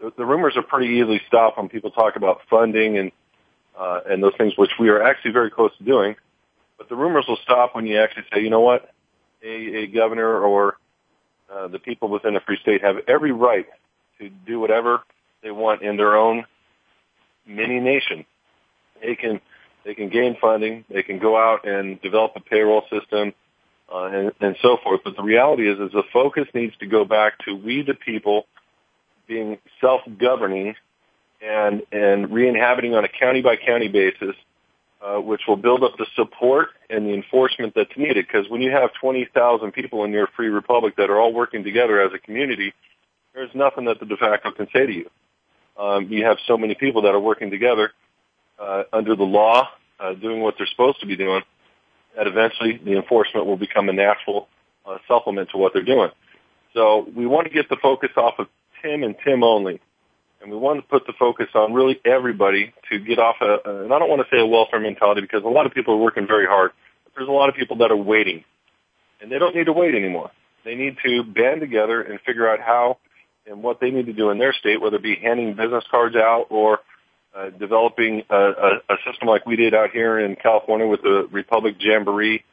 The, 0.00 0.12
the 0.16 0.24
rumors 0.24 0.56
are 0.56 0.62
pretty 0.62 0.94
easily 0.94 1.20
stopped 1.26 1.58
when 1.58 1.68
people 1.68 1.90
talk 1.90 2.14
about 2.16 2.40
funding 2.48 2.98
and 2.98 3.12
uh, 3.76 4.00
and 4.08 4.22
those 4.22 4.34
things, 4.38 4.52
which 4.56 4.72
we 4.78 4.88
are 4.90 5.02
actually 5.02 5.32
very 5.32 5.50
close 5.50 5.76
to 5.78 5.84
doing. 5.84 6.14
But 6.76 6.88
the 6.88 6.94
rumors 6.94 7.24
will 7.26 7.38
stop 7.42 7.74
when 7.74 7.86
you 7.86 8.00
actually 8.00 8.24
say, 8.32 8.40
you 8.40 8.50
know 8.50 8.60
what, 8.60 8.92
a, 9.42 9.82
a 9.82 9.86
governor 9.88 10.38
or 10.40 10.78
uh, 11.52 11.68
the 11.68 11.78
people 11.78 12.08
within 12.08 12.36
a 12.36 12.40
free 12.40 12.58
state 12.60 12.82
have 12.82 12.96
every 13.08 13.32
right 13.32 13.66
to 14.18 14.28
do 14.46 14.60
whatever 14.60 15.02
they 15.42 15.50
want 15.50 15.82
in 15.82 15.96
their 15.96 16.16
own 16.16 16.44
mini 17.46 17.80
nation. 17.80 18.24
They 19.00 19.14
can 19.14 19.40
they 19.84 19.94
can 19.94 20.08
gain 20.10 20.36
funding. 20.40 20.84
They 20.90 21.02
can 21.02 21.18
go 21.18 21.36
out 21.36 21.66
and 21.66 22.00
develop 22.02 22.32
a 22.36 22.40
payroll 22.40 22.82
system 22.90 23.32
uh, 23.92 24.04
and, 24.04 24.32
and 24.40 24.56
so 24.60 24.76
forth. 24.82 25.00
But 25.04 25.16
the 25.16 25.22
reality 25.22 25.70
is, 25.70 25.78
is 25.78 25.92
the 25.92 26.02
focus 26.12 26.46
needs 26.52 26.76
to 26.78 26.86
go 26.86 27.04
back 27.04 27.38
to 27.46 27.54
we 27.54 27.82
the 27.82 27.94
people 27.94 28.46
being 29.26 29.58
self-governing 29.80 30.74
and 31.40 31.82
and 31.92 32.32
re-inhabiting 32.32 32.94
on 32.94 33.04
a 33.04 33.08
county 33.08 33.40
by 33.42 33.56
county 33.56 33.88
basis, 33.88 34.34
uh, 35.00 35.16
which 35.16 35.42
will 35.46 35.56
build 35.56 35.84
up 35.84 35.96
the 35.96 36.06
support 36.16 36.70
and 36.90 37.06
the 37.06 37.14
enforcement 37.14 37.72
that's 37.74 37.96
needed. 37.96 38.26
Because 38.26 38.48
when 38.50 38.60
you 38.60 38.70
have 38.70 38.90
20,000 39.00 39.72
people 39.72 40.04
in 40.04 40.12
your 40.12 40.26
free 40.36 40.48
republic 40.48 40.96
that 40.96 41.10
are 41.10 41.20
all 41.20 41.32
working 41.32 41.62
together 41.62 42.00
as 42.00 42.12
a 42.12 42.18
community, 42.18 42.72
there's 43.34 43.50
nothing 43.54 43.84
that 43.84 44.00
the 44.00 44.06
de 44.06 44.16
facto 44.16 44.50
can 44.50 44.66
say 44.72 44.86
to 44.86 44.92
you. 44.92 45.10
Um, 45.78 46.08
you 46.08 46.24
have 46.24 46.38
so 46.46 46.58
many 46.58 46.74
people 46.74 47.02
that 47.02 47.14
are 47.14 47.20
working 47.20 47.50
together 47.50 47.92
uh, 48.58 48.82
under 48.92 49.14
the 49.14 49.22
law, 49.22 49.68
uh, 50.00 50.14
doing 50.14 50.40
what 50.40 50.54
they're 50.58 50.66
supposed 50.66 51.00
to 51.00 51.06
be 51.06 51.16
doing, 51.16 51.42
that 52.16 52.26
eventually 52.26 52.80
the 52.84 52.96
enforcement 52.96 53.46
will 53.46 53.56
become 53.56 53.88
a 53.88 53.92
natural 53.92 54.48
uh, 54.84 54.98
supplement 55.06 55.50
to 55.50 55.58
what 55.58 55.72
they're 55.72 55.84
doing. 55.84 56.10
So 56.74 57.06
we 57.14 57.26
want 57.26 57.46
to 57.46 57.52
get 57.52 57.68
the 57.68 57.76
focus 57.80 58.10
off 58.16 58.34
of 58.38 58.48
Tim 58.82 59.04
and 59.04 59.14
Tim 59.24 59.44
only 59.44 59.80
and 60.40 60.50
we 60.50 60.56
want 60.56 60.80
to 60.80 60.86
put 60.86 61.06
the 61.06 61.12
focus 61.18 61.48
on 61.54 61.72
really 61.72 62.00
everybody 62.04 62.72
to 62.90 62.98
get 62.98 63.18
off 63.18 63.36
a, 63.40 63.82
and 63.82 63.92
I 63.92 63.98
don't 63.98 64.08
want 64.08 64.22
to 64.22 64.34
say 64.34 64.40
a 64.40 64.46
welfare 64.46 64.80
mentality 64.80 65.20
because 65.20 65.42
a 65.44 65.48
lot 65.48 65.66
of 65.66 65.72
people 65.72 65.94
are 65.94 65.98
working 65.98 66.26
very 66.26 66.46
hard, 66.46 66.72
but 67.04 67.12
there's 67.16 67.28
a 67.28 67.32
lot 67.32 67.48
of 67.48 67.54
people 67.54 67.78
that 67.78 67.90
are 67.90 67.96
waiting, 67.96 68.44
and 69.20 69.30
they 69.30 69.38
don't 69.38 69.54
need 69.54 69.66
to 69.66 69.72
wait 69.72 69.94
anymore. 69.94 70.30
They 70.64 70.74
need 70.74 70.96
to 71.04 71.22
band 71.24 71.60
together 71.60 72.02
and 72.02 72.20
figure 72.20 72.48
out 72.48 72.60
how 72.60 72.98
and 73.46 73.62
what 73.62 73.80
they 73.80 73.90
need 73.90 74.06
to 74.06 74.12
do 74.12 74.30
in 74.30 74.38
their 74.38 74.52
state, 74.52 74.80
whether 74.80 74.96
it 74.96 75.02
be 75.02 75.16
handing 75.16 75.54
business 75.54 75.84
cards 75.90 76.14
out 76.14 76.46
or 76.50 76.80
uh, 77.34 77.50
developing 77.50 78.22
a, 78.30 78.36
a, 78.36 78.70
a 78.90 78.96
system 79.06 79.28
like 79.28 79.46
we 79.46 79.56
did 79.56 79.74
out 79.74 79.90
here 79.90 80.18
in 80.18 80.36
California 80.36 80.86
with 80.86 81.02
the 81.02 81.26
Republic 81.30 81.76
Jamboree 81.78 82.44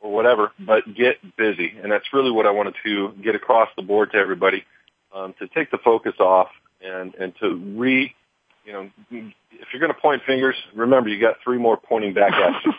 or 0.00 0.12
whatever, 0.12 0.50
but 0.58 0.82
get 0.94 1.16
busy. 1.36 1.74
And 1.82 1.92
that's 1.92 2.06
really 2.12 2.30
what 2.30 2.46
I 2.46 2.50
wanted 2.50 2.74
to 2.84 3.12
get 3.22 3.34
across 3.34 3.68
the 3.76 3.82
board 3.82 4.12
to 4.12 4.18
everybody, 4.18 4.64
um, 5.14 5.34
to 5.38 5.46
take 5.48 5.70
the 5.70 5.78
focus 5.78 6.14
off 6.18 6.48
and 6.82 7.14
and 7.14 7.32
to 7.40 7.56
re, 7.76 8.14
you 8.64 8.72
know, 8.72 8.90
if 9.10 9.68
you're 9.72 9.80
going 9.80 9.92
to 9.92 10.00
point 10.00 10.22
fingers, 10.26 10.56
remember 10.74 11.08
you 11.08 11.20
got 11.20 11.36
three 11.44 11.58
more 11.58 11.76
pointing 11.76 12.14
back 12.14 12.32
at 12.32 12.52
you. 12.64 12.72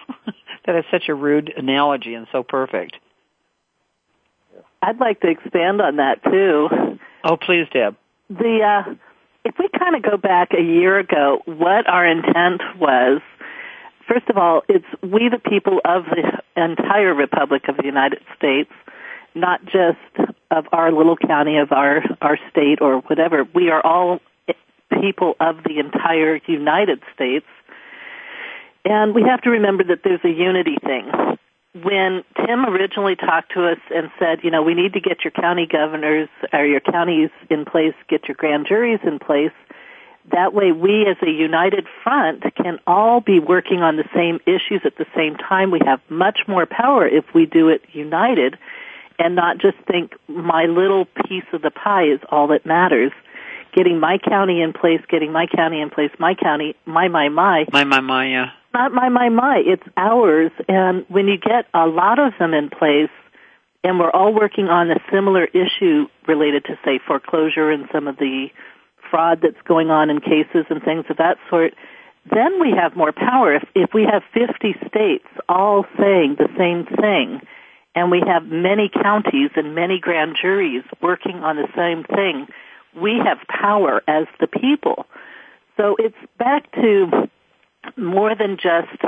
that 0.66 0.76
is 0.76 0.86
such 0.92 1.10
a 1.10 1.14
rude 1.14 1.52
analogy 1.56 2.14
and 2.14 2.28
so 2.32 2.44
perfect. 2.44 2.96
I'd 4.82 5.00
like 5.00 5.20
to 5.22 5.30
expand 5.30 5.82
on 5.82 5.98
that 5.98 6.24
too. 6.24 6.98
Oh, 7.24 7.38
please, 7.38 7.68
Deb. 7.72 7.96
The 8.30 8.86
uh, 8.88 8.94
if 9.46 9.56
we 9.60 9.70
kind 9.78 9.96
of 9.96 10.04
go 10.04 10.18
back 10.18 10.50
a 10.58 10.62
year 10.62 11.00
ago, 11.00 11.40
what 11.46 11.88
our 11.88 12.06
intent 12.06 12.62
was. 12.80 13.22
First 14.08 14.30
of 14.30 14.38
all, 14.38 14.64
it's 14.68 14.86
we 15.02 15.30
the 15.30 15.40
people 15.40 15.80
of 15.86 16.04
the 16.06 16.42
entire 16.62 17.14
Republic 17.14 17.64
of 17.70 17.78
the 17.78 17.86
United 17.86 18.20
States 18.36 18.72
not 19.36 19.64
just 19.66 20.31
of 20.52 20.68
our 20.72 20.92
little 20.92 21.18
county, 21.18 21.58
of 21.58 21.72
our, 21.72 22.04
our 22.22 22.38
state 22.52 22.80
or 22.82 23.00
whatever. 23.00 23.48
We 23.56 23.70
are 23.70 23.84
all 23.84 24.20
people 25.02 25.36
of 25.40 25.64
the 25.64 25.80
entire 25.80 26.40
United 26.46 27.02
States. 27.16 27.46
And 28.84 29.16
we 29.16 29.24
have 29.24 29.42
to 29.42 29.50
remember 29.50 29.84
that 29.86 30.04
there's 30.04 30.24
a 30.24 30.30
unity 30.30 30.78
thing. 30.84 31.10
When 31.84 32.24
Tim 32.36 32.66
originally 32.66 33.16
talked 33.16 33.54
to 33.54 33.66
us 33.66 33.78
and 33.96 34.12
said, 34.20 34.40
you 34.44 34.52
know, 34.52 34.62
we 34.62 34.74
need 34.74 34.94
to 34.94 35.00
get 35.00 35.24
your 35.24 35.32
county 35.32 35.66
governors 35.66 36.28
or 36.52 36.66
your 36.66 36.82
counties 36.82 37.30
in 37.50 37.64
place, 37.64 37.94
get 38.10 38.28
your 38.28 38.36
grand 38.36 38.68
juries 38.68 39.00
in 39.04 39.20
place, 39.20 39.54
that 40.32 40.54
way 40.54 40.72
we 40.72 41.08
as 41.08 41.16
a 41.24 41.32
united 41.32 41.88
front 42.04 42.44
can 42.56 42.80
all 42.86 43.22
be 43.22 43.40
working 43.40 43.82
on 43.82 43.96
the 43.96 44.08
same 44.14 44.40
issues 44.46 44.82
at 44.84 44.98
the 44.98 45.06
same 45.16 45.36
time. 45.36 45.72
We 45.72 45.80
have 45.86 46.02
much 46.10 46.40
more 46.48 46.66
power 46.66 47.08
if 47.08 47.26
we 47.34 47.46
do 47.46 47.70
it 47.70 47.84
united 47.94 48.58
and 49.20 49.36
not 49.36 49.58
just 49.58 49.78
think 49.88 50.14
my 50.28 50.66
little 50.66 51.06
piece 51.28 51.46
of 51.54 51.62
the 51.62 51.72
pie 51.72 52.06
is 52.06 52.20
all 52.30 52.48
that 52.48 52.66
matters. 52.66 53.12
Getting 53.74 54.00
my 54.00 54.18
county 54.18 54.62
in 54.62 54.74
place, 54.74 55.02
getting 55.10 55.32
my 55.32 55.48
county 55.48 55.82
in 55.82 55.90
place, 55.90 56.12
my 56.20 56.36
county, 56.36 56.76
my, 56.86 57.08
my, 57.08 57.30
my. 57.30 57.66
My, 57.72 57.84
my, 57.86 58.02
my, 58.02 58.28
yeah. 58.28 58.52
Not 58.74 58.94
my, 58.94 59.10
my, 59.10 59.30
my. 59.30 59.62
It's 59.66 59.84
ours. 59.96 60.52
And 60.68 61.06
when 61.08 61.28
you 61.28 61.38
get 61.38 61.68
a 61.74 61.88
lot 61.88 62.20
of 62.20 62.34
them 62.40 62.54
in 62.54 62.70
place, 62.70 63.10
and 63.84 64.00
we're 64.00 64.12
all 64.12 64.34
working 64.34 64.68
on 64.68 64.92
a 64.92 65.00
similar 65.12 65.46
issue 65.46 66.06
related 66.28 66.66
to, 66.66 66.78
say, 66.86 67.00
foreclosure 67.06 67.72
and 67.72 67.88
some 67.92 68.08
of 68.08 68.18
the 68.18 68.48
fraud 69.10 69.40
that's 69.42 69.62
going 69.68 69.90
on 69.90 70.10
in 70.10 70.20
cases 70.20 70.66
and 70.70 70.82
things 70.84 71.06
of 71.10 71.18
that 71.18 71.38
sort, 71.50 71.74
then 72.30 72.60
we 72.60 72.72
have 72.72 72.96
more 72.96 73.12
power. 73.12 73.56
If, 73.56 73.64
if 73.74 73.90
we 73.94 74.04
have 74.04 74.22
50 74.34 74.76
states 74.88 75.26
all 75.50 75.86
saying 75.98 76.36
the 76.38 76.50
same 76.58 76.86
thing, 76.86 77.42
and 77.96 78.10
we 78.12 78.22
have 78.26 78.46
many 78.46 78.90
counties 78.90 79.52
and 79.56 79.76
many 79.76 80.00
grand 80.00 80.38
juries 80.42 80.84
working 81.02 81.38
on 81.38 81.58
the 81.58 81.68
same 81.76 82.04
thing, 82.04 82.48
we 83.00 83.20
have 83.24 83.40
power 83.48 84.02
as 84.08 84.28
the 84.40 84.48
people. 84.48 85.06
So 85.78 85.96
it's 86.00 86.16
back 86.38 86.72
to 86.74 87.30
more 87.98 88.36
than 88.36 88.58
just 88.58 89.02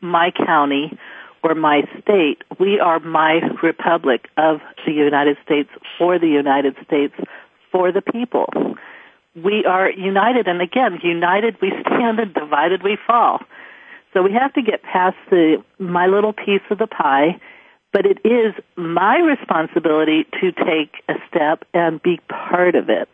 my 0.00 0.30
county 0.30 0.98
or 1.42 1.54
my 1.54 1.82
state. 2.00 2.42
We 2.58 2.80
are 2.80 2.98
my 3.00 3.40
republic 3.62 4.28
of 4.36 4.60
the 4.86 4.92
United 4.92 5.36
States 5.44 5.70
for 5.98 6.18
the 6.18 6.28
United 6.28 6.76
States 6.84 7.14
for 7.70 7.92
the 7.92 8.02
people. 8.02 8.46
We 9.36 9.64
are 9.64 9.90
united 9.90 10.48
and 10.48 10.60
again, 10.60 10.98
united 11.02 11.56
we 11.60 11.72
stand 11.82 12.18
and 12.18 12.34
divided 12.34 12.82
we 12.82 12.98
fall. 13.06 13.40
So 14.12 14.22
we 14.22 14.32
have 14.32 14.52
to 14.54 14.62
get 14.62 14.82
past 14.82 15.16
the 15.30 15.62
my 15.78 16.06
little 16.06 16.32
piece 16.32 16.62
of 16.70 16.78
the 16.78 16.86
pie 16.86 17.38
but 17.92 18.04
it 18.04 18.18
is 18.24 18.54
my 18.76 19.18
responsibility 19.18 20.26
to 20.40 20.52
take 20.52 21.02
a 21.08 21.14
step 21.28 21.64
and 21.72 22.02
be 22.02 22.20
part 22.28 22.74
of 22.74 22.88
it. 22.88 23.08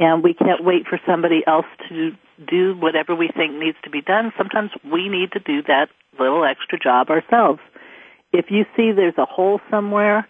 And 0.00 0.22
we 0.22 0.34
can't 0.34 0.64
wait 0.64 0.86
for 0.86 1.00
somebody 1.06 1.42
else 1.46 1.66
to 1.88 2.12
do 2.46 2.76
whatever 2.76 3.14
we 3.14 3.28
think 3.28 3.54
needs 3.54 3.76
to 3.84 3.90
be 3.90 4.00
done. 4.00 4.32
Sometimes 4.38 4.70
we 4.84 5.08
need 5.08 5.32
to 5.32 5.40
do 5.40 5.62
that 5.62 5.88
little 6.18 6.44
extra 6.44 6.78
job 6.78 7.10
ourselves. 7.10 7.60
If 8.32 8.46
you 8.50 8.64
see 8.76 8.92
there's 8.92 9.18
a 9.18 9.24
hole 9.24 9.60
somewhere, 9.70 10.26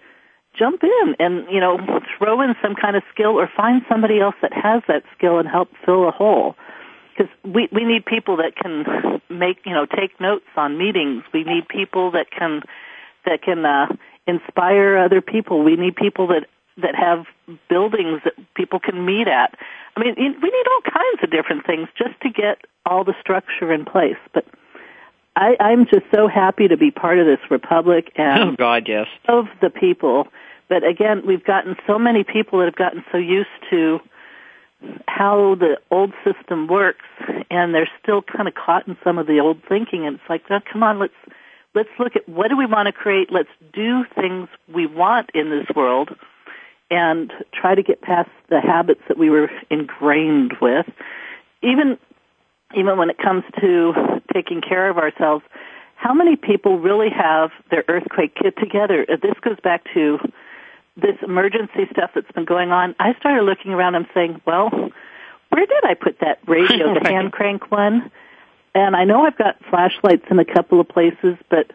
jump 0.59 0.83
in 0.83 1.17
and, 1.19 1.47
you 1.51 1.61
know, 1.61 1.79
throw 2.17 2.41
in 2.41 2.55
some 2.63 2.75
kind 2.75 2.97
of 2.97 3.03
skill 3.13 3.39
or 3.39 3.49
find 3.55 3.83
somebody 3.89 4.21
else 4.21 4.37
that 4.43 4.53
has 4.53 4.83
that 4.89 5.03
skill 5.17 5.39
and 5.39 5.49
help 5.49 5.69
fill 5.85 6.09
a 6.09 6.13
hole. 6.13 6.57
Because 7.17 7.33
we, 7.45 7.69
we 7.73 7.85
need 7.85 8.07
people 8.07 8.37
that 8.37 8.57
can 8.57 9.21
make, 9.29 9.59
you 9.67 9.73
know, 9.73 9.87
take 9.87 10.19
notes 10.21 10.47
on 10.57 10.79
meetings. 10.79 11.25
We 11.35 11.45
need 11.45 11.69
people 11.69 12.13
that 12.13 12.31
can 12.31 12.63
that 13.25 13.43
can 13.43 13.65
uh, 13.65 13.87
inspire 14.27 14.97
other 14.97 15.21
people. 15.21 15.63
We 15.63 15.77
need 15.77 15.97
people 15.97 16.29
that 16.29 16.47
that 16.81 16.95
have 16.95 17.27
buildings 17.69 18.21
that 18.25 18.35
people 18.55 18.79
can 18.79 19.05
meet 19.05 19.27
at. 19.27 19.59
I 19.97 20.01
mean, 20.01 20.15
we 20.17 20.25
need 20.25 20.67
all 20.71 20.93
kinds 20.93 21.23
of 21.25 21.31
different 21.31 21.67
things 21.67 21.89
just 21.97 22.21
to 22.23 22.31
get 22.31 22.59
all 22.87 23.03
the 23.03 23.15
structure 23.21 23.73
in 23.73 23.85
place. 23.85 24.17
But 24.33 24.45
I, 25.35 25.57
I'm 25.59 25.87
just 25.87 26.05
so 26.15 26.29
happy 26.29 26.69
to 26.69 26.77
be 26.77 26.93
part 26.93 27.19
of 27.19 27.27
this 27.27 27.41
republic 27.51 28.13
and 28.15 28.51
oh 28.51 28.57
God, 28.57 28.87
yes, 28.87 29.09
of 29.29 29.47
the 29.61 29.71
people 29.71 30.29
But 30.69 30.85
again, 30.85 31.23
we've 31.27 31.45
gotten 31.45 31.77
so 31.87 31.99
many 31.99 32.25
people 32.25 32.59
that 32.59 32.67
have 32.67 32.77
gotten 32.77 33.05
so 33.11 33.19
used 33.19 33.49
to 33.71 34.01
how 35.09 35.57
the 35.57 35.79
old 35.91 36.13
system 36.25 36.69
works 36.69 37.05
and 37.51 37.75
they're 37.75 37.91
still 38.01 38.23
kind 38.23 38.47
of 38.47 38.55
caught 38.55 38.87
in 38.87 38.97
some 39.03 39.19
of 39.19 39.27
the 39.27 39.41
old 39.41 39.61
thinking 39.69 40.07
and 40.07 40.17
it's 40.17 40.29
like, 40.29 40.43
oh, 40.51 40.61
come 40.71 40.83
on, 40.83 40.99
let's 40.99 41.15
let's 41.79 41.89
look 42.01 42.17
at 42.17 42.29
what 42.29 42.49
do 42.49 42.57
we 42.57 42.67
want 42.67 42.87
to 42.87 42.93
create, 42.93 43.31
let's 43.31 43.49
do 43.73 44.05
things 44.17 44.49
we 44.75 44.85
want 44.87 45.31
in 45.33 45.49
this 45.49 45.67
world 45.77 46.11
and 46.91 47.33
try 47.55 47.77
to 47.77 47.85
get 47.85 48.03
past 48.03 48.31
the 48.49 48.61
habits 48.61 49.03
that 49.07 49.17
we 49.17 49.31
were 49.31 49.49
ingrained 49.71 50.55
with. 50.61 50.87
Even 51.63 51.97
even 52.75 52.99
when 52.99 53.09
it 53.09 53.17
comes 53.17 53.45
to 53.61 54.21
taking 54.35 54.61
care 54.61 54.91
of 54.91 54.99
ourselves, 54.99 55.43
how 55.95 56.13
many 56.13 56.37
people 56.37 56.79
really 56.79 57.09
have 57.09 57.51
their 57.71 57.85
earthquake 57.89 58.35
kit 58.35 58.55
together? 58.59 59.07
Uh, 59.09 59.17
this 59.23 59.35
goes 59.41 59.59
back 59.63 59.85
to 59.95 60.19
this 60.97 61.17
emergency 61.23 61.87
stuff 61.93 62.11
that's 62.15 62.31
been 62.33 62.45
going 62.45 62.73
on. 62.73 62.95
I 62.99 63.15
started 63.21 63.45
looking 63.45 63.73
around 63.73 63.95
and 63.95 64.07
saying, 64.13 64.43
well, 64.45 64.69
where 65.49 65.67
did 65.67 65.85
I 65.85 65.95
put 65.95 66.19
that 66.21 66.41
radio, 66.47 66.93
the 66.93 67.01
hand 67.09 67.33
crank 67.33 67.71
one? 67.71 68.11
And 68.75 68.95
I 68.95 69.05
know 69.05 69.25
I've 69.25 69.39
got 69.39 69.57
flashlights 69.69 70.25
in 70.31 70.39
a 70.39 70.45
couple 70.45 70.81
of 70.81 70.89
places, 70.89 71.37
but 71.51 71.71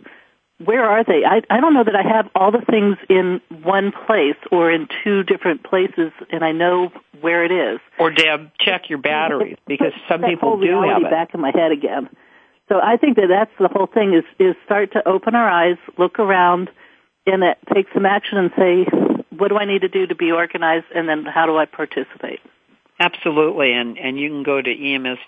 where 0.63 0.83
are 0.83 1.03
they? 1.03 1.23
I, 1.25 1.41
I 1.49 1.59
don't 1.59 1.73
know 1.73 1.83
that 1.83 1.95
I 1.95 2.03
have 2.03 2.29
all 2.35 2.51
the 2.51 2.61
things 2.61 2.97
in 3.09 3.41
one 3.63 3.91
place 3.91 4.37
or 4.51 4.71
in 4.71 4.87
two 5.03 5.23
different 5.23 5.63
places, 5.63 6.11
and 6.31 6.43
I 6.43 6.51
know 6.51 6.91
where 7.21 7.43
it 7.43 7.51
is. 7.51 7.79
Or 7.99 8.11
Deb, 8.11 8.51
check 8.59 8.89
your 8.89 8.99
batteries 8.99 9.57
because 9.67 9.93
some 10.07 10.21
people 10.21 10.59
do 10.59 10.81
have 10.81 11.03
it. 11.03 11.09
Back 11.09 11.33
in 11.33 11.41
my 11.41 11.51
head 11.53 11.71
again. 11.71 12.09
So 12.69 12.79
I 12.81 12.97
think 12.97 13.17
that 13.17 13.27
that's 13.27 13.51
the 13.59 13.67
whole 13.67 13.87
thing 13.87 14.13
is 14.13 14.23
is 14.39 14.55
start 14.65 14.93
to 14.93 15.07
open 15.07 15.35
our 15.35 15.49
eyes, 15.49 15.77
look 15.97 16.19
around, 16.19 16.69
and 17.25 17.43
it, 17.43 17.57
take 17.73 17.87
some 17.93 18.05
action 18.05 18.37
and 18.37 18.51
say, 18.57 18.85
what 19.29 19.49
do 19.49 19.57
I 19.57 19.65
need 19.65 19.81
to 19.81 19.89
do 19.89 20.07
to 20.07 20.15
be 20.15 20.31
organized, 20.31 20.85
and 20.95 21.09
then 21.09 21.25
how 21.25 21.45
do 21.45 21.57
I 21.57 21.65
participate? 21.65 22.39
Absolutely, 22.99 23.73
and 23.73 23.97
and 23.97 24.17
you 24.19 24.29
can 24.29 24.43
go 24.43 24.61
to 24.61 24.71
EMS 24.71 25.19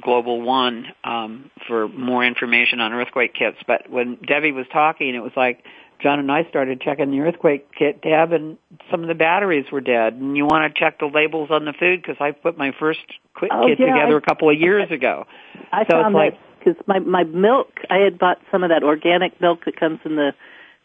Global 0.00 0.42
One 0.42 0.86
um, 1.04 1.50
for 1.66 1.88
more 1.88 2.24
information 2.24 2.80
on 2.80 2.92
earthquake 2.92 3.34
kits. 3.34 3.56
But 3.66 3.88
when 3.90 4.16
Debbie 4.26 4.52
was 4.52 4.66
talking, 4.72 5.14
it 5.14 5.22
was 5.22 5.32
like 5.36 5.64
John 6.02 6.18
and 6.18 6.30
I 6.30 6.44
started 6.48 6.80
checking 6.80 7.10
the 7.10 7.20
earthquake 7.20 7.72
kit 7.72 8.02
tab, 8.02 8.32
and 8.32 8.58
some 8.90 9.02
of 9.02 9.08
the 9.08 9.14
batteries 9.14 9.66
were 9.72 9.80
dead. 9.80 10.14
And 10.14 10.36
you 10.36 10.44
want 10.44 10.72
to 10.72 10.78
check 10.78 10.98
the 10.98 11.06
labels 11.06 11.50
on 11.50 11.64
the 11.64 11.72
food 11.72 12.02
because 12.02 12.16
I 12.20 12.32
put 12.32 12.58
my 12.58 12.72
first 12.78 13.00
quick 13.34 13.50
oh, 13.54 13.66
kit 13.66 13.80
yeah, 13.80 13.86
together 13.86 14.16
I, 14.16 14.18
a 14.18 14.20
couple 14.20 14.50
of 14.50 14.60
years 14.60 14.90
ago. 14.90 15.26
I 15.72 15.84
so 15.84 16.02
found 16.02 16.14
it's 16.14 16.34
like, 16.34 16.38
because 16.58 16.82
my 16.86 16.98
my 16.98 17.24
milk, 17.24 17.80
I 17.88 17.98
had 17.98 18.18
bought 18.18 18.40
some 18.50 18.62
of 18.62 18.70
that 18.70 18.82
organic 18.82 19.40
milk 19.40 19.64
that 19.64 19.78
comes 19.78 20.00
in 20.04 20.16
the 20.16 20.34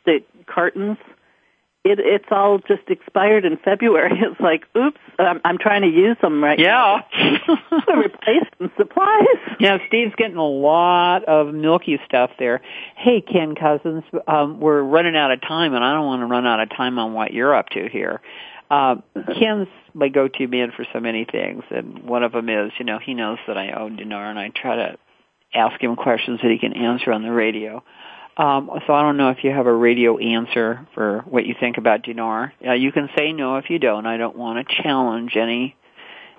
the 0.05 0.19
cartons 0.47 0.97
it, 1.83 1.99
it's 1.99 2.25
all 2.29 2.59
just 2.59 2.83
expired 2.89 3.45
in 3.45 3.57
February. 3.57 4.11
It's 4.31 4.39
like, 4.39 4.65
oops, 4.77 4.99
I'm, 5.17 5.41
I'm 5.43 5.57
trying 5.57 5.81
to 5.81 5.87
use 5.87 6.15
them 6.21 6.43
right 6.43 6.57
yeah. 6.57 7.01
now. 7.13 7.39
Yeah. 7.49 7.95
replace 7.95 8.47
some 8.57 8.71
supplies. 8.77 9.25
Yeah, 9.59 9.77
Steve's 9.87 10.13
getting 10.15 10.37
a 10.37 10.47
lot 10.47 11.25
of 11.25 11.53
milky 11.53 11.99
stuff 12.05 12.31
there. 12.39 12.61
Hey, 12.95 13.21
Ken 13.21 13.55
Cousens, 13.55 14.03
um, 14.27 14.59
we're 14.59 14.81
running 14.81 15.15
out 15.15 15.31
of 15.31 15.41
time, 15.41 15.73
and 15.73 15.83
I 15.83 15.93
don't 15.93 16.05
want 16.05 16.21
to 16.21 16.27
run 16.27 16.45
out 16.45 16.61
of 16.61 16.69
time 16.69 16.99
on 16.99 17.13
what 17.13 17.33
you're 17.33 17.53
up 17.53 17.69
to 17.69 17.89
here. 17.89 18.21
Uh, 18.69 18.95
Ken's 19.39 19.67
my 19.93 20.07
go-to 20.07 20.47
man 20.47 20.71
for 20.75 20.85
so 20.93 20.99
many 20.99 21.25
things, 21.29 21.63
and 21.71 22.03
one 22.03 22.23
of 22.23 22.31
them 22.31 22.47
is, 22.47 22.71
you 22.79 22.85
know, 22.85 22.99
he 23.03 23.13
knows 23.13 23.39
that 23.47 23.57
I 23.57 23.71
own 23.71 23.97
Dinar, 23.97 24.29
and 24.29 24.39
I 24.39 24.49
try 24.49 24.75
to 24.75 24.97
ask 25.53 25.81
him 25.81 25.95
questions 25.95 26.39
that 26.41 26.51
he 26.51 26.59
can 26.59 26.73
answer 26.73 27.11
on 27.11 27.23
the 27.23 27.31
radio. 27.31 27.83
Um, 28.41 28.71
so 28.87 28.93
I 28.93 29.03
don't 29.03 29.17
know 29.17 29.29
if 29.29 29.43
you 29.43 29.51
have 29.51 29.67
a 29.67 29.73
radio 29.73 30.17
answer 30.17 30.87
for 30.95 31.23
what 31.29 31.45
you 31.45 31.53
think 31.59 31.77
about 31.77 32.01
Dinar. 32.01 32.51
Uh, 32.65 32.73
you 32.73 32.91
can 32.91 33.07
say 33.15 33.33
no 33.33 33.57
if 33.57 33.69
you 33.69 33.77
don't. 33.77 34.07
I 34.07 34.17
don't 34.17 34.35
want 34.35 34.67
to 34.67 34.81
challenge 34.81 35.33
any 35.35 35.75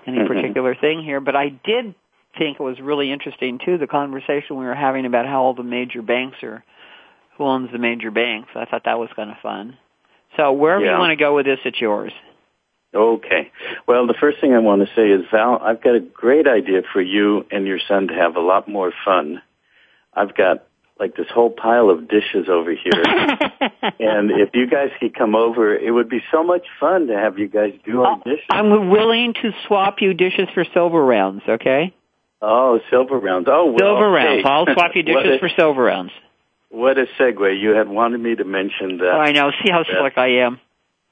any 0.05 0.17
mm-hmm. 0.17 0.27
particular 0.27 0.75
thing 0.75 1.01
here, 1.01 1.21
but 1.21 1.37
I 1.37 1.47
did 1.47 1.95
think 2.37 2.59
it 2.59 2.63
was 2.63 2.77
really 2.81 3.09
interesting 3.09 3.57
too 3.63 3.77
the 3.77 3.87
conversation 3.87 4.57
we 4.57 4.65
were 4.65 4.75
having 4.75 5.05
about 5.05 5.25
how 5.25 5.43
all 5.43 5.53
the 5.53 5.63
major 5.63 6.01
banks 6.01 6.35
are 6.43 6.65
who 7.37 7.45
owns 7.45 7.71
the 7.71 7.77
major 7.77 8.11
banks. 8.11 8.49
I 8.53 8.65
thought 8.65 8.83
that 8.83 8.99
was 8.99 9.07
kind 9.15 9.31
of 9.31 9.37
fun. 9.41 9.77
So 10.35 10.51
wherever 10.51 10.83
yeah. 10.83 10.95
you 10.95 10.99
want 10.99 11.11
to 11.11 11.23
go 11.23 11.33
with 11.33 11.45
this, 11.45 11.59
it's 11.63 11.79
yours. 11.79 12.11
Okay. 12.93 13.49
Well, 13.87 14.07
the 14.07 14.15
first 14.19 14.41
thing 14.41 14.53
I 14.53 14.59
want 14.59 14.81
to 14.81 14.93
say 14.93 15.09
is, 15.09 15.25
Val, 15.31 15.57
I've 15.61 15.81
got 15.81 15.95
a 15.95 16.01
great 16.01 16.47
idea 16.47 16.81
for 16.91 17.01
you 17.01 17.45
and 17.49 17.65
your 17.65 17.79
son 17.87 18.09
to 18.09 18.13
have 18.13 18.35
a 18.35 18.41
lot 18.41 18.67
more 18.67 18.91
fun. 19.05 19.41
I've 20.13 20.35
got 20.35 20.67
like 20.99 21.15
this 21.15 21.27
whole 21.33 21.49
pile 21.49 21.89
of 21.89 22.07
dishes 22.07 22.47
over 22.49 22.71
here. 22.71 23.03
and 23.99 24.31
if 24.31 24.49
you 24.53 24.67
guys 24.67 24.89
could 24.99 25.15
come 25.15 25.35
over, 25.35 25.75
it 25.75 25.91
would 25.91 26.09
be 26.09 26.21
so 26.31 26.43
much 26.43 26.65
fun 26.79 27.07
to 27.07 27.13
have 27.13 27.39
you 27.39 27.47
guys 27.47 27.73
do 27.85 28.01
our 28.01 28.17
dishes. 28.23 28.45
I'm 28.49 28.89
willing 28.89 29.33
to 29.41 29.51
swap 29.67 29.95
you 30.01 30.13
dishes 30.13 30.47
for 30.53 30.65
silver 30.73 31.03
rounds, 31.03 31.41
okay? 31.47 31.93
Oh, 32.41 32.79
silver 32.89 33.17
rounds. 33.17 33.47
Oh, 33.49 33.67
well, 33.67 33.77
silver 33.79 34.11
rounds. 34.11 34.43
I'll 34.45 34.65
swap 34.65 34.91
you 34.95 35.03
dishes 35.03 35.37
a, 35.37 35.39
for 35.39 35.49
silver 35.57 35.81
rounds. 35.81 36.11
What 36.69 36.97
a 36.97 37.05
segue. 37.19 37.61
You 37.61 37.71
had 37.71 37.87
wanted 37.87 38.19
me 38.19 38.35
to 38.35 38.43
mention 38.43 38.97
that. 38.97 39.13
Oh, 39.13 39.19
I 39.19 39.31
know. 39.31 39.51
See 39.63 39.71
how 39.71 39.83
slick 39.83 40.17
I 40.17 40.39
am. 40.45 40.59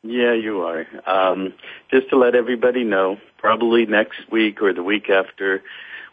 Yeah, 0.04 0.34
you 0.34 0.62
are. 0.62 0.86
Um, 1.06 1.54
just 1.92 2.10
to 2.10 2.18
let 2.18 2.34
everybody 2.34 2.84
know, 2.84 3.18
probably 3.38 3.86
next 3.86 4.20
week 4.32 4.62
or 4.62 4.74
the 4.74 4.84
week 4.84 5.10
after, 5.10 5.62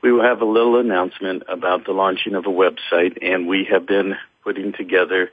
we 0.02 0.12
will 0.12 0.22
have 0.22 0.40
a 0.40 0.44
little 0.44 0.78
announcement 0.78 1.42
about 1.48 1.84
the 1.84 1.92
launching 1.92 2.34
of 2.34 2.46
a 2.46 2.50
website, 2.50 3.18
and 3.22 3.46
we 3.46 3.66
have 3.70 3.86
been 3.86 4.14
putting 4.44 4.72
together 4.72 5.30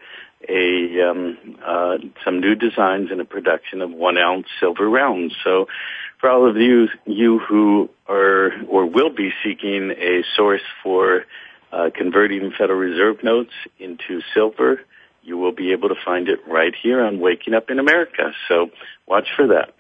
a 0.48 1.02
um, 1.02 1.58
uh, 1.66 1.98
some 2.24 2.40
new 2.40 2.56
designs 2.56 3.10
and 3.12 3.22
a 3.22 3.26
production 3.26 3.82
of 3.82 3.92
one 3.92 4.18
ounce 4.18 4.48
silver 4.60 4.90
rounds. 4.90 5.34
So, 5.44 5.68
for 6.20 6.30
all 6.30 6.50
of 6.50 6.58
you 6.58 6.88
you 7.06 7.40
who 7.40 7.90
are 8.08 8.52
or 8.68 8.86
will 8.86 9.10
be 9.10 9.32
seeking 9.44 9.92
a 9.92 10.24
source 10.36 10.62
for 10.84 11.26
uh, 11.72 11.90
converting 11.96 12.52
Federal 12.52 12.80
Reserve 12.80 13.24
notes 13.24 13.54
into 13.80 14.22
silver, 14.34 14.82
you 15.24 15.38
will 15.38 15.52
be 15.52 15.72
able 15.72 15.90
to 15.90 15.96
find 16.04 16.28
it 16.30 16.40
right 16.48 16.74
here 16.82 17.02
on 17.02 17.20
Waking 17.20 17.54
Up 17.54 17.70
in 17.70 17.80
America. 17.80 18.34
So, 18.48 18.70
watch 19.08 19.28
for 19.36 19.48
that. 19.48 19.74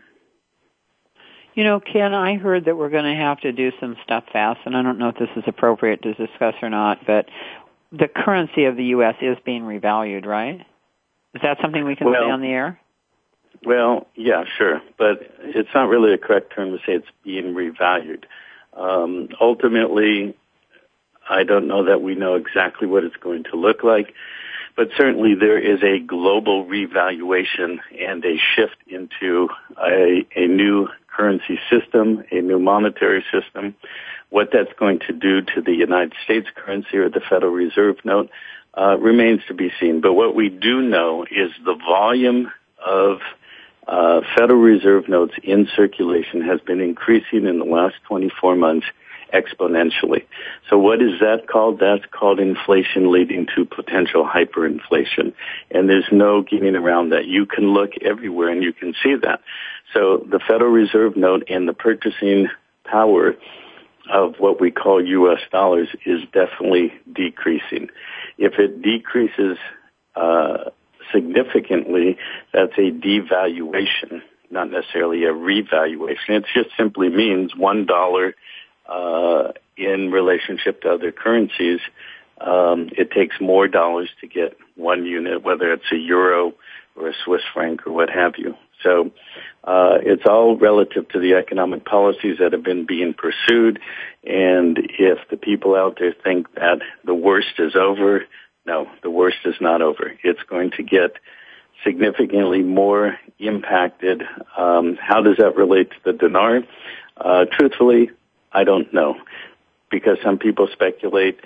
You 1.56 1.64
know, 1.64 1.80
Ken, 1.80 2.14
I 2.14 2.36
heard 2.36 2.66
that 2.66 2.76
we're 2.76 2.90
going 2.90 3.06
to 3.06 3.16
have 3.16 3.40
to 3.42 3.54
do 3.54 3.72
some 3.80 3.96
stuff 4.04 4.26
fast, 4.32 4.60
and 4.66 4.76
I 4.76 4.82
don't 4.84 5.00
know 5.00 5.10
if 5.10 5.16
this 5.16 5.30
is 5.38 5.44
appropriate 5.48 6.02
to 6.04 6.14
discuss 6.14 6.54
or 6.62 6.70
not, 6.70 7.06
but 7.08 7.28
the 7.94 8.10
currency 8.10 8.66
of 8.66 8.76
the 8.76 8.84
U.S. 8.86 9.16
is 9.22 9.38
being 9.46 9.64
revalued, 9.64 10.26
right? 10.26 10.60
Is 11.34 11.42
that 11.42 11.58
something 11.62 11.86
we 11.86 11.96
can 11.96 12.08
well, 12.08 12.22
say 12.22 12.30
on 12.30 12.42
the 12.42 12.50
air? 12.50 12.80
Well, 13.66 14.08
yeah, 14.16 14.44
sure, 14.58 14.82
but 14.98 15.34
it's 15.40 15.70
not 15.74 15.88
really 15.88 16.14
a 16.14 16.18
correct 16.18 16.54
term 16.54 16.72
to 16.72 16.78
say 16.80 16.94
it's 16.94 17.08
being 17.24 17.56
revalued. 17.56 18.26
Um, 18.74 19.30
ultimately, 19.40 20.36
I 21.30 21.44
don't 21.44 21.68
know 21.68 21.86
that 21.86 22.02
we 22.02 22.16
know 22.16 22.36
exactly 22.36 22.86
what 22.86 23.06
it's 23.06 23.16
going 23.16 23.46
to 23.46 23.56
look 23.56 23.82
like, 23.82 24.14
but 24.76 24.90
certainly 24.98 25.36
there 25.36 25.58
is 25.58 25.82
a 25.84 26.00
global 26.00 26.66
revaluation 26.66 27.80
and 27.98 28.24
a 28.26 28.36
shift 28.56 28.76
into 28.88 29.48
a, 29.82 30.26
a 30.36 30.48
new 30.48 30.90
currency 31.16 31.60
system, 31.70 32.24
a 32.32 32.42
new 32.42 32.60
monetary 32.60 33.24
system. 33.32 33.76
What 34.30 34.50
that's 34.52 34.74
going 34.78 35.00
to 35.08 35.14
do 35.14 35.42
to 35.42 35.62
the 35.62 35.74
United 35.74 36.14
States 36.24 36.48
currency 36.56 36.98
or 36.98 37.10
the 37.10 37.22
Federal 37.22 37.54
Reserve 37.54 37.98
note 38.04 38.30
uh, 38.78 38.98
remains 38.98 39.42
to 39.48 39.54
be 39.54 39.72
seen. 39.80 40.02
But 40.02 40.14
what 40.14 40.36
we 40.36 40.50
do 40.50 40.82
know 40.82 41.24
is 41.24 41.52
the 41.64 41.76
volume 41.76 42.52
of 42.86 43.20
uh, 43.88 44.22
Federal 44.36 44.60
Reserve 44.60 45.08
notes 45.08 45.34
in 45.44 45.68
circulation 45.76 46.42
has 46.42 46.60
been 46.62 46.82
increasing 46.82 47.46
in 47.46 47.60
the 47.60 47.66
last 47.66 47.96
24 48.08 48.56
months 48.56 48.88
exponentially. 49.34 50.26
So 50.70 50.78
what 50.78 51.02
is 51.02 51.20
that 51.20 51.48
called? 51.48 51.80
That's 51.80 52.04
called 52.12 52.40
inflation 52.40 53.12
leading 53.12 53.48
to 53.56 53.66
potential 53.66 54.28
hyperinflation. 54.28 55.34
And 55.72 55.90
there's 55.90 56.08
no 56.12 56.42
getting 56.42 56.76
around 56.76 57.10
that. 57.10 57.26
You 57.26 57.46
can 57.46 57.74
look 57.74 57.92
everywhere 58.02 58.50
and 58.50 58.64
you 58.64 58.74
can 58.74 58.94
see 59.04 59.16
that. 59.22 59.42
So 59.94 60.26
the 60.30 60.40
Federal 60.40 60.72
Reserve 60.72 61.16
note 61.16 61.44
and 61.50 61.68
the 61.68 61.74
purchasing 61.74 62.48
power 62.84 63.36
of 64.12 64.36
what 64.38 64.62
we 64.62 64.72
call 64.72 65.04
U.S. 65.04 65.40
dollars 65.52 65.88
is 66.06 66.22
definitely 66.32 66.94
decreasing. 67.12 67.90
If 68.38 68.54
it 68.60 68.82
decreases 68.82 69.58
uh, 70.16 70.70
significantly, 71.12 72.18
that's 72.54 72.74
a 72.78 72.92
devaluation, 72.92 74.22
not 74.52 74.70
necessarily 74.70 75.24
a 75.24 75.34
revaluation. 75.34 76.36
It 76.36 76.46
just 76.54 76.70
simply 76.78 77.10
means 77.10 77.56
one 77.56 77.86
dollar 77.86 78.36
uh, 78.88 79.52
in 79.78 80.12
relationship 80.12 80.82
to 80.82 80.94
other 80.94 81.12
currencies. 81.12 81.80
Um, 82.40 82.90
it 82.98 83.12
takes 83.12 83.40
more 83.40 83.68
dollars 83.68 84.10
to 84.22 84.28
get 84.28 84.58
one 84.76 85.06
unit, 85.06 85.44
whether 85.44 85.72
it's 85.72 85.92
a 85.92 85.98
euro 85.98 86.54
or 86.96 87.10
a 87.10 87.14
Swiss 87.24 87.42
franc 87.54 87.88
or 87.88 87.94
what 87.94 88.10
have 88.10 88.34
you. 88.38 88.56
So 88.84 89.12
uh, 89.64 89.98
it's 90.02 90.26
all 90.28 90.58
relative 90.58 91.08
to 91.10 91.20
the 91.20 91.34
economic 91.36 91.86
policies 91.86 92.38
that 92.40 92.54
have 92.54 92.64
been 92.64 92.86
being 92.86 93.14
pursued. 93.14 93.80
And 94.24 94.78
if 95.00 95.20
the 95.30 95.38
people 95.38 95.76
out 95.76 95.98
there 96.00 96.14
think 96.24 96.54
that 96.56 96.80
the 97.04 97.16
worst 97.16 97.60
is 97.60 97.76
over, 97.76 98.26
no, 98.66 98.88
the 99.02 99.10
worst 99.10 99.38
is 99.46 99.56
not 99.62 99.82
over. 99.82 100.14
It's 100.24 100.44
going 100.50 100.72
to 100.72 100.84
get 100.84 101.14
significantly 101.84 102.64
more 102.64 103.18
impacted. 103.40 104.24
Um, 104.58 104.98
how 105.00 105.22
does 105.22 105.38
that 105.38 105.56
relate 105.56 105.92
to 105.92 105.98
the 106.04 106.14
dinar? 106.14 106.62
Uh, 107.18 107.46
truthfully, 107.52 108.12
I 108.56 108.64
don't 108.64 108.92
know, 108.94 109.16
because 109.92 110.18
some 110.24 110.38
people 110.40 110.68
speculate 110.72 111.40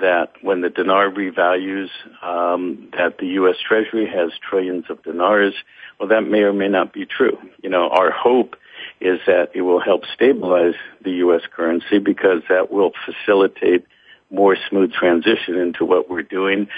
that 0.00 0.32
when 0.42 0.60
the 0.60 0.70
dinar 0.70 1.08
revalues, 1.08 1.88
um, 2.22 2.88
that 2.96 3.18
the 3.18 3.26
U.S. 3.40 3.56
Treasury 3.66 4.08
has 4.08 4.30
trillions 4.48 4.84
of 4.90 5.02
dinars. 5.02 5.54
Well, 5.98 6.08
that 6.08 6.22
may 6.22 6.40
or 6.40 6.52
may 6.52 6.68
not 6.68 6.92
be 6.92 7.06
true. 7.06 7.38
You 7.62 7.70
know, 7.70 7.88
our 7.88 8.10
hope 8.10 8.56
is 9.00 9.20
that 9.26 9.50
it 9.54 9.62
will 9.62 9.80
help 9.80 10.02
stabilize 10.14 10.74
the 11.02 11.12
U.S. 11.24 11.42
currency 11.54 11.98
because 11.98 12.42
that 12.48 12.72
will 12.72 12.92
facilitate 13.06 13.86
more 14.30 14.56
smooth 14.68 14.92
transition 14.92 15.56
into 15.56 15.84
what 15.84 16.10
we're 16.10 16.22
doing 16.22 16.68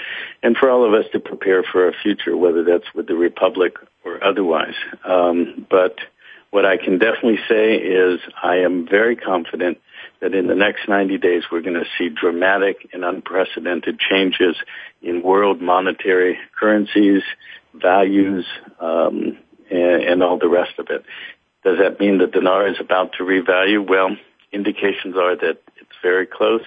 and 0.41 0.55
for 0.55 0.69
all 0.69 0.85
of 0.85 0.93
us 0.93 1.05
to 1.11 1.19
prepare 1.19 1.63
for 1.63 1.85
our 1.85 1.93
future, 2.01 2.37
whether 2.37 2.63
that's 2.63 2.93
with 2.95 3.07
the 3.07 3.15
Republic 3.15 3.75
or 4.05 4.23
otherwise. 4.23 4.75
Um, 5.03 5.67
but 5.69 5.97
what 6.51 6.65
I 6.65 6.77
can 6.77 6.99
definitely 6.99 7.39
say 7.49 7.75
is 7.75 8.19
I 8.41 8.57
am 8.57 8.87
very 8.87 9.15
confident 9.15 9.79
that 10.19 10.35
in 10.35 10.47
the 10.47 10.55
next 10.55 10.87
90 10.87 11.17
days 11.17 11.43
we're 11.51 11.61
going 11.61 11.81
to 11.81 11.85
see 11.97 12.09
dramatic 12.09 12.89
and 12.93 13.03
unprecedented 13.03 13.99
changes 13.99 14.55
in 15.01 15.23
world 15.23 15.61
monetary 15.61 16.37
currencies, 16.59 17.23
values, 17.73 18.45
um, 18.79 19.37
and, 19.69 20.03
and 20.03 20.23
all 20.23 20.37
the 20.37 20.49
rest 20.49 20.77
of 20.77 20.87
it. 20.89 21.03
Does 21.63 21.77
that 21.79 21.99
mean 21.99 22.17
that 22.19 22.33
the 22.33 22.39
dinar 22.39 22.67
is 22.67 22.79
about 22.79 23.13
to 23.13 23.23
revalue? 23.23 23.87
Well, 23.87 24.17
indications 24.51 25.15
are 25.15 25.35
that 25.37 25.59
it's 25.77 25.97
very 26.01 26.25
close. 26.25 26.65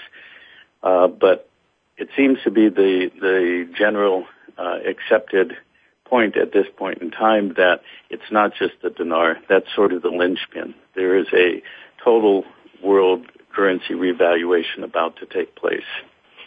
Uh, 0.82 1.09
but 1.09 1.49
it 1.97 2.09
seems 2.16 2.39
to 2.45 2.51
be 2.51 2.68
the 2.68 3.11
the 3.20 3.68
general 3.76 4.26
uh, 4.59 4.78
accepted 4.87 5.57
point 6.05 6.36
at 6.36 6.52
this 6.52 6.66
point 6.76 7.02
in 7.02 7.11
time 7.11 7.55
that 7.57 7.80
it's 8.11 8.30
not 8.30 8.52
just 8.59 8.74
the 8.82 8.90
dinar. 8.90 9.38
That's 9.48 9.66
sort 9.74 9.92
of 9.92 10.02
the 10.02 10.11
linchpin. 10.11 10.74
There 10.94 11.18
is 11.18 11.26
a 11.32 11.62
total 12.05 12.44
world 12.82 13.26
currency 13.55 13.94
revaluation 13.94 14.84
about 14.84 15.16
to 15.16 15.26
take 15.26 15.55
place. 15.57 15.82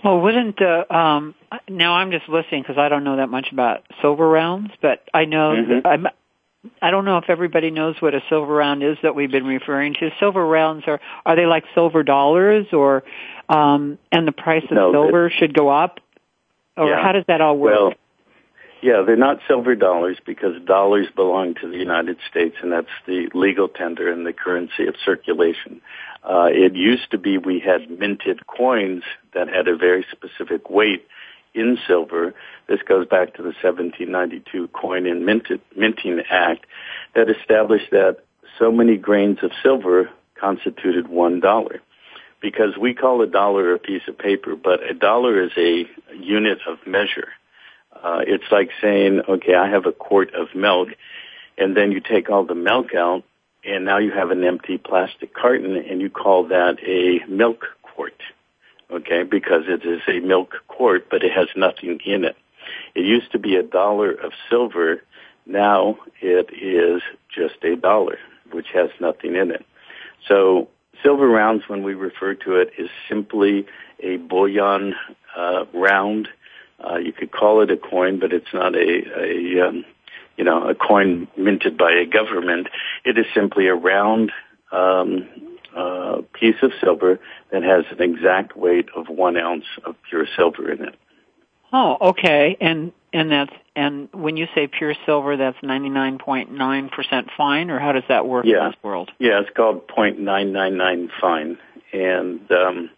Well, 0.04 0.22
wouldn't 0.22 0.62
uh, 0.62 0.86
um, 0.94 1.36
now 1.68 1.94
I'm 1.94 2.12
just 2.12 2.30
listening 2.30 2.62
because 2.62 2.78
I 2.78 2.90
don't 2.90 3.04
know 3.04 3.18
that 3.18 3.30
much 3.30 3.48
about 3.52 3.84
silver 4.02 4.28
rounds, 4.28 4.72
but 4.82 5.04
I 5.14 5.26
know 5.26 5.56
mm-hmm. 5.56 5.88
I'm. 5.88 6.08
I 6.82 6.92
don't 6.92 7.06
know 7.06 7.18
if 7.18 7.30
everybody 7.30 7.72
knows 7.72 7.96
what 8.00 8.14
a 8.14 8.22
silver 8.30 8.54
round 8.54 8.84
is 8.84 8.98
that 9.02 9.16
we've 9.16 9.32
been 9.32 9.46
referring 9.46 9.94
to. 10.00 10.10
Silver 10.20 10.46
rounds 10.46 10.84
are 10.88 11.00
are 11.26 11.36
they 11.36 11.46
like 11.46 11.64
silver 11.74 12.04
dollars 12.04 12.68
or 12.74 13.04
um, 13.50 13.98
and 14.12 14.28
the 14.28 14.32
price 14.32 14.64
of 14.66 14.76
no, 14.76 14.92
silver 14.92 15.32
should 15.40 15.54
go 15.54 15.70
up, 15.70 16.00
or 16.76 16.90
yeah. 16.90 17.02
how 17.02 17.14
does 17.14 17.24
that 17.28 17.42
all 17.42 17.58
work? 17.58 17.74
Well, 17.74 17.94
yeah, 18.82 19.04
they're 19.06 19.16
not 19.16 19.40
silver 19.48 19.76
dollars 19.76 20.18
because 20.26 20.62
dollars 20.66 21.08
belong 21.16 21.56
to 21.56 21.68
the 21.68 21.78
United 21.78 22.18
States, 22.30 22.56
and 22.62 22.72
that's 22.72 22.88
the 23.06 23.30
legal 23.34 23.68
tender 23.68 24.12
and 24.12 24.26
the 24.26 24.34
currency 24.34 24.88
of 24.88 24.96
circulation. 25.04 25.82
Uh, 26.24 26.48
it 26.52 26.76
used 26.76 27.10
to 27.12 27.18
be 27.18 27.38
we 27.38 27.60
had 27.60 27.90
minted 28.00 28.46
coins 28.48 29.04
that 29.34 29.48
had 29.48 29.68
a 29.68 29.76
very 29.76 30.06
specific 30.12 30.70
weight 30.70 31.08
in 31.54 31.78
silver. 31.88 32.34
This 32.68 32.80
goes 32.88 33.08
back 33.08 33.34
to 33.36 33.42
the 33.42 33.54
1792 33.62 34.68
Coin 34.70 35.08
and 35.08 35.26
Minted, 35.26 35.62
Minting 35.76 36.22
Act 36.30 36.66
that 37.16 37.30
established 37.30 37.92
that 37.92 38.18
so 38.60 38.72
many 38.72 38.98
grains 38.98 39.40
of 39.42 39.52
silver 39.64 40.10
constituted 40.40 41.08
one 41.08 41.40
dollar 41.40 41.82
because 42.42 42.78
we 42.80 42.94
call 42.94 43.22
a 43.22 43.28
dollar 43.28 43.74
a 43.74 43.80
piece 43.80 44.04
of 44.08 44.18
paper, 44.18 44.56
but 44.56 44.84
a 44.84 44.94
dollar 44.94 45.42
is 45.42 45.52
a 45.58 45.86
unit 46.14 46.60
of 46.68 46.78
measure. 46.86 47.30
Uh, 48.04 48.22
it's 48.26 48.52
like 48.52 48.70
saying, 48.82 49.22
okay, 49.28 49.56
I 49.56 49.70
have 49.70 49.86
a 49.86 49.92
quart 49.92 50.34
of 50.34 50.54
milk, 50.56 50.90
and 51.58 51.76
then 51.76 51.92
you 51.92 52.00
take 52.00 52.30
all 52.30 52.46
the 52.46 52.56
milk 52.56 52.94
out, 52.96 53.24
and 53.64 53.86
now 53.86 53.98
you 53.98 54.12
have 54.12 54.32
an 54.32 54.44
empty 54.44 54.78
plastic 54.78 55.34
carton, 55.34 55.76
and 55.76 56.02
you 56.02 56.10
call 56.10 56.48
that 56.48 56.78
a 56.86 57.26
milk 57.30 57.66
quart. 57.82 58.22
Okay, 58.90 59.24
because 59.24 59.64
it 59.68 59.86
is 59.86 60.02
a 60.08 60.20
milk 60.20 60.56
quart, 60.68 61.08
but 61.10 61.24
it 61.24 61.32
has 61.32 61.48
nothing 61.56 62.00
in 62.06 62.24
it. 62.24 62.38
It 62.96 63.02
used 63.06 63.32
to 63.34 63.40
be 63.40 63.56
a 63.56 63.64
dollar 63.64 64.12
of 64.12 64.32
silver. 64.50 65.04
Now 65.46 65.98
it 66.22 66.50
is 66.54 67.02
just 67.34 67.64
a 67.64 67.76
dollar, 67.76 68.18
which 68.52 68.68
has 68.74 68.90
nothing 69.00 69.36
in 69.36 69.52
it. 69.52 69.66
So 70.28 70.70
Silver 71.04 71.28
rounds, 71.28 71.64
when 71.68 71.84
we 71.84 71.94
refer 71.94 72.34
to 72.34 72.56
it, 72.56 72.72
is 72.78 72.90
simply 73.08 73.68
a 74.00 74.18
bullion 74.18 74.96
uh, 75.36 75.66
round. 75.74 76.28
Uh, 76.84 76.98
you 76.98 77.12
could 77.12 77.32
call 77.32 77.62
it 77.62 77.72
a 77.72 77.78
coin, 77.78 78.20
but 78.20 78.34
it's 78.34 78.54
not 78.54 78.76
a, 78.76 78.80
a 78.80 79.68
um, 79.68 79.86
you 80.38 80.44
know 80.44 80.70
a 80.70 80.76
coin 80.76 81.28
minted 81.36 81.78
by 81.78 81.92
a 81.92 82.06
government. 82.06 82.68
It 83.04 83.18
is 83.18 83.26
simply 83.34 83.68
a 83.68 83.76
round 83.76 84.32
um, 84.72 85.28
uh, 85.76 86.22
piece 86.34 86.56
of 86.62 86.72
silver 86.82 87.20
that 87.52 87.64
has 87.64 87.86
an 87.92 88.02
exact 88.02 88.56
weight 88.56 88.90
of 88.96 89.10
one 89.10 89.38
ounce 89.38 89.66
of 89.86 89.96
pure 90.10 90.26
silver 90.36 90.72
in 90.72 90.84
it. 90.84 90.96
Oh, 91.74 91.98
okay. 92.02 92.58
And 92.62 92.92
and 93.14 93.32
that's 93.32 93.54
and 93.76 94.10
when 94.14 94.38
you 94.38 94.48
say 94.56 94.68
pure 94.68 94.96
silver, 95.06 95.38
that's 95.38 95.58
ninety 95.62 95.90
nine 95.90 96.18
point 96.18 96.52
nine 96.52 96.90
percent 96.90 97.30
fine, 97.36 97.70
or 97.70 97.80
how 97.80 97.92
does 97.92 98.04
that 98.10 98.26
work 98.26 98.46
yeah. 98.46 98.66
in 98.66 98.72
this 98.72 98.84
world? 98.84 99.12
Yeah, 99.20 99.42
it's 99.42 99.50
called 99.56 99.88
point 99.88 100.20
nine 100.20 100.52
nine 100.52 100.78
nine 100.78 101.10
fine, 101.20 101.58
and 101.94 102.52
um, 102.52 102.90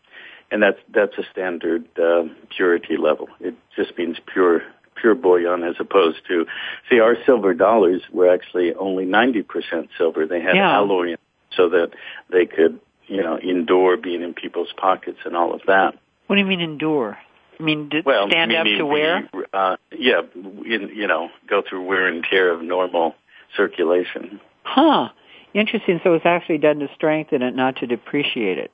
and 0.51 0.61
that's 0.61 0.79
that's 0.93 1.17
a 1.17 1.23
standard 1.31 1.85
uh, 1.97 2.23
purity 2.55 2.97
level. 2.97 3.27
It 3.39 3.55
just 3.75 3.97
means 3.97 4.17
pure 4.31 4.61
pure 4.95 5.15
bullion 5.15 5.63
as 5.63 5.75
opposed 5.79 6.17
to 6.27 6.45
see 6.89 6.99
our 6.99 7.15
silver 7.25 7.53
dollars 7.53 8.01
were 8.11 8.31
actually 8.31 8.73
only 8.73 9.05
ninety 9.05 9.43
percent 9.43 9.89
silver. 9.97 10.25
They 10.25 10.41
had 10.41 10.55
yeah. 10.55 10.75
alloy 10.75 11.15
so 11.55 11.69
that 11.69 11.91
they 12.31 12.45
could 12.45 12.79
you 13.07 13.23
know 13.23 13.37
endure 13.37 13.97
being 13.97 14.21
in 14.21 14.33
people's 14.33 14.73
pockets 14.77 15.19
and 15.25 15.35
all 15.35 15.53
of 15.53 15.61
that. 15.67 15.93
What 16.27 16.35
do 16.35 16.41
you 16.41 16.47
mean 16.47 16.61
endure? 16.61 17.17
I 17.59 17.63
mean, 17.63 17.89
did 17.89 18.05
well, 18.05 18.27
stand 18.29 18.53
up 18.53 18.65
to 18.65 18.85
wear? 18.85 19.29
Uh, 19.51 19.75
yeah, 19.91 20.21
in, 20.33 20.91
you 20.95 21.07
know, 21.07 21.29
go 21.49 21.61
through 21.67 21.83
wear 21.85 22.07
and 22.07 22.23
tear 22.23 22.53
of 22.53 22.61
normal 22.61 23.15
circulation. 23.57 24.39
Huh. 24.63 25.09
Interesting. 25.53 25.99
So 26.03 26.13
it's 26.13 26.25
actually 26.25 26.59
done 26.59 26.79
to 26.79 26.87
strengthen 26.95 27.41
it, 27.41 27.55
not 27.55 27.77
to 27.77 27.87
depreciate 27.87 28.57
it. 28.59 28.71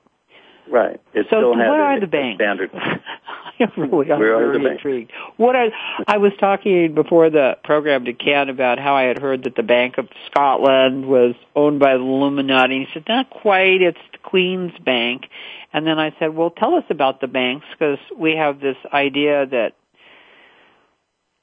Right. 0.72 0.99
It 1.13 1.28
so 1.30 1.38
still 1.38 1.49
what 1.51 1.59
are 1.68 1.99
the 1.99 2.07
banks? 2.07 2.38
Standard. 2.38 2.72
I'm 2.74 3.72
really, 3.78 4.11
I'm 4.11 4.20
very 4.20 4.74
intrigued. 4.74 5.11
What 5.38 5.55
I, 5.55 5.68
I 6.07 6.18
was 6.18 6.34
talking 6.39 6.93
before 6.93 7.30
the 7.30 7.57
program 7.63 8.05
to 8.05 8.13
Ken 8.13 8.49
about 8.49 8.80
how 8.80 8.95
I 8.95 9.03
had 9.03 9.20
heard 9.20 9.43
that 9.43 9.55
the 9.55 9.63
Bank 9.63 9.97
of 9.97 10.09
Scotland 10.30 11.07
was 11.07 11.36
owned 11.55 11.80
by 11.80 11.93
the 11.93 12.03
Illuminati. 12.03 12.80
He 12.80 12.88
said, 12.93 13.05
not 13.07 13.30
quite. 13.30 13.82
It's 13.82 13.97
the 14.11 14.18
Queen's 14.18 14.78
Bank. 14.84 15.30
And 15.72 15.86
then 15.86 15.99
I 15.99 16.13
said, 16.20 16.36
well, 16.36 16.49
tell 16.49 16.76
us 16.76 16.84
about 16.89 17.22
the 17.22 17.28
banks 17.28 17.66
because 17.72 17.99
we 18.18 18.36
have 18.36 18.59
this 18.59 18.78
idea 18.91 19.45
that 19.45 19.74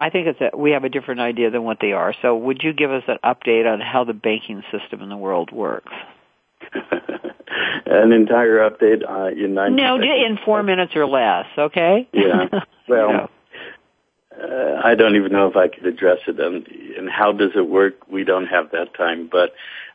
I 0.01 0.11
think 0.11 0.27
it's 0.27 0.41
a, 0.41 0.57
we 0.57 0.73
have 0.73 0.85
a 0.85 0.89
different 0.89 1.21
idea 1.21 1.51
than 1.51 1.63
what 1.63 1.79
they 1.81 1.93
are. 1.93 2.15
So 2.23 2.37
would 2.37 2.63
you 2.63 2.73
give 2.73 2.91
us 2.91 3.05
an 3.07 3.19
update 3.25 3.73
on 3.73 3.81
how 3.81 4.05
the 4.05 4.13
banking 4.13 4.63
system 4.73 5.01
in 5.01 5.09
the 5.09 5.17
world 5.17 5.53
works? 5.53 5.93
An 7.87 8.13
entire 8.13 8.69
update 8.69 9.09
uh, 9.09 9.29
in 9.29 9.55
nine. 9.55 9.77
No, 9.77 9.97
in 9.97 10.39
four 10.45 10.63
minutes 10.63 10.93
or 10.95 11.07
less. 11.07 11.47
Okay. 11.57 12.09
Yeah. 12.13 12.49
Well. 12.89 13.31
Uh, 14.33 14.81
I 14.83 14.95
don't 14.97 15.15
even 15.15 15.31
know 15.31 15.47
if 15.47 15.57
I 15.57 15.69
could 15.69 15.87
address 15.87 16.19
it 16.27 16.41
and, 16.41 16.67
and 16.67 17.09
how 17.09 17.33
does 17.33 17.53
it 17.55 17.69
work. 17.69 18.09
We 18.09 18.25
don't 18.25 18.47
have 18.47 18.73
that 18.73 18.95
time, 18.95 19.29
but 19.31 19.55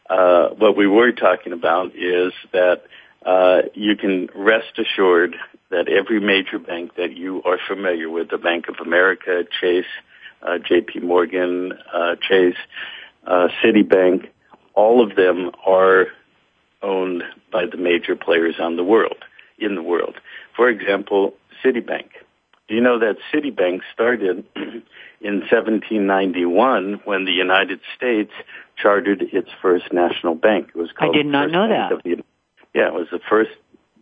uh, 0.10 0.50
what 0.50 0.78
we 0.78 0.88
were 0.88 1.12
talking 1.12 1.54
about 1.54 1.96
is 1.96 2.32
that 2.54 2.84
uh, 3.26 3.64
you 3.74 3.96
can 3.96 4.30
rest 4.36 4.80
assured 4.80 5.36
that 5.70 5.90
every 5.90 6.20
major 6.20 6.60
bank 6.60 6.96
that 6.96 7.16
you 7.16 7.42
are 7.44 7.60
familiar 7.68 8.10
with, 8.10 8.30
the 8.30 8.38
Bank 8.38 8.70
of 8.70 8.76
America, 8.80 9.44
Chase, 9.60 9.86
uh, 10.42 10.60
J.P. 10.60 11.00
Morgan, 11.00 11.74
uh, 11.94 12.16
Chase, 12.28 12.56
uh, 13.26 13.50
Citibank, 13.62 14.30
all 14.76 15.04
of 15.04 15.16
them 15.16 15.52
are 15.66 16.08
owned 16.82 17.24
by 17.52 17.66
the 17.66 17.78
major 17.78 18.16
players 18.16 18.56
on 18.60 18.76
the 18.76 18.84
world, 18.84 19.24
in 19.58 19.76
the 19.76 19.84
world. 19.84 20.16
For 20.56 20.70
example, 20.70 21.34
Citibank. 21.64 22.10
Do 22.68 22.76
you 22.76 22.82
know 22.82 23.00
that 23.00 23.16
Citibank 23.34 23.82
started 23.94 24.46
in 25.22 25.40
1791 25.40 27.02
when 27.06 27.26
the 27.26 27.32
United 27.32 27.80
States 27.96 28.32
chartered 28.76 29.22
its 29.22 29.50
first 29.62 29.92
national 29.94 30.36
bank? 30.36 30.70
It 30.70 30.78
was 30.78 30.92
called 30.92 31.16
I 31.16 31.18
did 31.18 31.26
not 31.28 31.50
know 31.50 31.68
that. 31.70 32.04
The, 32.04 32.24
yeah, 32.74 32.88
it 32.88 32.94
was 32.94 33.08
the 33.12 33.20
first 33.30 33.52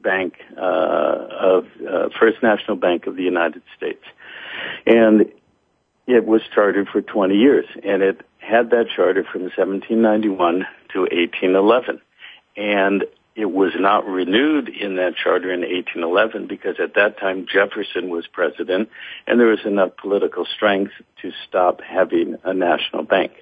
bank 0.02 0.36
uh, 0.58 0.62
of 0.62 1.66
uh, 1.88 2.10
First 2.20 2.44
National 2.44 2.76
Bank 2.78 3.08
of 3.08 3.16
the 3.16 3.24
United 3.24 3.62
States, 3.76 4.04
and 4.86 5.32
it 6.08 6.26
was 6.26 6.42
chartered 6.54 6.88
for 6.88 7.02
20 7.02 7.36
years, 7.36 7.66
and 7.84 8.04
it 8.04 8.22
had 8.38 8.70
that 8.70 8.86
charter 8.96 9.24
from 9.24 9.44
1791 9.44 10.66
to 10.94 11.00
1811. 11.02 12.02
And 12.56 13.06
it 13.36 13.52
was 13.52 13.74
not 13.78 14.08
renewed 14.08 14.70
in 14.70 14.96
that 14.96 15.16
charter 15.22 15.52
in 15.52 15.60
1811 15.60 16.48
because 16.48 16.76
at 16.82 16.96
that 16.96 17.20
time 17.20 17.46
Jefferson 17.52 18.10
was 18.10 18.26
president 18.28 18.90
and 19.28 19.40
there 19.40 19.48
was 19.48 19.66
enough 19.66 19.98
political 19.98 20.46
strength 20.46 20.94
to 21.22 21.32
stop 21.48 21.82
having 21.82 22.38
a 22.46 22.54
national 22.54 23.04
bank. 23.04 23.34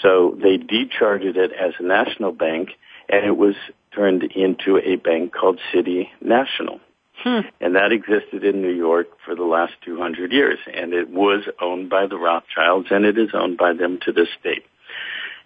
So 0.00 0.38
they 0.40 0.58
dechartered 0.58 1.36
it 1.36 1.52
as 1.52 1.72
a 1.78 1.82
national 1.82 2.32
bank 2.32 2.70
and 3.08 3.26
it 3.26 3.36
was 3.36 3.56
turned 3.92 4.22
into 4.22 4.78
a 4.78 4.96
bank 4.96 5.32
called 5.32 5.58
City 5.74 6.10
National. 6.20 6.80
Hmm. 7.24 7.40
And 7.60 7.74
that 7.74 7.92
existed 7.92 8.44
in 8.44 8.62
New 8.62 8.74
York 8.74 9.08
for 9.24 9.34
the 9.34 9.44
last 9.44 9.72
200 9.84 10.30
years. 10.32 10.58
And 10.72 10.92
it 10.92 11.08
was 11.08 11.44
owned 11.60 11.88
by 11.88 12.06
the 12.06 12.18
Rothschilds 12.18 12.88
and 12.90 13.04
it 13.04 13.18
is 13.18 13.30
owned 13.34 13.56
by 13.56 13.72
them 13.72 13.98
to 14.02 14.12
this 14.12 14.28
day. 14.44 14.62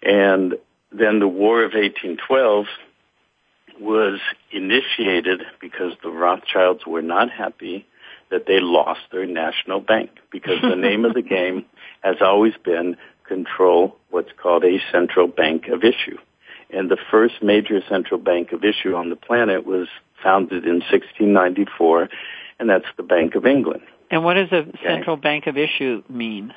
And 0.03 0.55
then 0.93 1.21
the 1.21 1.29
War 1.29 1.63
of 1.63 1.73
1812 1.73 2.67
was 3.81 4.21
initiated 4.53 5.43
because 5.61 5.93
the 6.03 6.11
Rothschilds 6.11 6.87
were 6.87 7.03
not 7.03 7.31
happy 7.31 7.87
that 8.31 8.47
they 8.47 8.61
lost 8.61 9.01
their 9.11 9.27
national 9.27 9.81
bank 9.81 10.11
because 10.31 10.61
the 10.63 10.77
name 10.77 11.05
of 11.05 11.15
the 11.15 11.23
game 11.37 11.65
has 12.03 12.17
always 12.21 12.55
been 12.65 12.97
control 13.27 13.97
what's 14.11 14.31
called 14.41 14.65
a 14.65 14.79
central 14.93 15.27
bank 15.27 15.69
of 15.69 15.83
issue. 15.85 16.19
And 16.73 16.91
the 16.91 16.99
first 17.11 17.43
major 17.43 17.81
central 17.89 18.21
bank 18.21 18.53
of 18.53 18.65
issue 18.65 18.95
on 18.95 19.11
the 19.11 19.17
planet 19.17 19.67
was 19.67 19.89
founded 20.23 20.65
in 20.65 20.81
1694, 20.81 22.09
and 22.59 22.69
that's 22.69 22.87
the 22.97 23.03
Bank 23.03 23.35
of 23.35 23.47
England. 23.47 23.83
And 24.11 24.25
what 24.25 24.35
does 24.35 24.53
a 24.53 24.59
okay. 24.59 24.79
central 24.85 25.17
bank 25.17 25.47
of 25.47 25.57
issue 25.57 26.03
mean? 26.09 26.55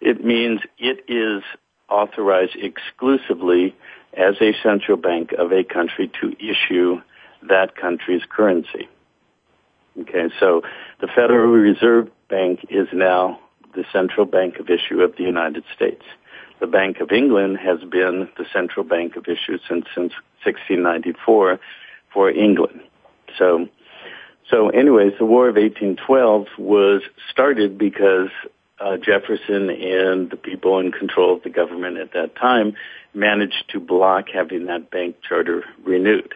It 0.00 0.24
means 0.24 0.60
it 0.78 1.04
is 1.08 1.42
authorized 1.88 2.56
exclusively 2.56 3.74
as 4.16 4.34
a 4.40 4.52
central 4.62 4.96
bank 4.96 5.32
of 5.32 5.52
a 5.52 5.64
country 5.64 6.10
to 6.20 6.34
issue 6.38 7.00
that 7.48 7.76
country's 7.76 8.22
currency. 8.28 8.88
Okay, 10.00 10.28
so 10.38 10.62
the 11.00 11.08
Federal 11.08 11.52
Reserve 11.52 12.08
Bank 12.28 12.66
is 12.70 12.88
now 12.92 13.40
the 13.74 13.84
central 13.92 14.26
bank 14.26 14.58
of 14.58 14.68
issue 14.70 15.00
of 15.00 15.16
the 15.16 15.24
United 15.24 15.64
States. 15.74 16.02
The 16.60 16.66
Bank 16.66 17.00
of 17.00 17.12
England 17.12 17.58
has 17.58 17.80
been 17.80 18.28
the 18.36 18.44
central 18.52 18.84
bank 18.84 19.16
of 19.16 19.26
issue 19.26 19.58
since, 19.68 19.86
since 19.94 20.12
1694 20.44 21.60
for 22.12 22.30
England. 22.30 22.80
So, 23.38 23.68
so 24.50 24.68
anyways, 24.70 25.12
the 25.18 25.26
War 25.26 25.48
of 25.48 25.56
1812 25.56 26.46
was 26.58 27.02
started 27.30 27.78
because 27.78 28.30
uh, 28.80 28.96
Jefferson 28.96 29.70
and 29.70 30.30
the 30.30 30.36
people 30.36 30.78
in 30.78 30.92
control 30.92 31.36
of 31.36 31.42
the 31.42 31.50
government 31.50 31.98
at 31.98 32.12
that 32.12 32.36
time 32.36 32.74
managed 33.14 33.64
to 33.70 33.80
block 33.80 34.26
having 34.32 34.66
that 34.66 34.90
bank 34.90 35.16
charter 35.26 35.64
renewed. 35.84 36.34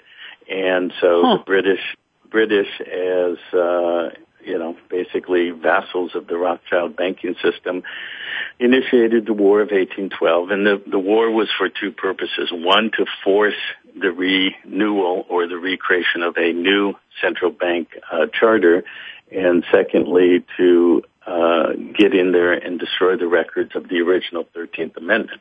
And 0.51 0.93
so 1.01 1.23
huh. 1.25 1.37
the 1.39 1.45
British, 1.45 1.81
British 2.31 2.69
as, 2.81 3.39
uh, 3.55 4.11
you 4.45 4.59
know, 4.59 4.77
basically 4.91 5.51
vassals 5.51 6.15
of 6.15 6.27
the 6.27 6.37
Rothschild 6.37 6.97
banking 6.97 7.37
system, 7.43 7.83
initiated 8.59 9.27
the 9.27 9.33
War 9.33 9.61
of 9.61 9.71
1812. 9.71 10.51
And 10.51 10.67
the, 10.67 10.83
the 10.91 10.99
war 10.99 11.31
was 11.31 11.49
for 11.57 11.69
two 11.69 11.93
purposes. 11.93 12.51
One, 12.53 12.91
to 12.97 13.07
force 13.23 13.55
the 13.95 14.11
renewal 14.11 15.27
or 15.29 15.47
the 15.47 15.59
recreation 15.59 16.23
of 16.23 16.37
a 16.37 16.53
new 16.53 16.95
central 17.21 17.51
bank 17.51 17.89
uh, 18.11 18.27
charter. 18.39 18.85
And 19.31 19.65
secondly, 19.71 20.45
to 20.57 21.03
uh, 21.27 21.73
get 21.97 22.15
in 22.15 22.33
there 22.33 22.53
and 22.53 22.79
destroy 22.79 23.17
the 23.17 23.29
records 23.29 23.73
of 23.75 23.89
the 23.89 24.01
original 24.01 24.45
13th 24.57 24.97
Amendment. 24.97 25.41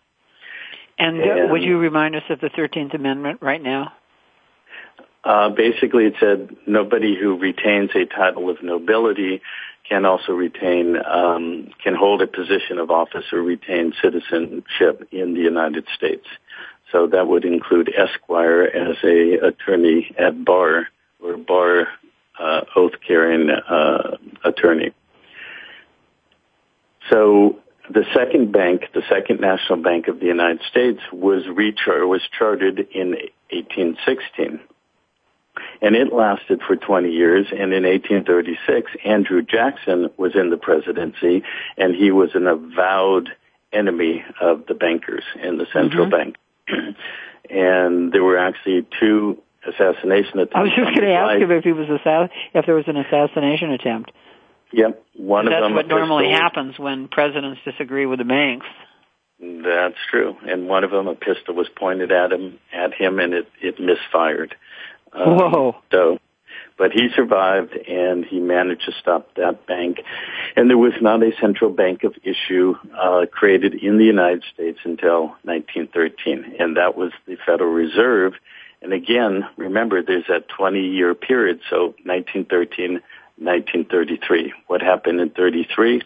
And, 0.98 1.20
uh, 1.20 1.24
and 1.24 1.52
would 1.52 1.64
you 1.64 1.78
remind 1.78 2.16
us 2.16 2.24
of 2.30 2.40
the 2.40 2.50
13th 2.50 2.94
Amendment 2.94 3.40
right 3.42 3.62
now? 3.62 3.94
Uh, 5.24 5.50
basically, 5.50 6.06
it 6.06 6.16
said 6.20 6.56
nobody 6.66 7.16
who 7.20 7.38
retains 7.38 7.92
a 7.96 8.06
title 8.06 8.50
of 8.50 8.64
nobility 8.64 9.42
can 9.88 10.06
also 10.06 10.32
retain, 10.34 10.96
um, 11.06 11.70
can 11.84 11.96
hold 11.96 12.22
a 12.22 12.28
position 12.28 12.80
of 12.80 12.90
office 12.90 13.26
or 13.32 13.42
retain 13.42 13.94
citizenship 14.02 15.08
in 15.12 15.34
the 15.34 15.42
United 15.42 15.86
States. 15.96 16.26
So 16.92 17.08
that 17.08 17.28
would 17.28 17.46
include 17.46 17.94
Esquire 17.96 18.64
as 18.64 18.98
a 19.04 19.48
attorney 19.48 20.14
at 20.18 20.44
bar 20.44 20.88
or 21.24 21.38
bar 21.38 21.88
uh, 22.40 22.62
oath 22.76 22.94
carrying 23.06 23.50
uh, 23.50 24.18
attorney. 24.44 24.92
So 27.12 27.60
the 27.90 28.06
second 28.14 28.52
bank, 28.52 28.84
the 28.94 29.04
second 29.10 29.42
national 29.42 29.82
bank 29.82 30.08
of 30.08 30.20
the 30.20 30.26
United 30.26 30.62
States, 30.70 31.02
was 31.12 31.44
rechar- 31.44 32.08
was 32.08 32.22
chartered 32.38 32.80
in 32.92 33.16
1816. 33.52 34.60
And 35.82 35.96
it 35.96 36.14
lasted 36.14 36.62
for 36.66 36.76
20 36.76 37.12
years. 37.12 37.48
And 37.52 37.74
in 37.74 37.84
1836, 37.84 38.92
Andrew 39.04 39.42
Jackson 39.42 40.10
was 40.18 40.36
in 40.36 40.50
the 40.50 40.58
presidency, 40.58 41.44
and 41.78 41.94
he 41.94 42.12
was 42.12 42.30
an 42.34 42.48
avowed 42.48 43.30
enemy 43.74 44.24
of 44.40 44.66
the 44.68 44.74
bankers 44.74 45.24
in 45.42 45.58
the 45.58 45.66
central 45.74 46.06
mm-hmm. 46.06 46.32
bank. 46.32 46.38
and 47.50 48.12
there 48.14 48.24
were 48.24 48.38
actually 48.38 48.86
two 49.00 49.42
assassination 49.68 50.40
attempts. 50.40 50.56
I 50.56 50.64
was 50.64 50.72
just 50.72 50.96
going 50.96 51.08
to 51.08 51.14
ask 51.14 51.42
him 51.42 51.52
if 51.52 51.64
he 51.64 51.74
was 51.74 51.88
assass- 51.88 52.30
if 52.54 52.66
there 52.66 52.76
was 52.76 52.88
an 52.88 52.98
assassination 52.98 53.72
attempt. 53.72 54.12
Yep, 54.74 55.04
one 55.16 55.48
of 55.48 55.52
that's 55.52 55.64
them. 55.64 55.76
That's 55.76 55.90
what 55.90 55.96
normally 55.96 56.32
happens 56.32 56.80
when 56.80 57.08
presidents 57.08 57.60
disagree 57.66 58.06
with 58.06 58.20
the 58.20 58.26
banks. 58.26 58.66
That's 59.40 59.98
true, 60.10 60.36
and 60.48 60.68
one 60.68 60.84
of 60.84 60.92
them, 60.92 61.08
a 61.08 61.16
pistol 61.16 61.56
was 61.56 61.68
pointed 61.76 62.12
at 62.12 62.32
him, 62.32 62.60
at 62.72 62.94
him, 62.94 63.20
and 63.20 63.34
it 63.34 63.48
it 63.62 63.80
misfired. 63.80 64.56
Um, 65.14 65.36
Whoa! 65.36 65.76
So, 65.92 66.20
but 66.78 66.92
he 66.92 67.10
survived, 67.16 67.74
and 67.74 68.24
he 68.24 68.40
managed 68.40 68.86
to 68.86 68.92
stop 69.00 69.34
that 69.36 69.66
bank. 69.66 69.98
And 70.56 70.70
there 70.70 70.78
was 70.78 70.94
not 71.02 71.24
a 71.24 71.32
central 71.42 71.72
bank 71.72 72.04
of 72.04 72.14
issue 72.24 72.76
uh, 72.98 73.26
created 73.32 73.74
in 73.74 73.98
the 73.98 74.06
United 74.06 74.44
States 74.54 74.80
until 74.84 75.36
1913, 75.44 76.56
and 76.60 76.78
that 76.78 76.96
was 76.96 77.12
the 77.26 77.38
Federal 77.46 77.72
Reserve. 77.72 78.34
And 78.82 78.94
again, 78.94 79.44
remember, 79.58 80.02
there's 80.02 80.26
that 80.28 80.48
20-year 80.50 81.14
period, 81.16 81.62
so 81.70 81.96
1913 82.06 83.02
1933. 83.42 84.54
What 84.68 84.82
happened 84.82 85.20
in 85.20 85.30
33? 85.32 86.02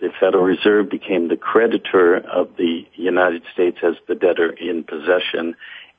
The 0.00 0.10
Federal 0.18 0.44
Reserve 0.44 0.90
became 0.90 1.28
the 1.28 1.36
creditor 1.36 2.16
of 2.16 2.56
the 2.56 2.86
United 2.94 3.42
States 3.52 3.78
as 3.82 3.94
the 4.08 4.14
debtor 4.14 4.50
in 4.50 4.82
possession, 4.82 5.54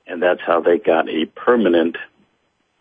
and 0.08 0.22
that's 0.22 0.42
how 0.46 0.60
they 0.60 0.78
got 0.78 1.08
a 1.08 1.26
permanent 1.26 1.96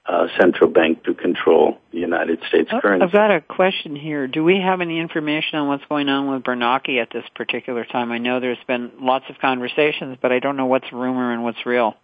uh, 0.04 0.26
central 0.40 0.68
bank 0.68 1.04
to 1.04 1.14
control 1.14 1.78
the 1.92 1.98
United 1.98 2.40
States 2.48 2.70
oh, 2.72 2.80
currency. 2.80 3.04
I've 3.04 3.12
got 3.12 3.30
a 3.30 3.40
question 3.40 3.94
here. 3.94 4.26
Do 4.26 4.42
we 4.42 4.60
have 4.60 4.80
any 4.80 4.98
information 4.98 5.58
on 5.58 5.68
what's 5.68 5.84
going 5.88 6.08
on 6.08 6.28
with 6.28 6.42
Bernanke 6.42 7.00
at 7.00 7.10
this 7.12 7.24
particular 7.36 7.84
time? 7.84 8.10
I 8.10 8.18
know 8.18 8.40
there's 8.40 8.58
been 8.66 8.90
lots 9.00 9.26
of 9.28 9.38
conversations, 9.38 10.18
but 10.20 10.32
I 10.32 10.40
don't 10.40 10.56
know 10.56 10.66
what's 10.66 10.92
rumor 10.92 11.32
and 11.32 11.44
what's 11.44 11.64
real. 11.64 11.94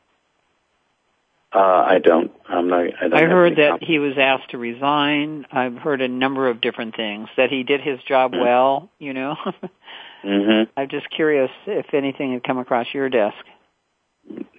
Uh, 1.53 1.59
I 1.59 1.99
don't. 1.99 2.31
I'm 2.47 2.69
not. 2.69 2.81
I, 2.81 3.09
don't 3.09 3.15
I 3.15 3.23
heard 3.23 3.57
that 3.57 3.83
he 3.83 3.99
was 3.99 4.19
asked 4.19 4.51
to 4.51 4.59
resign. 4.59 5.47
I've 5.51 5.77
heard 5.77 6.03
a 6.03 6.09
number 6.09 6.49
of 6.49 6.61
different 6.61 6.95
things. 6.95 7.29
That 7.39 7.49
he 7.49 7.63
did 7.63 7.81
his 7.81 8.01
job 8.07 8.33
mm-hmm. 8.33 8.43
well. 8.43 8.91
You 8.99 9.15
know. 9.15 9.35
mm-hmm. 10.25 10.71
I'm 10.77 10.89
just 10.91 11.09
curious 11.11 11.51
if 11.67 11.95
anything 11.95 12.35
had 12.35 12.45
come 12.45 12.59
across 12.59 12.87
your 12.93 13.09
desk. 13.09 13.39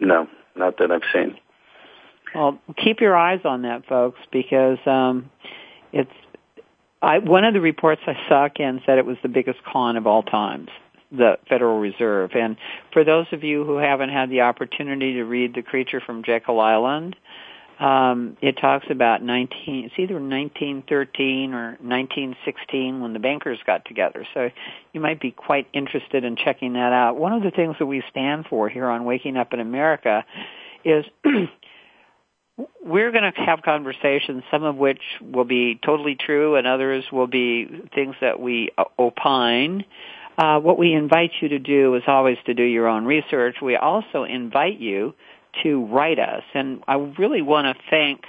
No, 0.01 0.27
not 0.55 0.79
that 0.79 0.91
I've 0.91 1.01
seen. 1.13 1.37
Well, 2.33 2.59
keep 2.83 3.01
your 3.01 3.15
eyes 3.15 3.41
on 3.45 3.61
that, 3.63 3.85
folks, 3.85 4.19
because 4.31 4.79
um, 4.87 5.29
it's. 5.93 6.11
I 7.03 7.19
one 7.19 7.45
of 7.45 7.53
the 7.53 7.61
reports 7.61 8.01
I 8.07 8.15
saw 8.27 8.45
again 8.45 8.81
said 8.87 8.97
it 8.97 9.05
was 9.05 9.17
the 9.21 9.29
biggest 9.29 9.59
con 9.63 9.95
of 9.95 10.07
all 10.07 10.23
times 10.23 10.69
the 11.11 11.37
Federal 11.47 11.79
Reserve. 11.79 12.31
And 12.35 12.57
for 12.93 13.03
those 13.03 13.25
of 13.31 13.43
you 13.43 13.63
who 13.63 13.77
haven't 13.77 14.09
had 14.09 14.29
the 14.29 14.41
opportunity 14.41 15.13
to 15.13 15.23
read 15.23 15.55
The 15.55 15.61
Creature 15.61 16.01
from 16.05 16.23
Jekyll 16.23 16.59
Island, 16.59 17.15
um, 17.79 18.35
it 18.41 18.57
talks 18.59 18.87
about 18.89 19.23
19, 19.23 19.85
it's 19.85 19.93
either 19.97 20.15
1913 20.15 21.53
or 21.53 21.77
1916 21.79 22.99
when 22.99 23.13
the 23.13 23.19
bankers 23.19 23.57
got 23.65 23.85
together. 23.85 24.27
So 24.33 24.49
you 24.91 24.99
might 24.99 25.21
be 25.21 25.31
quite 25.31 25.67
interested 25.73 26.25
in 26.25 26.35
checking 26.35 26.73
that 26.73 26.91
out. 26.91 27.15
One 27.15 27.31
of 27.31 27.41
the 27.41 27.51
things 27.51 27.77
that 27.79 27.85
we 27.85 28.03
stand 28.09 28.47
for 28.49 28.67
here 28.67 28.87
on 28.87 29.05
Waking 29.05 29.37
Up 29.37 29.53
in 29.53 29.61
America 29.61 30.25
is 30.83 31.05
we're 32.83 33.11
going 33.11 33.31
to 33.31 33.41
have 33.41 33.61
conversations, 33.61 34.43
some 34.51 34.63
of 34.63 34.75
which 34.75 35.01
will 35.21 35.45
be 35.45 35.79
totally 35.83 36.15
true 36.15 36.55
and 36.55 36.67
others 36.67 37.05
will 37.13 37.27
be 37.27 37.65
things 37.95 38.15
that 38.19 38.41
we 38.41 38.71
opine. 38.97 39.85
Uh, 40.39 40.59
what 40.59 40.79
we 40.79 40.93
invite 40.93 41.31
you 41.41 41.49
to 41.49 41.59
do 41.59 41.95
is 41.95 42.03
always 42.07 42.37
to 42.45 42.53
do 42.53 42.63
your 42.63 42.87
own 42.87 43.03
research. 43.03 43.57
We 43.61 43.75
also 43.75 44.23
invite 44.23 44.79
you 44.79 45.13
to 45.63 45.85
write 45.87 46.17
us, 46.17 46.43
and 46.53 46.81
I 46.87 46.95
really 46.95 47.41
want 47.41 47.65
to 47.65 47.83
thank 47.89 48.23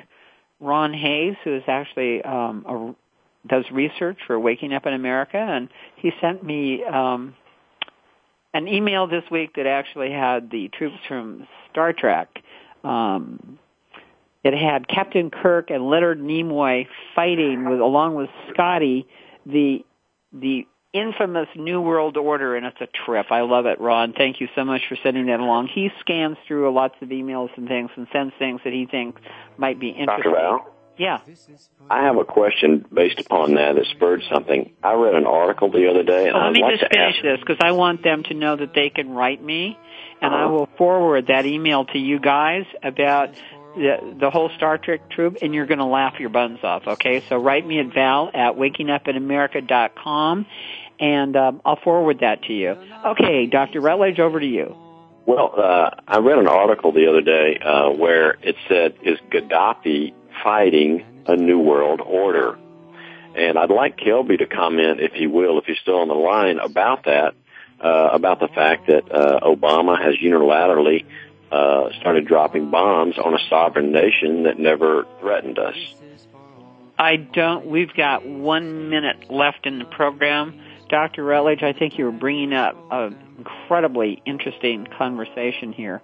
Ron 0.59 0.93
Hayes, 0.93 1.37
who 1.45 1.55
is 1.55 1.63
actually 1.69 2.21
um, 2.23 2.65
a, 2.67 3.49
does 3.49 3.65
research 3.71 4.19
for 4.27 4.41
Waking 4.41 4.73
Up 4.73 4.87
in 4.87 4.93
America, 4.93 5.37
and 5.39 5.69
he 5.97 6.11
sent 6.21 6.43
me 6.43 6.83
um, 6.83 7.37
an 8.55 8.67
email 8.67 9.07
this 9.07 9.25
week 9.31 9.55
that 9.55 9.67
actually 9.67 10.11
had 10.11 10.51
the 10.51 10.69
troops 10.69 10.99
from 11.07 11.47
Star 11.71 11.93
Trek 11.93 12.43
um, 12.85 13.59
it 14.43 14.55
had 14.55 14.89
Captain 14.89 15.31
Kirk 15.31 15.71
and 15.71 15.89
Leonard 15.89 16.19
Nimoy 16.19 16.87
fighting 17.15 17.69
with, 17.69 17.81
along 17.81 18.15
with 18.15 18.31
Scotty, 18.53 19.07
the 19.45 19.85
the 20.33 20.67
infamous 20.93 21.49
New 21.57 21.80
World 21.80 22.16
Order, 22.16 22.57
and 22.57 22.66
it's 22.66 22.80
a 22.80 22.88
trip. 23.07 23.26
I 23.30 23.43
love 23.43 23.66
it, 23.66 23.80
Ron. 23.80 24.12
Thank 24.12 24.41
you 24.41 24.49
so 24.55 24.64
much 24.64 24.82
for 24.88 24.97
sending 25.03 25.26
that 25.26 25.41
along. 25.41 25.68
He 25.72 25.91
scans 26.01 26.36
through 26.49 26.72
lots 26.74 26.95
of 27.01 27.09
emails 27.09 27.51
and 27.57 27.68
things 27.68 27.91
and 27.97 28.07
sends 28.12 28.34
things 28.38 28.61
that 28.64 28.72
he 28.72 28.86
thinks 28.86 29.20
might 29.57 29.78
be 29.78 29.91
interesting. 29.91 30.32
Dr. 30.32 30.36
Val? 30.36 30.74
Yeah. 30.99 31.20
I 31.88 32.03
have 32.05 32.16
a 32.18 32.24
question 32.24 32.84
based 32.93 33.18
upon 33.20 33.55
that 33.55 33.74
that 33.76 33.86
spurred 33.95 34.22
something. 34.30 34.72
I 34.82 34.93
read 34.95 35.14
an 35.14 35.26
article 35.26 35.70
the 35.70 35.88
other 35.88 36.03
day, 36.03 36.26
and 36.28 36.34
Let 36.36 36.43
I'd 36.47 36.53
me 36.53 36.62
like 36.62 36.78
just 36.78 36.93
finish 36.93 37.14
ask. 37.16 37.22
this 37.22 37.41
because 37.41 37.57
I 37.62 37.72
want 37.72 38.03
them 38.05 38.22
to 38.24 38.34
know 38.34 38.57
that 38.57 38.74
they 38.74 38.91
can 38.91 39.11
write 39.11 39.43
me, 39.43 39.78
and 40.20 40.34
I 40.34 40.43
Uh-huh. 40.45 40.53
will 40.53 40.66
forward 40.76 41.28
that 41.28 41.47
email 41.47 41.86
to 41.86 41.99
you 41.99 42.18
guys 42.18 42.64
about 42.82 43.30
the, 43.75 44.16
the 44.18 44.31
whole 44.31 44.51
Star 44.57 44.79
Trek 44.79 45.09
troop, 45.11 45.39
and 45.43 45.55
you're 45.55 45.66
going 45.66 45.79
to 45.79 45.85
laugh 45.85 46.18
your 46.18 46.31
buns 46.31 46.61
off. 46.62 46.87
Okay, 46.87 47.21
so 47.29 47.37
write 47.37 47.66
me 47.66 47.79
at 47.81 47.93
val 47.93 48.31
at 48.33 48.55
wakingupinamerica.com, 48.57 50.47
and 50.99 51.37
um, 51.37 51.62
I'll 51.64 51.81
forward 51.81 52.21
that 52.21 52.43
to 52.45 52.53
you. 52.53 52.77
Okay, 53.07 53.47
Dr. 53.47 53.81
Rutledge, 53.81 54.18
over 54.18 54.41
to 54.41 54.47
you. 54.47 54.77
Well, 55.27 55.55
uh, 55.57 55.91
I 56.09 56.18
read 56.18 56.39
an 56.39 56.49
article 56.49 56.93
the 56.93 57.07
other 57.09 57.21
day 57.21 57.59
uh, 57.59 57.91
where 57.91 58.39
it 58.43 58.57
said, 58.68 58.95
"Is 59.03 59.18
Gaddafi 59.31 60.12
fighting 60.43 61.05
a 61.27 61.37
new 61.37 61.61
world 61.61 62.01
order?" 62.01 62.59
And 63.37 63.57
I'd 63.57 63.71
like 63.71 63.97
Kelby 63.97 64.39
to 64.39 64.47
comment, 64.47 65.01
if 65.01 65.12
he 65.12 65.29
will, 65.29 65.59
if 65.59 65.66
he's 65.66 65.79
still 65.79 65.99
on 65.99 66.09
the 66.09 66.14
line, 66.14 66.59
about 66.59 67.05
that, 67.05 67.35
uh, 67.81 68.11
about 68.12 68.41
the 68.41 68.49
fact 68.49 68.89
that 68.89 69.11
uh, 69.11 69.41
Obama 69.41 70.03
has 70.03 70.16
unilaterally 70.16 71.05
uh, 71.53 71.91
started 72.01 72.27
dropping 72.27 72.71
bombs 72.71 73.19
on 73.19 73.35
a 73.35 73.39
sovereign 73.49 73.93
nation 73.93 74.45
that 74.45 74.59
never 74.59 75.07
threatened 75.21 75.59
us. 75.59 75.77
I 76.99 77.17
don't. 77.17 77.67
We've 77.67 77.93
got 77.95 78.27
one 78.27 78.91
minute 78.91 79.31
left 79.31 79.67
in 79.67 79.79
the 79.79 79.87
program. 79.87 80.61
Dr. 80.91 81.25
Rutledge, 81.25 81.63
I 81.63 81.73
think 81.73 81.97
you 81.99 82.05
were 82.05 82.13
bringing 82.13 82.53
up 82.53 82.77
an 82.91 83.17
incredibly 83.39 84.21
interesting 84.27 84.87
conversation 84.99 85.73
here. 85.73 86.03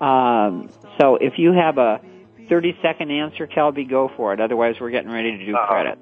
Um, 0.00 0.70
so 0.98 1.16
if 1.16 1.38
you 1.38 1.52
have 1.52 1.78
a 1.78 2.00
30 2.48 2.78
second 2.80 3.10
answer, 3.10 3.46
Kelby, 3.46 3.88
go 3.88 4.10
for 4.16 4.32
it. 4.32 4.40
Otherwise, 4.40 4.76
we're 4.80 4.90
getting 4.90 5.10
ready 5.10 5.36
to 5.36 5.46
do 5.46 5.54
Uh, 5.56 5.66
credit. 5.66 5.98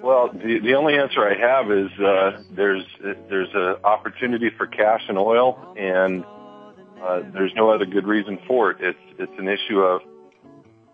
Well, 0.00 0.30
the 0.32 0.58
the 0.58 0.74
only 0.74 0.96
answer 0.96 1.20
I 1.24 1.34
have 1.34 1.70
is 1.70 1.90
uh, 2.00 2.42
there's 2.50 2.84
there's 3.28 3.50
an 3.54 3.76
opportunity 3.84 4.50
for 4.50 4.66
cash 4.66 5.02
and 5.08 5.16
oil, 5.18 5.74
and 5.76 6.24
uh, 7.02 7.22
there's 7.32 7.52
no 7.54 7.70
other 7.70 7.86
good 7.86 8.06
reason 8.06 8.38
for 8.46 8.70
it. 8.70 8.78
It's 8.80 8.98
it's 9.18 9.38
an 9.38 9.48
issue 9.48 9.80
of 9.80 10.02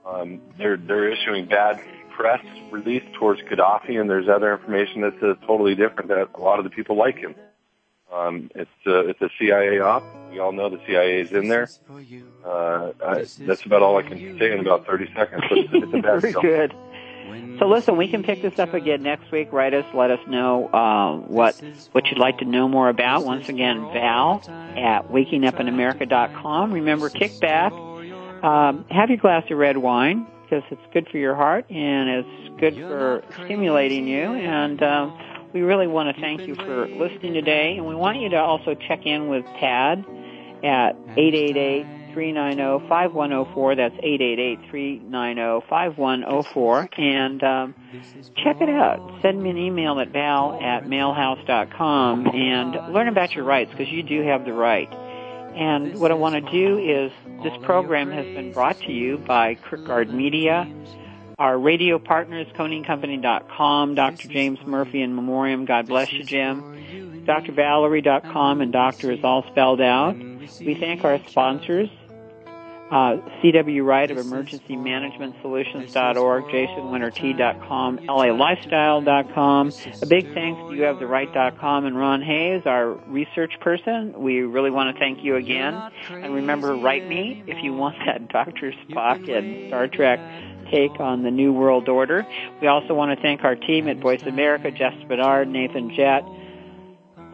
um, 0.07 0.41
they're 0.59 0.77
they're 0.77 1.11
issuing 1.11 1.47
bad 1.47 1.81
press 2.17 2.45
release 2.71 3.03
towards 3.19 3.41
Gaddafi, 3.43 4.01
and 4.01 4.09
there's 4.09 4.29
other 4.29 4.53
information 4.53 5.01
that's 5.03 5.23
uh, 5.23 5.35
totally 5.47 5.75
different 5.75 6.09
that 6.09 6.29
a 6.35 6.41
lot 6.41 6.59
of 6.59 6.65
the 6.65 6.71
people 6.71 6.97
like 6.97 7.17
him. 7.19 7.35
Um, 8.13 8.51
it's 8.55 8.71
uh, 8.87 9.07
it's 9.07 9.21
a 9.21 9.31
CIA 9.39 9.81
op. 9.81 10.05
We 10.31 10.39
all 10.39 10.53
know 10.53 10.69
the 10.69 10.81
CIA 10.87 11.21
is 11.23 11.33
in 11.33 11.49
there. 11.49 11.69
Uh, 12.45 12.93
I, 13.05 13.25
that's 13.41 13.65
about 13.65 13.83
all 13.83 13.97
I 13.97 14.03
can 14.03 14.39
say 14.39 14.53
in 14.53 14.61
about 14.61 14.87
30 14.87 15.13
seconds. 15.15 15.43
But 15.49 15.59
it's, 15.59 15.71
it's 15.73 15.95
a 15.95 16.03
bad 16.03 16.21
Very 16.21 16.33
deal. 16.33 16.43
good. 16.43 16.75
So 17.59 17.67
listen, 17.67 17.97
we 17.97 18.09
can 18.09 18.23
pick 18.23 18.43
this 18.43 18.59
up 18.59 18.75
again 18.75 19.03
next 19.03 19.31
week. 19.31 19.53
Write 19.53 19.75
us, 19.75 19.85
let 19.95 20.11
us 20.11 20.21
know 20.29 20.69
uh, 20.69 21.17
what 21.29 21.61
what 21.93 22.07
you'd 22.07 22.19
like 22.19 22.39
to 22.39 22.45
know 22.45 22.69
more 22.69 22.89
about. 22.89 23.25
Once 23.25 23.49
again, 23.49 23.81
Val 23.93 24.43
at 24.77 25.09
wakingupinamerica.com. 25.11 26.73
Remember, 26.73 27.09
kick 27.09 27.39
back, 27.41 27.73
um, 27.73 28.85
have 28.91 29.09
your 29.09 29.19
glass 29.19 29.45
of 29.51 29.59
red 29.59 29.77
wine 29.77 30.27
because 30.43 30.65
it's 30.71 30.83
good 30.93 31.09
for 31.11 31.19
your 31.19 31.35
heart 31.35 31.71
and 31.71 32.09
it's 32.09 32.61
good 32.61 32.75
for 32.77 33.23
stimulating 33.45 34.07
you. 34.07 34.35
And 34.35 34.83
um, 34.83 35.19
we 35.53 35.63
really 35.63 35.87
want 35.87 36.15
to 36.15 36.21
thank 36.21 36.43
you 36.43 36.55
for 36.55 36.87
listening 36.89 37.35
today. 37.35 37.77
And 37.77 37.87
we 37.87 37.95
want 37.95 38.21
you 38.21 38.29
to 38.31 38.39
also 38.39 38.75
check 38.75 39.07
in 39.07 39.29
with 39.29 39.45
Tad 39.61 40.05
at 40.65 40.97
888 41.17 42.04
390 42.15 42.89
5104. 42.89 43.77
That's 43.77 43.95
888 43.97 44.71
390 44.71 45.67
5104. 45.69 46.89
And 46.97 47.43
um, 47.43 47.75
check 48.37 48.61
it 48.61 48.71
out. 48.71 49.19
Send 49.21 49.43
me 49.43 49.51
an 49.51 49.59
email 49.59 50.01
at 50.01 50.11
val 50.11 50.59
at 50.63 50.85
mailhouse.com 50.85 52.29
and 52.29 52.95
learn 52.95 53.09
about 53.09 53.33
your 53.33 53.45
rights 53.45 53.71
because 53.73 53.93
you 53.93 54.03
do 54.03 54.23
have 54.23 54.45
the 54.45 54.53
right. 54.53 54.91
And 55.55 56.01
what 56.01 56.11
I 56.11 56.15
want 56.15 56.35
to 56.35 56.51
do 56.51 56.79
is 56.79 57.13
this 57.43 57.53
program 57.63 58.11
has 58.11 58.25
been 58.27 58.53
brought 58.53 58.79
to 58.81 58.93
you 58.93 59.19
by 59.19 59.55
Kirkgaard 59.55 60.13
Media. 60.13 60.69
Our 61.39 61.59
radio 61.59 61.99
partners, 61.99 62.47
ConingCompany.com, 62.57 63.95
Dr. 63.95 64.29
James 64.29 64.59
Murphy 64.65 65.03
in 65.03 65.15
Memoriam, 65.15 65.65
God 65.65 65.89
bless 65.89 66.13
you, 66.13 66.25
Jim. 66.25 67.25
DrValerie.com 67.27 68.61
and 68.61 68.73
doctor 68.73 69.11
is 69.11 69.25
all 69.25 69.45
spelled 69.51 69.81
out. 69.81 70.17
We 70.17 70.75
thank 70.79 71.05
our 71.05 71.19
sponsors, 71.27 71.89
uh, 72.91 73.17
CW 73.43 73.85
Wright 73.85 74.11
of 74.11 74.19
Emergency 74.19 74.77
Management 74.77 75.35
Solutions.org, 75.41 76.45
JasonWinterTea.com, 76.45 77.99
LALifestyle.com. 77.99 79.73
A 80.03 80.07
big 80.07 80.33
thanks 80.35 80.61
to 80.61 80.75
You 80.75 80.83
Have 80.83 80.99
the 80.99 81.07
Right.com 81.07 81.87
and 81.87 81.99
Ron 81.99 82.23
Hayes, 82.23 82.63
our 82.67 82.93
research 83.09 83.55
person. 83.61 84.13
We 84.17 84.41
really 84.41 84.71
want 84.71 84.95
to 84.95 85.01
thank 85.01 85.25
you 85.25 85.37
again. 85.37 85.75
And 86.11 86.35
remember, 86.35 86.77
write 86.77 87.09
me 87.09 87.43
if 87.47 87.63
you 87.65 87.73
want 87.73 87.97
that 88.07 88.29
Dr. 88.29 88.73
Spock 88.89 89.29
and 89.29 89.69
Star 89.69 89.89
Trek 89.89 90.21
take 90.71 90.99
on 91.01 91.23
the 91.23 91.31
New 91.31 91.53
World 91.53 91.89
Order. 91.89 92.27
We 92.61 92.69
also 92.69 92.95
want 92.95 93.17
to 93.17 93.23
thank 93.23 93.45
our 93.45 93.55
team 93.55 93.89
at 93.89 93.99
Voice 93.99 94.23
America, 94.23 94.71
Jess 94.71 94.95
Bedard, 95.09 95.49
Nathan 95.49 95.95
Jett, 95.95 96.25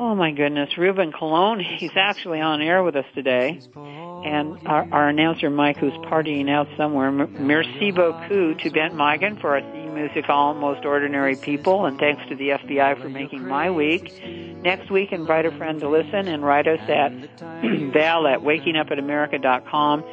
Oh 0.02 0.14
my 0.14 0.30
goodness, 0.30 0.78
Ruben 0.78 1.12
Colon, 1.12 1.60
he's 1.78 1.90
actually 1.94 2.40
on 2.40 2.62
air 2.62 2.82
with 2.82 2.96
us 2.96 3.04
today. 3.14 3.60
And 3.76 4.66
our, 4.66 4.88
our 4.90 5.08
announcer 5.10 5.50
Mike, 5.50 5.76
who's 5.76 5.92
partying 5.92 6.48
out 6.48 6.68
somewhere. 6.78 7.10
Merci 7.10 7.90
beaucoup 7.90 8.58
to 8.60 8.70
Bent 8.70 8.94
Migan 8.94 9.36
for 9.36 9.56
our 9.56 9.60
theme 9.60 9.94
music, 9.94 10.26
Almost 10.30 10.86
Ordinary 10.86 11.36
People, 11.36 11.84
and 11.84 11.98
thanks 11.98 12.22
to 12.30 12.34
the 12.34 12.48
FBI 12.48 12.98
for 13.00 13.10
making 13.10 13.46
my 13.46 13.70
week. 13.70 14.24
Next 14.62 14.90
week, 14.90 15.12
invite 15.12 15.44
a 15.44 15.50
friend 15.50 15.78
to 15.80 15.90
listen 15.90 16.28
and 16.28 16.42
write 16.42 16.66
us 16.66 16.80
at 16.88 17.12
val 17.92 18.26
at 18.26 18.40
wakingupinamerica.com 18.40 20.04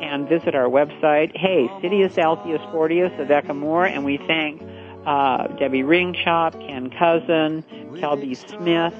and 0.00 0.28
visit 0.28 0.54
our 0.54 0.68
website. 0.68 1.36
Hey, 1.36 1.66
Sidious 1.82 2.16
Altheus 2.18 2.62
Fortius 2.72 3.18
of 3.18 3.56
Moore, 3.56 3.84
and 3.84 4.04
we 4.04 4.16
thank 4.16 4.62
uh, 5.06 5.48
Debbie 5.58 5.82
Ringchop, 5.82 6.52
Ken 6.68 6.90
Cousin, 6.90 7.64
Kelby 8.00 8.36
Smith, 8.36 8.94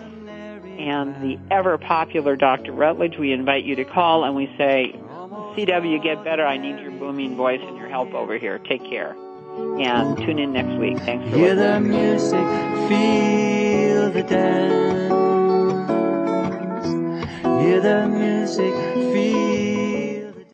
and 0.79 1.15
the 1.23 1.39
ever 1.51 1.79
popular 1.79 2.37
Dr. 2.37 2.73
Rutledge. 2.73 3.19
We 3.19 3.33
invite 3.33 3.65
you 3.65 3.77
to 3.77 3.85
call 3.85 4.25
and 4.25 4.35
we 4.35 4.47
say, 4.59 4.93
CW, 5.57 6.03
get 6.03 6.25
better. 6.25 6.45
I 6.45 6.57
need 6.57 6.81
your 6.81 6.91
booming 6.91 7.37
voice 7.37 7.61
and 7.63 7.77
your 7.77 7.89
help 7.89 8.13
over 8.15 8.37
here. 8.39 8.59
Take 8.59 8.85
care. 8.85 9.17
And 9.81 10.17
tune 10.19 10.39
in 10.39 10.53
next 10.53 10.79
week. 10.79 10.99
Thanks 10.99 11.31
for 11.31 11.37
Hear 11.37 11.55
the 11.55 11.81
music, 11.81 12.45
feel 12.89 14.11
the 14.11 14.23
dance. 14.23 15.15
Hear 17.63 17.81
the 17.81 18.09
music, 18.09 18.75
feel 19.15 20.33
the 20.33 20.45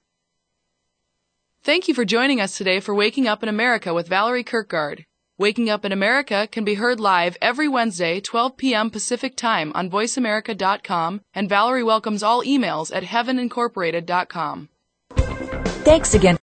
Thank 1.63 1.89
you 1.89 1.95
for 1.95 2.05
joining 2.05 2.41
us 2.41 2.59
today 2.59 2.81
for 2.81 2.95
Waking 2.95 3.27
Up 3.27 3.43
in 3.43 3.49
America 3.49 3.95
with 3.95 4.09
Valerie 4.09 4.45
Kirkgaard. 4.45 5.05
Waking 5.41 5.71
Up 5.71 5.87
in 5.87 5.93
America 5.93 6.47
can 6.53 6.65
be 6.67 6.75
heard 6.75 7.01
live 7.01 7.35
every 7.41 7.67
Wednesday, 7.67 8.21
12 8.21 8.59
p.m. 8.59 8.91
Pacific 8.91 9.37
Time 9.37 9.73
on 9.75 9.89
voiceamerica.com, 9.89 11.23
and 11.35 11.49
Valerie 11.49 11.83
welcomes 11.83 12.23
all 12.23 12.45
emails 12.45 12.95
at 12.95 13.05
heavenincorporated.com. 13.05 14.69
Thanks 15.83 16.13
again. 16.13 16.37